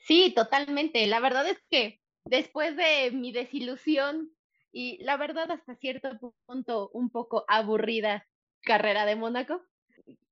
[0.00, 1.06] Sí, totalmente.
[1.06, 4.36] La verdad es que después de mi desilusión
[4.70, 6.10] y la verdad hasta cierto
[6.44, 8.28] punto un poco aburrida
[8.60, 9.62] carrera de Mónaco,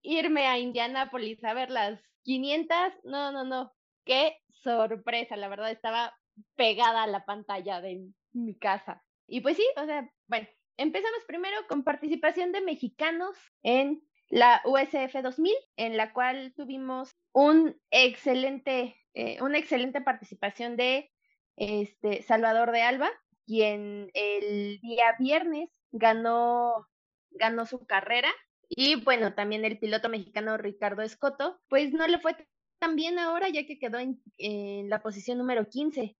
[0.02, 3.72] irme a Indianápolis a ver las 500, no, no, no,
[4.04, 6.14] qué sorpresa, la verdad estaba
[6.56, 9.02] pegada a la pantalla de mi casa.
[9.26, 15.22] Y pues sí, o sea, bueno, empezamos primero con participación de mexicanos en la USF
[15.22, 21.10] 2000, en la cual tuvimos un excelente, eh, una excelente participación de
[21.56, 23.10] este, Salvador de Alba,
[23.46, 26.88] quien el día viernes ganó,
[27.30, 28.30] ganó su carrera.
[28.68, 32.34] Y bueno, también el piloto mexicano Ricardo Escoto, pues no le fue
[32.82, 36.16] tan bien ahora, ya que quedó en, la posición número 15.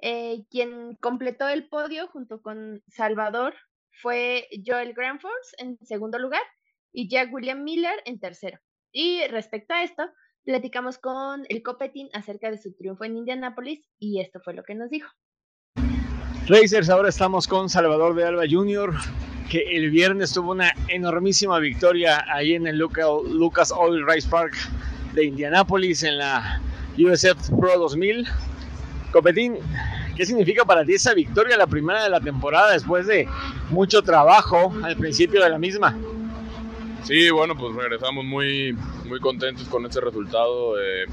[0.00, 3.52] Eh, quien completó el podio junto con Salvador
[4.00, 6.42] fue Joel Granforce en segundo lugar
[6.92, 8.60] y Jack William Miller en tercero.
[8.92, 10.04] Y respecto a esto,
[10.44, 14.76] platicamos con el Copetín acerca de su triunfo en Indianápolis y esto fue lo que
[14.76, 15.10] nos dijo.
[16.46, 18.94] Racers, ahora estamos con Salvador de Alba Jr.,
[19.50, 24.54] que el viernes tuvo una enormísima victoria ahí en el Lucas Oil Race Park
[25.14, 26.60] de Indianápolis en la
[26.98, 28.26] USF Pro 2000
[29.12, 29.58] Copetín,
[30.16, 33.28] ¿qué significa para ti esa victoria, la primera de la temporada, después de
[33.70, 35.96] mucho trabajo al principio de la misma?
[37.04, 40.80] Sí, bueno, pues regresamos muy, muy contentos con este resultado.
[40.80, 41.06] Eh,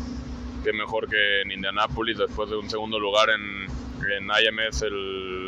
[0.64, 3.66] que mejor que en Indianápolis después de un segundo lugar en,
[4.12, 4.84] en IMS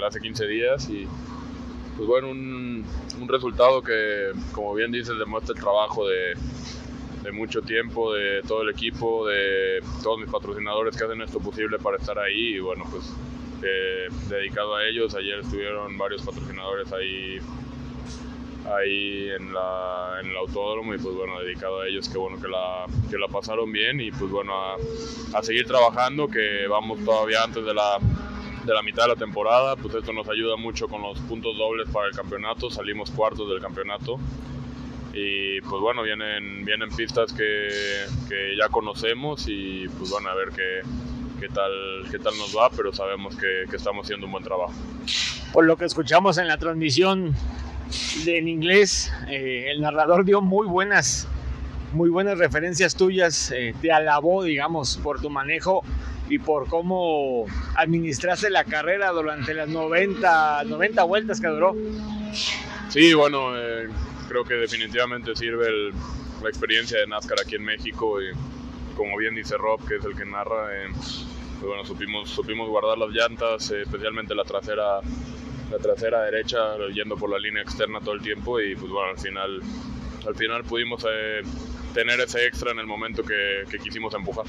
[0.06, 0.90] hace 15 días.
[0.90, 1.08] Y
[1.96, 2.86] pues bueno, un,
[3.20, 6.34] un resultado que, como bien dices, demuestra el trabajo de,
[7.24, 11.80] de mucho tiempo, de todo el equipo, de todos mis patrocinadores que hacen esto posible
[11.80, 12.56] para estar ahí.
[12.56, 13.12] Y bueno, pues
[13.64, 15.16] eh, dedicado a ellos.
[15.16, 17.40] Ayer estuvieron varios patrocinadores ahí
[18.66, 20.94] ahí en, la, en el autódromo.
[20.94, 24.02] Y pues bueno, dedicado a ellos, qué bueno que la, que la pasaron bien.
[24.02, 24.76] Y pues bueno, a,
[25.34, 28.00] a seguir trabajando, que vamos todavía antes de la,
[28.66, 31.90] de la mitad de la temporada, pues esto nos ayuda mucho con los puntos dobles
[31.90, 34.20] para el campeonato, salimos cuartos del campeonato
[35.14, 37.70] y pues bueno, vienen, vienen pistas que,
[38.28, 40.82] que ya conocemos y pues bueno, a ver qué,
[41.40, 41.72] qué, tal,
[42.10, 44.74] qué tal nos va, pero sabemos que, que estamos haciendo un buen trabajo.
[45.54, 47.36] Por lo que escuchamos en la transmisión,
[48.26, 49.12] en inglés.
[49.28, 51.28] Eh, el narrador dio muy buenas,
[51.94, 53.52] muy buenas referencias tuyas.
[53.52, 55.84] Eh, te alabó, digamos, por tu manejo
[56.30, 57.46] y por cómo
[57.76, 61.76] administraste la carrera durante las 90, 90 vueltas que duró.
[62.90, 63.90] Sí, bueno, eh,
[64.28, 65.92] creo que definitivamente sirve
[66.42, 68.32] la experiencia de NASCAR aquí en México y
[68.96, 71.26] como bien dice Rob, que es el que narra, pues
[71.62, 75.02] bueno, supimos, supimos guardar las llantas, especialmente la trasera
[75.72, 79.18] la trasera derecha yendo por la línea externa todo el tiempo y pues bueno, al
[79.18, 79.62] final,
[80.28, 81.42] al final pudimos eh,
[81.94, 84.46] tener ese extra en el momento que, quisimos empujar.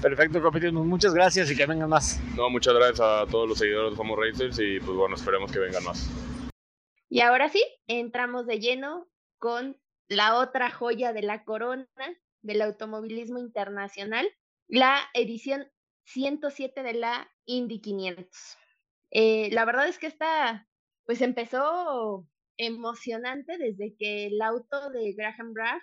[0.00, 2.20] Perfecto, compañeros, muchas gracias y que vengan más.
[2.36, 5.58] No, muchas gracias a todos los seguidores de Somos Racers y pues bueno, esperemos que
[5.58, 6.08] vengan más.
[7.08, 9.08] Y ahora sí, entramos de lleno
[9.38, 11.86] con la otra joya de la corona
[12.42, 14.28] del automovilismo internacional,
[14.68, 15.70] la edición
[16.04, 18.28] 107 de la Indy 500.
[19.10, 20.68] Eh, la verdad es que esta,
[21.04, 22.26] pues empezó
[22.58, 25.82] emocionante desde que el auto de Graham Bragg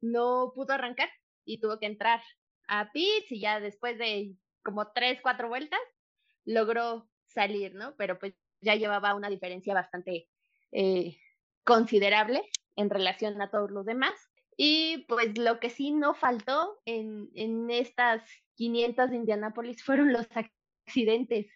[0.00, 1.10] no pudo arrancar
[1.44, 2.22] y tuvo que entrar
[2.68, 5.80] a pits y ya después de como tres, cuatro vueltas
[6.44, 7.94] logró salir, ¿no?
[7.96, 10.28] Pero pues ya llevaba una diferencia bastante
[10.74, 11.16] eh,
[11.64, 12.42] considerable
[12.76, 14.12] en relación a todos los demás.
[14.56, 18.22] Y pues lo que sí no faltó en, en estas
[18.56, 20.26] 500 de Indianápolis fueron los
[20.86, 21.46] accidentes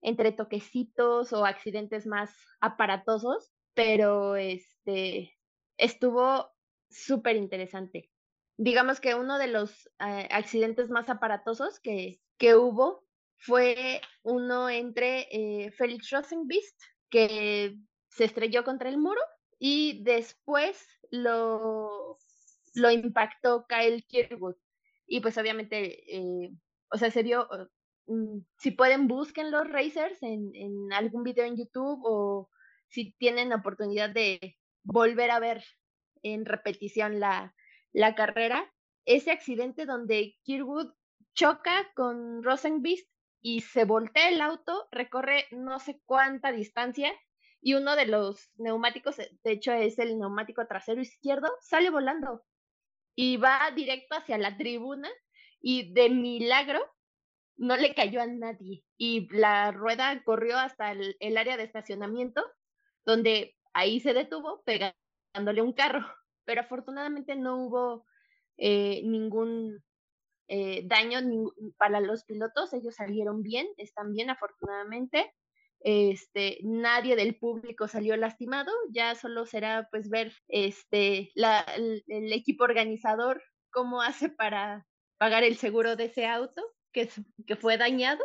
[0.00, 5.36] entre toquecitos o accidentes más aparatosos, pero este
[5.76, 6.50] estuvo
[6.90, 8.10] súper interesante.
[8.56, 13.04] Digamos que uno de los eh, accidentes más aparatosos que, que hubo
[13.36, 17.76] fue uno entre eh, Felix Rosenbeast, que
[18.18, 19.20] se estrelló contra el muro,
[19.58, 22.18] y después lo,
[22.74, 24.56] lo impactó Kyle Kirkwood.
[25.06, 26.50] Y pues obviamente, eh,
[26.90, 27.48] o sea, se vio,
[28.08, 32.50] Mm, si pueden, busquen los racers en, algún video en YouTube o
[32.88, 35.62] si tienen oportunidad de volver a ver
[36.22, 37.54] en repetición la,
[37.92, 38.72] la carrera.
[39.04, 40.92] Ese accidente donde Kirwood
[41.34, 43.08] choca con Rosenbeast
[43.42, 47.12] y se voltea el auto, recorre no sé cuánta distancia
[47.60, 52.44] y uno de los neumáticos, de hecho es el neumático trasero izquierdo, sale volando
[53.14, 55.08] y va directo hacia la tribuna
[55.60, 56.80] y de milagro
[57.56, 62.44] no le cayó a nadie y la rueda corrió hasta el, área de estacionamiento,
[63.04, 66.00] donde ahí se detuvo pegándole un carro,
[66.44, 68.06] pero afortunadamente no hubo
[68.56, 69.82] eh, ningún
[70.46, 71.18] eh, daño
[71.76, 75.34] para los pilotos, ellos salieron bien, están bien afortunadamente.
[75.80, 81.64] Este, nadie del público salió lastimado, ya solo será pues ver este la,
[82.06, 84.86] el equipo organizador cómo hace para
[85.18, 87.08] pagar el seguro de ese auto que,
[87.46, 88.24] que fue dañado.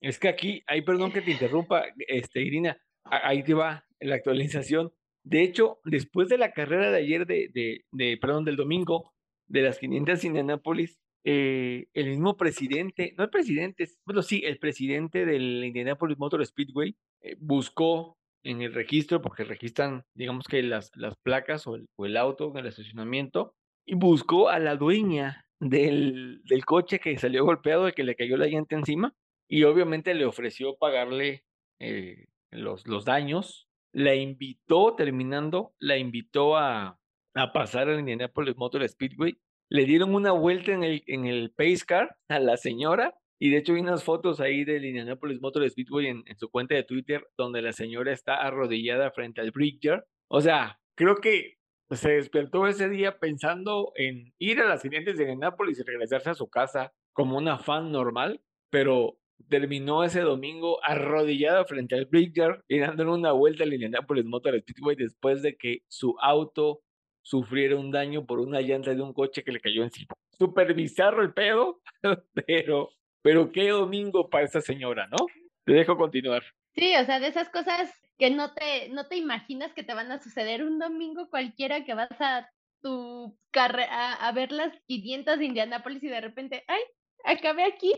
[0.00, 4.92] Es que aquí, ahí perdón que te interrumpa, este, Irina, ahí te va la actualización.
[5.22, 9.14] De hecho, después de la carrera de ayer, de, de, de perdón, del domingo,
[9.46, 15.24] de las 500 Indianapolis, eh, el mismo presidente, no el presidente, bueno, sí, el presidente
[15.24, 21.16] del Indianapolis Motor Speedway eh, buscó en el registro, porque registran, digamos que las, las
[21.16, 23.54] placas o el, auto en el estacionamiento,
[23.86, 28.36] y buscó a la dueña del, del coche que salió golpeado, de que le cayó
[28.36, 29.14] la llanta encima,
[29.48, 31.44] y obviamente le ofreció pagarle
[31.80, 33.66] eh, los, los daños.
[33.92, 36.98] La invitó, terminando, la invitó a,
[37.34, 39.38] a pasar al Indianapolis Motor Speedway.
[39.74, 43.56] Le dieron una vuelta en el, en el Pace Car a la señora, y de
[43.56, 47.26] hecho hay unas fotos ahí del Indianapolis Motor Speedway en, en su cuenta de Twitter,
[47.36, 50.06] donde la señora está arrodillada frente al Bridger.
[50.28, 51.56] O sea, creo que
[51.90, 56.34] se despertó ese día pensando en ir a las siguientes de Nápoles y regresarse a
[56.34, 59.18] su casa como una fan normal, pero
[59.48, 64.94] terminó ese domingo arrodillado frente al Bridger y dándole una vuelta al Indianapolis Motor Speedway
[64.94, 66.84] después de que su auto
[67.24, 70.14] sufriera un daño por una llanta de un coche que le cayó encima.
[70.38, 71.80] Súper bizarro el pedo,
[72.46, 72.90] pero,
[73.22, 75.26] pero qué domingo para esa señora, ¿no?
[75.64, 76.44] Te dejo continuar.
[76.74, 80.12] Sí, o sea, de esas cosas que no te, no te imaginas que te van
[80.12, 82.48] a suceder un domingo cualquiera que vas a
[82.82, 86.80] tu carrera a, ver las 500 de Indianápolis y de repente, ay,
[87.24, 87.94] acabé aquí,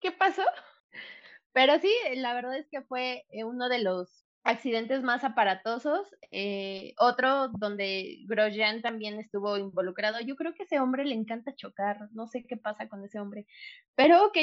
[0.00, 0.44] ¿qué pasó?
[1.52, 6.08] Pero sí, la verdad es que fue eh, uno de los accidentes más aparatosos.
[6.30, 10.20] Eh, otro donde Grosjean también estuvo involucrado.
[10.20, 12.08] Yo creo que a ese hombre le encanta chocar.
[12.12, 13.46] No sé qué pasa con ese hombre.
[13.94, 14.36] Pero ok,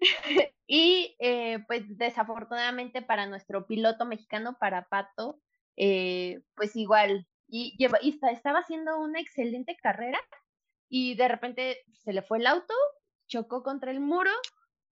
[0.66, 5.40] y eh, pues desafortunadamente para nuestro piloto mexicano, para Pato,
[5.76, 7.76] eh, pues igual, y,
[8.30, 10.18] estaba haciendo una excelente carrera
[10.88, 12.74] y de repente se le fue el auto,
[13.26, 14.30] chocó contra el muro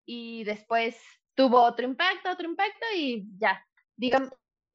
[0.05, 1.01] y después
[1.35, 3.65] tuvo otro impacto, otro impacto y ya,
[3.95, 4.29] digamos,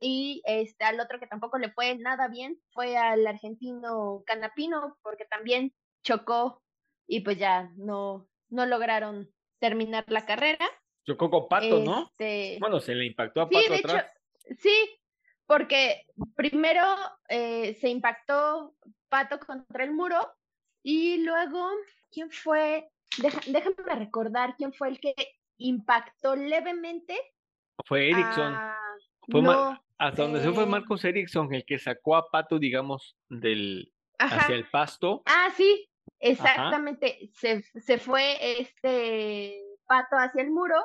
[0.07, 5.25] y este, al otro que tampoco le fue nada bien fue al argentino Canapino, porque
[5.25, 5.73] también
[6.03, 6.63] chocó
[7.07, 10.67] y pues ya no, no lograron terminar la carrera.
[11.07, 12.03] Chocó con Pato, ¿no?
[12.03, 14.13] Este, Bueno, se le impactó a Sí, Pato de hecho, atrás.
[14.59, 15.01] sí,
[15.47, 16.07] porque
[16.37, 16.83] primero
[17.31, 18.75] eh, se impactó
[19.09, 20.19] Pato contra el muro
[20.83, 21.67] y luego,
[22.11, 22.91] ¿quién fue?
[23.17, 25.15] Deja- déjame recordar quién fue el que
[25.57, 27.19] impactó levemente.
[27.87, 28.53] Fue Erickson.
[28.55, 28.79] a-
[29.31, 33.17] Fue Ma- hasta donde se fue eh, Marcos Erickson, el que sacó a Pato, digamos,
[33.29, 34.37] del Ajá.
[34.43, 35.23] hacia el pasto.
[35.27, 35.89] Ah, sí,
[36.21, 37.31] exactamente.
[37.35, 40.77] Se, se fue este pato hacia el muro.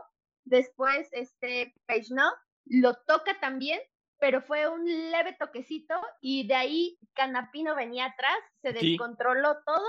[0.44, 2.32] Después, este Peixnau
[2.66, 3.80] lo toca también,
[4.20, 8.92] pero fue un leve toquecito y de ahí Canapino venía atrás, se Sí.
[8.92, 9.88] descontroló todo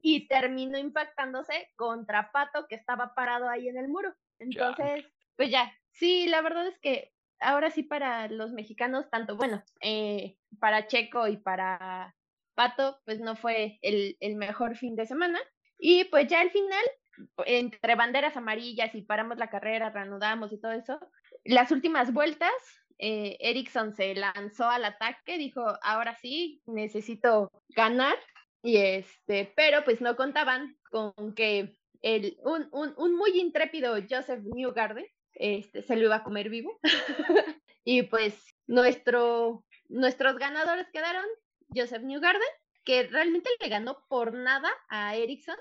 [0.00, 4.14] y terminó impactándose contra Pato que estaba parado ahí en el muro.
[4.38, 5.06] Entonces,
[5.36, 10.36] pues ya, sí, la verdad es que ahora sí para los mexicanos, tanto, bueno, eh,
[10.60, 12.14] para Checo y para
[12.54, 15.38] Pato, pues no fue el, el mejor fin de semana.
[15.78, 16.84] Y pues ya al final,
[17.46, 20.98] entre banderas amarillas y paramos la carrera, reanudamos y todo eso,
[21.44, 22.52] las últimas vueltas,
[22.98, 23.36] eh,
[23.96, 28.16] se lanzó al ataque, dijo, ahora sí, necesito ganar.
[28.62, 34.40] Y este, pero pues no contaban con que el, un, un, un muy intrépido Joseph
[34.42, 35.04] Newgarden
[35.34, 36.80] este, se lo iba a comer vivo.
[37.84, 38.34] y pues
[38.66, 41.24] nuestro, nuestros ganadores quedaron
[41.74, 42.42] Joseph Newgarden,
[42.84, 45.56] que realmente le ganó por nada a Ericsson,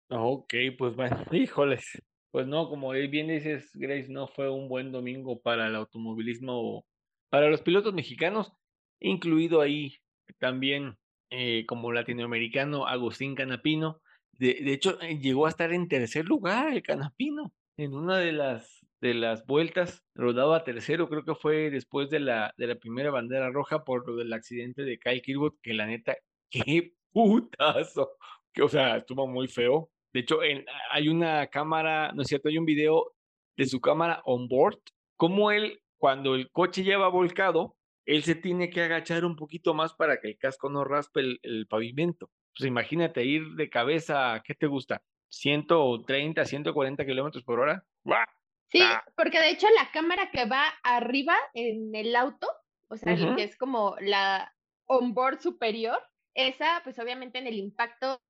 [0.08, 2.00] Ok, pues bueno, híjoles.
[2.30, 6.86] Pues no, como bien dices, Grace, no fue un buen domingo para el automovilismo,
[7.30, 8.52] para los pilotos mexicanos,
[9.00, 9.96] incluido ahí
[10.38, 10.96] también
[11.30, 14.00] eh, como latinoamericano Agustín Canapino.
[14.32, 18.32] De, de hecho, eh, llegó a estar en tercer lugar el Canapino en una de
[18.32, 23.10] las de las vueltas, rodaba tercero, creo que fue después de la, de la primera
[23.10, 26.16] bandera roja por lo del accidente de Kyle Kirkwood, que la neta,
[26.50, 28.12] qué putazo,
[28.52, 29.90] que o sea, estuvo muy feo.
[30.12, 30.38] De hecho,
[30.90, 33.12] hay una cámara, no es cierto, hay un video
[33.56, 34.78] de su cámara on board,
[35.16, 37.75] como él, cuando el coche lleva volcado,
[38.06, 41.40] él se tiene que agachar un poquito más para que el casco no raspe el,
[41.42, 42.30] el pavimento.
[42.56, 45.02] Pues imagínate ir de cabeza, ¿qué te gusta?
[45.28, 47.84] 130, 140 kilómetros por hora.
[48.70, 49.04] Sí, Ah.
[49.16, 52.48] porque de hecho la cámara que va arriba en el auto,
[52.88, 54.54] o sea, que es como la
[54.86, 55.98] onboard superior,
[56.34, 58.20] esa pues obviamente en el impacto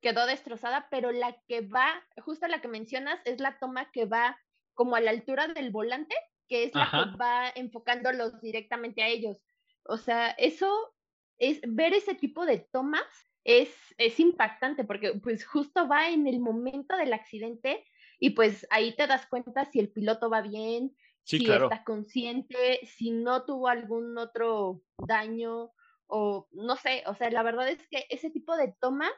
[0.00, 4.38] quedó destrozada, pero la que va, justo la que mencionas, es la toma que va
[4.74, 6.14] como a la altura del volante,
[6.48, 7.02] que es la Ajá.
[7.12, 9.38] que va enfocándolos directamente a ellos.
[9.84, 10.94] O sea, eso
[11.38, 13.02] es ver ese tipo de tomas
[13.44, 17.84] es, es impactante porque pues justo va en el momento del accidente
[18.18, 21.70] y pues ahí te das cuenta si el piloto va bien, Sí, si claro.
[21.72, 25.72] está consciente, si no tuvo algún otro daño
[26.06, 29.12] o no sé, o sea, la verdad es que ese tipo de tomas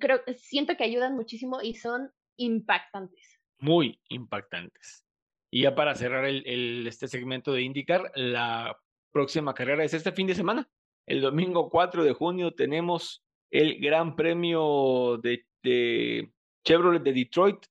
[0.00, 3.40] creo siento que ayudan muchísimo y son impactantes.
[3.60, 5.06] muy impactantes.
[5.54, 8.80] Y ya para cerrar el, este segmento de IndyCar, la
[9.12, 10.70] próxima carrera es este fin de semana.
[11.06, 16.32] El domingo 4 de junio tenemos el Gran Premio de, de
[16.64, 17.66] Chevrolet de Detroit,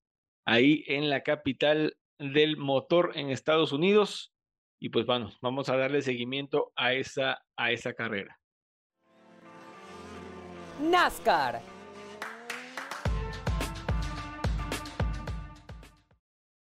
[0.45, 4.31] ahí en la capital del motor en Estados Unidos.
[4.79, 8.39] Y pues bueno, vamos a darle seguimiento a esa, a esa carrera.
[10.79, 11.61] NASCAR.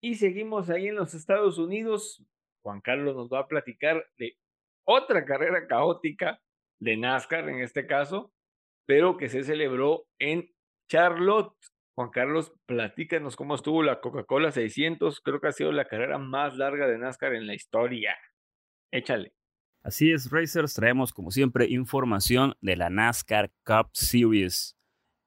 [0.06, 2.24] Y seguimos ahí en los Estados Unidos.
[2.62, 4.38] Juan Carlos nos va a platicar de
[4.84, 6.40] otra carrera caótica
[6.78, 8.32] de NASCAR en este caso,
[8.86, 10.48] pero que se celebró en
[10.88, 11.56] Charlotte.
[11.96, 15.22] Juan Carlos, platícanos cómo estuvo la Coca-Cola 600.
[15.22, 18.16] Creo que ha sido la carrera más larga de NASCAR en la historia.
[18.92, 19.34] Échale.
[19.82, 24.75] Así es, Racers, traemos como siempre información de la NASCAR Cup Series.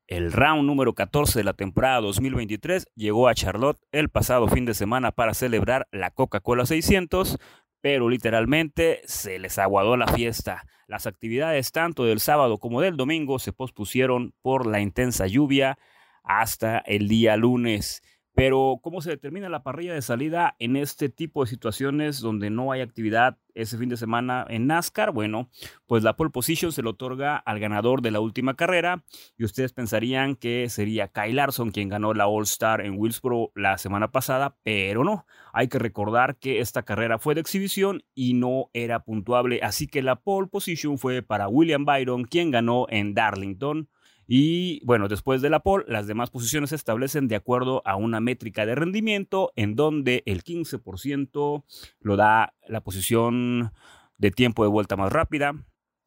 [0.09, 4.73] El round número 14 de la temporada 2023 llegó a Charlotte el pasado fin de
[4.73, 7.37] semana para celebrar la Coca-Cola 600,
[7.79, 10.65] pero literalmente se les aguadó la fiesta.
[10.87, 15.77] Las actividades tanto del sábado como del domingo se pospusieron por la intensa lluvia
[16.23, 18.01] hasta el día lunes.
[18.39, 22.71] Pero, ¿cómo se determina la parrilla de salida en este tipo de situaciones donde no
[22.71, 25.11] hay actividad ese fin de semana en NASCAR?
[25.11, 25.49] Bueno,
[25.87, 29.03] pues la pole position se le otorga al ganador de la última carrera
[29.37, 33.77] y ustedes pensarían que sería Kyle Larson quien ganó la All Star en Wilsboro la
[33.77, 35.25] semana pasada, pero no.
[35.51, 40.01] Hay que recordar que esta carrera fue de exhibición y no era puntuable, así que
[40.01, 43.89] la pole position fue para William Byron, quien ganó en Darlington.
[44.31, 48.19] Y bueno, después de la pole, las demás posiciones se establecen de acuerdo a una
[48.19, 51.63] métrica de rendimiento en donde el 15%
[51.99, 53.73] lo da la posición
[54.19, 55.55] de tiempo de vuelta más rápida,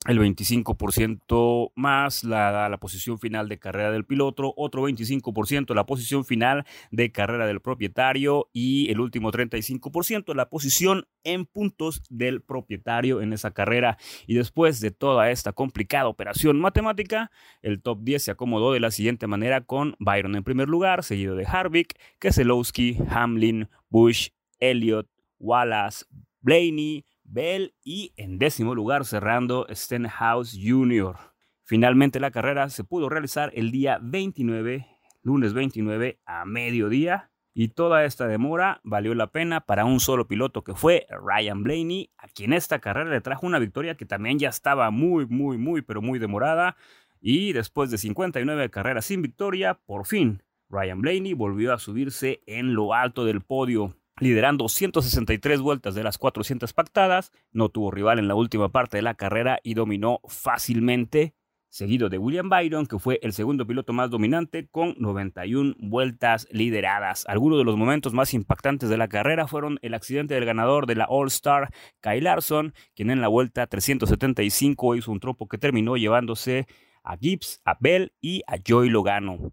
[0.06, 6.24] el 25% más la, la posición final de carrera del piloto, otro 25% la posición
[6.24, 13.20] final de carrera del propietario y el último 35% la posición en puntos del propietario
[13.20, 13.96] en esa carrera.
[14.26, 17.30] Y después de toda esta complicada operación matemática,
[17.62, 21.36] el top 10 se acomodó de la siguiente manera con Byron en primer lugar, seguido
[21.36, 25.08] de Harvick, Keselowski, Hamlin, Bush, Elliott,
[25.38, 26.04] Wallace,
[26.40, 31.16] Blaney, Bell y en décimo lugar cerrando Stenhouse Jr.
[31.64, 34.86] Finalmente la carrera se pudo realizar el día 29,
[35.22, 40.62] lunes 29 a mediodía y toda esta demora valió la pena para un solo piloto
[40.62, 44.50] que fue Ryan Blaney, a quien esta carrera le trajo una victoria que también ya
[44.50, 46.76] estaba muy, muy, muy, pero muy demorada.
[47.20, 52.74] Y después de 59 carreras sin victoria, por fin Ryan Blaney volvió a subirse en
[52.74, 58.28] lo alto del podio liderando 163 vueltas de las 400 pactadas, no tuvo rival en
[58.28, 61.34] la última parte de la carrera y dominó fácilmente,
[61.68, 67.24] seguido de William Byron, que fue el segundo piloto más dominante con 91 vueltas lideradas.
[67.26, 70.96] Algunos de los momentos más impactantes de la carrera fueron el accidente del ganador de
[70.96, 71.70] la All Star,
[72.00, 76.66] Kyle Larson, quien en la vuelta 375 hizo un tropo que terminó llevándose
[77.02, 79.52] a Gibbs, a Bell y a Joy Logano.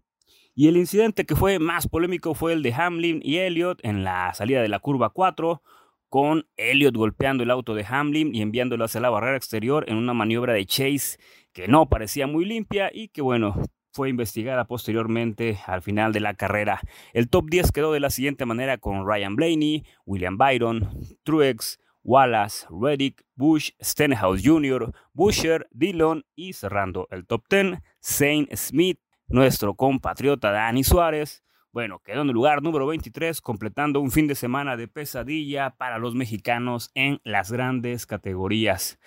[0.60, 4.34] Y el incidente que fue más polémico fue el de Hamlin y Elliott en la
[4.34, 5.62] salida de la curva 4,
[6.10, 10.12] con Elliott golpeando el auto de Hamlin y enviándolo hacia la barrera exterior en una
[10.12, 11.18] maniobra de chase
[11.54, 13.54] que no parecía muy limpia y que bueno,
[13.94, 16.82] fue investigada posteriormente al final de la carrera.
[17.14, 20.90] El top 10 quedó de la siguiente manera con Ryan Blaney, William Byron,
[21.22, 29.00] Truex, Wallace, Reddick, Bush, Stenhouse Jr., Busher, Dillon y cerrando el top 10, Zane Smith,
[29.30, 31.42] nuestro compatriota Dani Suárez,
[31.72, 35.98] bueno, quedó en el lugar número 23, completando un fin de semana de pesadilla para
[35.98, 38.98] los mexicanos en las grandes categorías.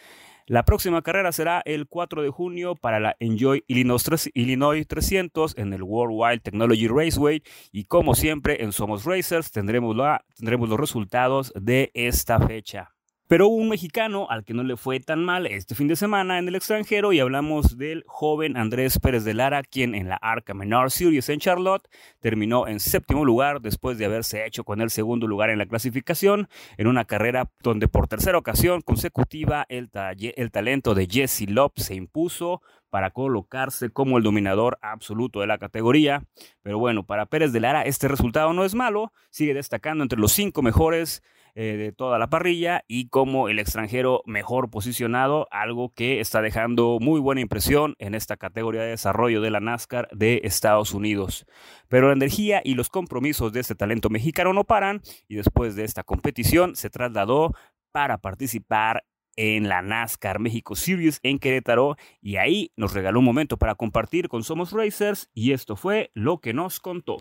[0.46, 5.84] La próxima carrera será el 4 de junio para la Enjoy Illinois 300 en el
[5.84, 9.96] World Wild Technology Raceway y como siempre en Somos Racers tendremos,
[10.36, 12.93] tendremos los resultados de esta fecha.
[13.34, 16.48] Pero un mexicano al que no le fue tan mal este fin de semana en
[16.48, 20.92] el extranjero y hablamos del joven Andrés Pérez de Lara, quien en la Arca Menor
[20.92, 21.90] Series en Charlotte
[22.20, 26.48] terminó en séptimo lugar después de haberse hecho con el segundo lugar en la clasificación
[26.78, 29.90] en una carrera donde por tercera ocasión consecutiva el,
[30.20, 32.62] el talento de Jesse Lop se impuso
[32.92, 36.22] para colocarse como el dominador absoluto de la categoría.
[36.62, 40.34] Pero bueno, para Pérez de Lara este resultado no es malo, sigue destacando entre los
[40.34, 41.24] cinco mejores
[41.56, 46.98] eh, de toda la parrilla y como el extranjero mejor posicionado, algo que está dejando
[47.00, 51.46] muy buena impresión en esta categoría de desarrollo de la NASCAR de Estados Unidos.
[51.90, 55.84] Pero la energía y los compromisos de este talento mexicano no paran y después de
[55.84, 57.54] esta competición se trasladó
[57.92, 59.04] para participar
[59.36, 64.28] en la NASCAR México Series en Querétaro y ahí nos regaló un momento para compartir
[64.28, 67.18] con Somos Racers y esto fue lo que nos contó.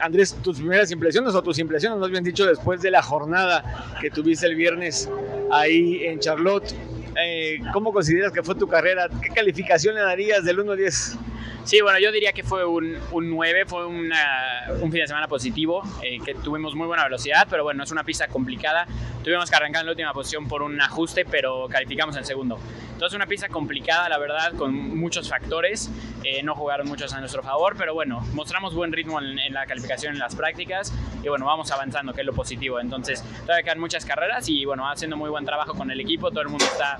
[0.00, 4.10] Andrés, tus primeras impresiones o tus impresiones, más bien dicho, después de la jornada que
[4.10, 5.08] tuviste el viernes
[5.50, 6.74] ahí en Charlotte,
[7.20, 9.08] eh, ¿cómo consideras que fue tu carrera?
[9.20, 11.18] ¿Qué calificación le darías del 1 al 10?
[11.64, 15.28] Sí, bueno, yo diría que fue un, un 9, fue una, un fin de semana
[15.28, 18.86] positivo, eh, que tuvimos muy buena velocidad, pero bueno, es una pista complicada.
[19.22, 22.58] Tuvimos que arrancar en la última posición por un ajuste, pero calificamos en segundo.
[23.02, 25.90] Entonces, una pista complicada, la verdad, con muchos factores.
[26.22, 29.66] Eh, no jugaron muchos a nuestro favor, pero bueno, mostramos buen ritmo en, en, la
[29.66, 32.78] calificación en las prácticas y bueno, vamos avanzando, que es lo positivo.
[32.78, 36.42] Entonces, todavía quedan muchas carreras y bueno, haciendo muy buen trabajo con el equipo, todo
[36.42, 36.98] el mundo está,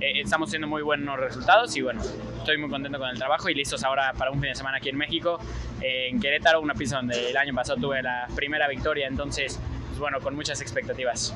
[0.00, 2.02] eh, estamos haciendo muy buenos resultados y bueno,
[2.38, 4.88] estoy muy contento con el trabajo y listos ahora para un fin de semana aquí
[4.88, 5.38] en México,
[5.80, 10.00] eh, en Querétaro, una pista donde el año pasado tuve la primera victoria, entonces, pues
[10.00, 11.32] bueno, con muchas expectativas.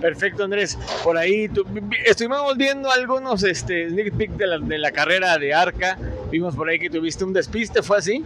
[0.00, 0.78] Perfecto, Andrés.
[1.04, 1.64] Por ahí tu,
[2.06, 5.98] estuvimos viendo algunos este, sneak peek de la, de la carrera de Arca
[6.30, 8.24] Vimos por ahí que tuviste un despiste, ¿fue así?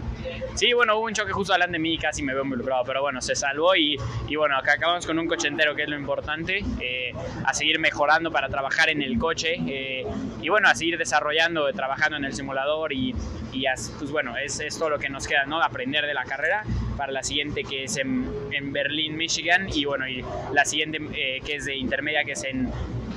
[0.55, 3.22] Sí, bueno, hubo un choque justo delante de mí, casi me veo involucrado, pero bueno,
[3.22, 3.96] se salvó y,
[4.28, 7.12] y bueno, acá acabamos con un coche entero, que es lo importante, eh,
[7.44, 10.05] a seguir mejorando para trabajar en el coche eh,
[10.42, 13.14] y bueno, a seguir desarrollando, trabajando en el simulador y,
[13.52, 13.64] y
[13.98, 15.62] pues bueno, es, es, todo lo que nos queda, ¿no?
[15.62, 16.62] Aprender de la carrera
[16.98, 20.22] para la siguiente que es en, en Berlín, Michigan y bueno, y
[20.52, 22.70] la siguiente eh, que es de intermedia, que es en,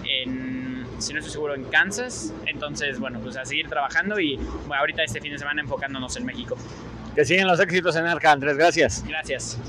[0.06, 2.34] en si no estoy seguro, en Kansas.
[2.46, 6.26] Entonces, bueno, pues a seguir trabajando y bueno, ahorita este fin de semana enfocándonos en
[6.26, 6.58] México.
[7.16, 8.58] Que siguen los éxitos en Arca, Andrés.
[8.58, 9.04] Gracias.
[9.08, 9.60] Gracias.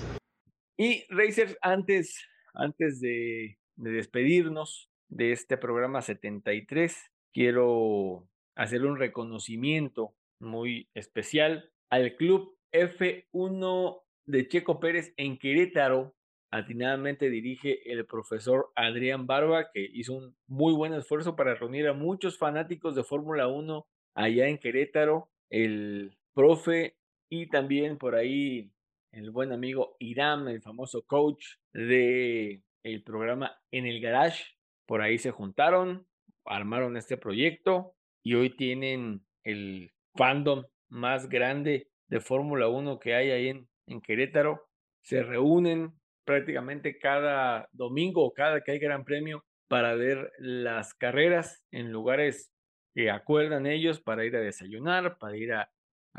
[0.76, 2.24] Y Racers, antes,
[2.54, 6.96] antes de, de despedirnos de este programa 73,
[7.32, 16.14] quiero hacer un reconocimiento muy especial al club F1 de Checo Pérez en Querétaro,
[16.50, 21.92] atinadamente dirige el profesor Adrián Barba, que hizo un muy buen esfuerzo para reunir a
[21.92, 25.30] muchos fanáticos de Fórmula 1 allá en Querétaro.
[25.50, 26.96] El profe
[27.28, 28.70] y también por ahí
[29.12, 34.44] el buen amigo Iram, el famoso coach de el programa En el Garage,
[34.86, 36.06] por ahí se juntaron,
[36.44, 43.30] armaron este proyecto y hoy tienen el fandom más grande de Fórmula 1 que hay
[43.30, 44.66] ahí en, en Querétaro.
[45.02, 45.97] Se reúnen
[46.28, 52.52] prácticamente cada domingo o cada que hay gran premio para ver las carreras en lugares
[52.94, 55.70] que acuerdan ellos para ir a desayunar, para ir a,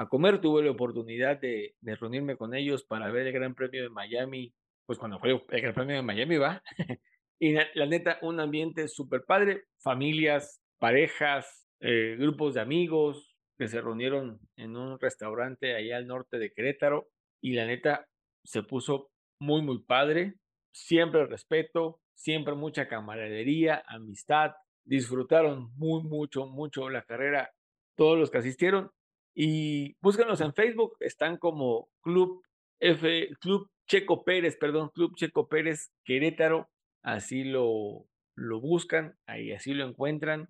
[0.10, 0.41] comer.
[0.41, 4.52] Tuve la oportunidad de, reunirme con ellos para ver el Gran Premio de Miami,
[4.88, 6.64] pues cuando fue el Gran Premio de Miami, va.
[7.40, 13.68] y la, la, neta, un ambiente súper padre, familias, parejas, eh, grupos de amigos que
[13.68, 17.10] se reunieron en un restaurante allá al norte de Querétaro
[17.41, 18.07] y la neta
[18.44, 20.36] se puso muy, muy padre.
[20.72, 24.52] Siempre respeto, siempre mucha camaradería, amistad.
[24.84, 27.52] Disfrutaron muy, mucho, mucho la carrera
[27.95, 28.91] todos los que asistieron.
[29.36, 32.44] Y búsquenlos en Facebook, están como Club
[32.80, 36.70] F, Club Checo Pérez, perdón, Club Checo Pérez Querétaro.
[37.03, 38.06] Así lo,
[38.36, 40.49] lo buscan, ahí así lo encuentran.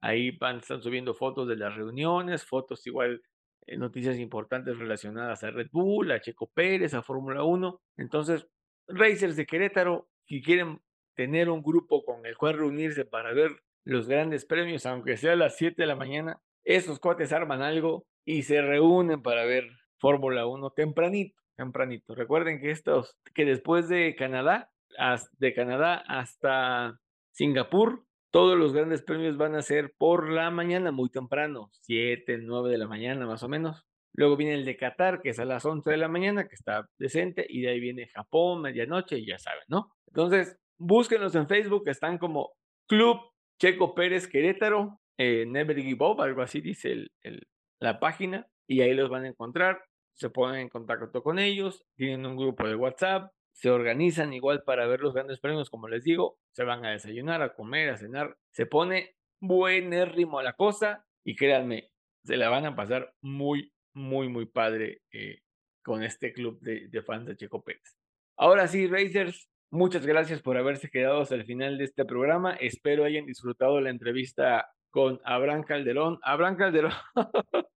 [0.00, 3.22] Ahí van, están subiendo fotos de las reuniones, fotos igual
[3.76, 7.80] noticias importantes relacionadas a Red Bull, a Checo Pérez, a Fórmula 1.
[7.96, 8.46] Entonces,
[8.86, 10.80] Racers de Querétaro, si quieren
[11.14, 13.50] tener un grupo con el cual reunirse para ver
[13.84, 18.06] los grandes premios, aunque sea a las 7 de la mañana, esos cuates arman algo
[18.24, 22.14] y se reúnen para ver Fórmula 1 tempranito, tempranito.
[22.14, 24.70] Recuerden que estos, que después de Canadá,
[25.38, 27.00] de Canadá hasta
[27.32, 32.70] Singapur, todos los grandes premios van a ser por la mañana, muy temprano, 7, 9
[32.70, 33.84] de la mañana más o menos.
[34.12, 36.88] Luego viene el de Qatar, que es a las 11 de la mañana, que está
[36.98, 39.92] decente, y de ahí viene Japón, medianoche, y ya saben, ¿no?
[40.08, 42.52] Entonces, búsquenos en Facebook, están como
[42.86, 43.20] Club
[43.60, 47.46] Checo Pérez Querétaro, eh, Never Give Up, algo así dice el,
[47.80, 49.82] la página, y ahí los van a encontrar.
[50.14, 54.86] Se ponen en contacto con ellos, tienen un grupo de WhatsApp, se organizan igual para
[54.86, 58.36] ver los grandes premios, como les digo, se van a desayunar, a comer, a cenar,
[58.52, 61.90] se pone buenérrimo la cosa y créanme,
[62.22, 65.40] se la van a pasar muy, muy, muy padre eh,
[65.82, 67.96] con este club de, de, fans de Checo Pérez.
[68.36, 72.54] Ahora sí, Racers, muchas gracias por haberse quedado hasta el final de este programa.
[72.54, 76.20] Espero hayan disfrutado la entrevista con Abraham Calderón.
[76.22, 76.92] Abraham Calderón,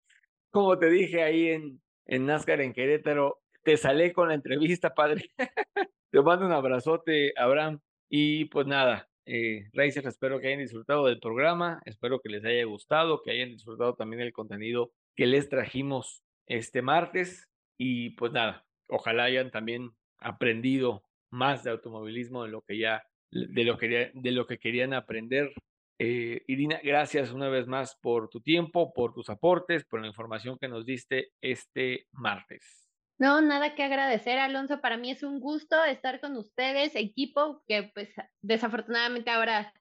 [0.52, 5.30] como te dije ahí en, en NASCAR en Querétaro, te salé con la entrevista, padre.
[6.10, 7.80] te mando un abrazote, Abraham.
[8.08, 13.22] Y pues nada, eh, espero que hayan disfrutado del programa, espero que les haya gustado,
[13.22, 17.48] que hayan disfrutado también el contenido que les trajimos este martes.
[17.78, 23.64] Y pues nada, ojalá hayan también aprendido más de automovilismo de lo que ya, de
[23.64, 25.52] lo que, de lo que querían aprender.
[25.98, 30.58] Eh, Irina, gracias una vez más por tu tiempo, por tus aportes, por la información
[30.58, 32.81] que nos diste este martes.
[33.22, 34.80] No, nada que agradecer, Alonso.
[34.80, 38.08] Para mí es un gusto estar con ustedes, equipo que pues
[38.40, 39.72] desafortunadamente ahora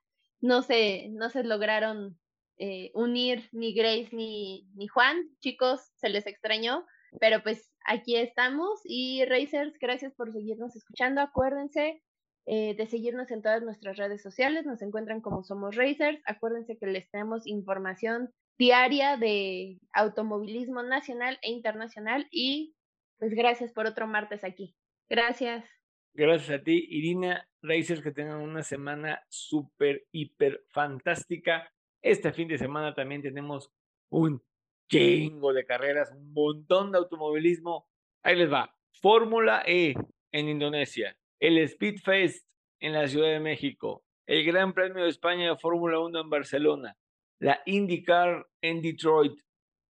[0.41, 2.19] no se, no se lograron
[2.59, 5.17] eh, unir ni Grace ni, ni Juan.
[5.39, 6.85] Chicos, se les extrañó,
[7.19, 11.21] pero pues aquí estamos y Racers, gracias por seguirnos escuchando.
[11.21, 12.03] Acuérdense
[12.45, 16.21] eh, de seguirnos en todas nuestras redes sociales, nos encuentran como Somos Racers.
[16.27, 22.75] Acuérdense que les tenemos información diaria de automovilismo nacional e internacional y
[23.21, 24.75] pues gracias por otro martes aquí.
[25.07, 25.63] Gracias.
[26.15, 31.71] Gracias a ti, Irina Racers, que tengan una semana súper, hiper fantástica.
[32.01, 33.71] Este fin de semana también tenemos
[34.09, 34.41] un
[34.89, 37.87] chingo de carreras, un montón de automovilismo.
[38.23, 38.75] Ahí les va.
[38.91, 39.93] Fórmula E
[40.31, 42.47] en Indonesia, el Speed Fest
[42.79, 46.97] en la Ciudad de México, el Gran Premio de España de Fórmula 1 en Barcelona,
[47.39, 49.39] la IndyCar en Detroit,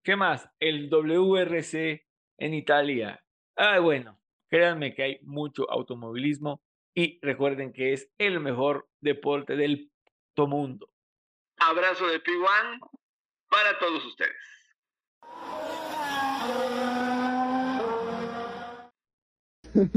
[0.04, 0.50] ¿Qué más?
[0.60, 2.04] El WRC
[2.42, 3.24] en Italia.
[3.56, 4.20] Ah, bueno,
[4.50, 6.62] créanme que hay mucho automovilismo
[6.96, 9.92] y recuerden que es el mejor deporte del
[10.38, 10.90] mundo.
[11.58, 12.80] Abrazo de P1
[13.48, 14.36] para todos ustedes.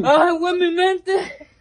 [0.04, 1.53] ¡Agua en mi mente!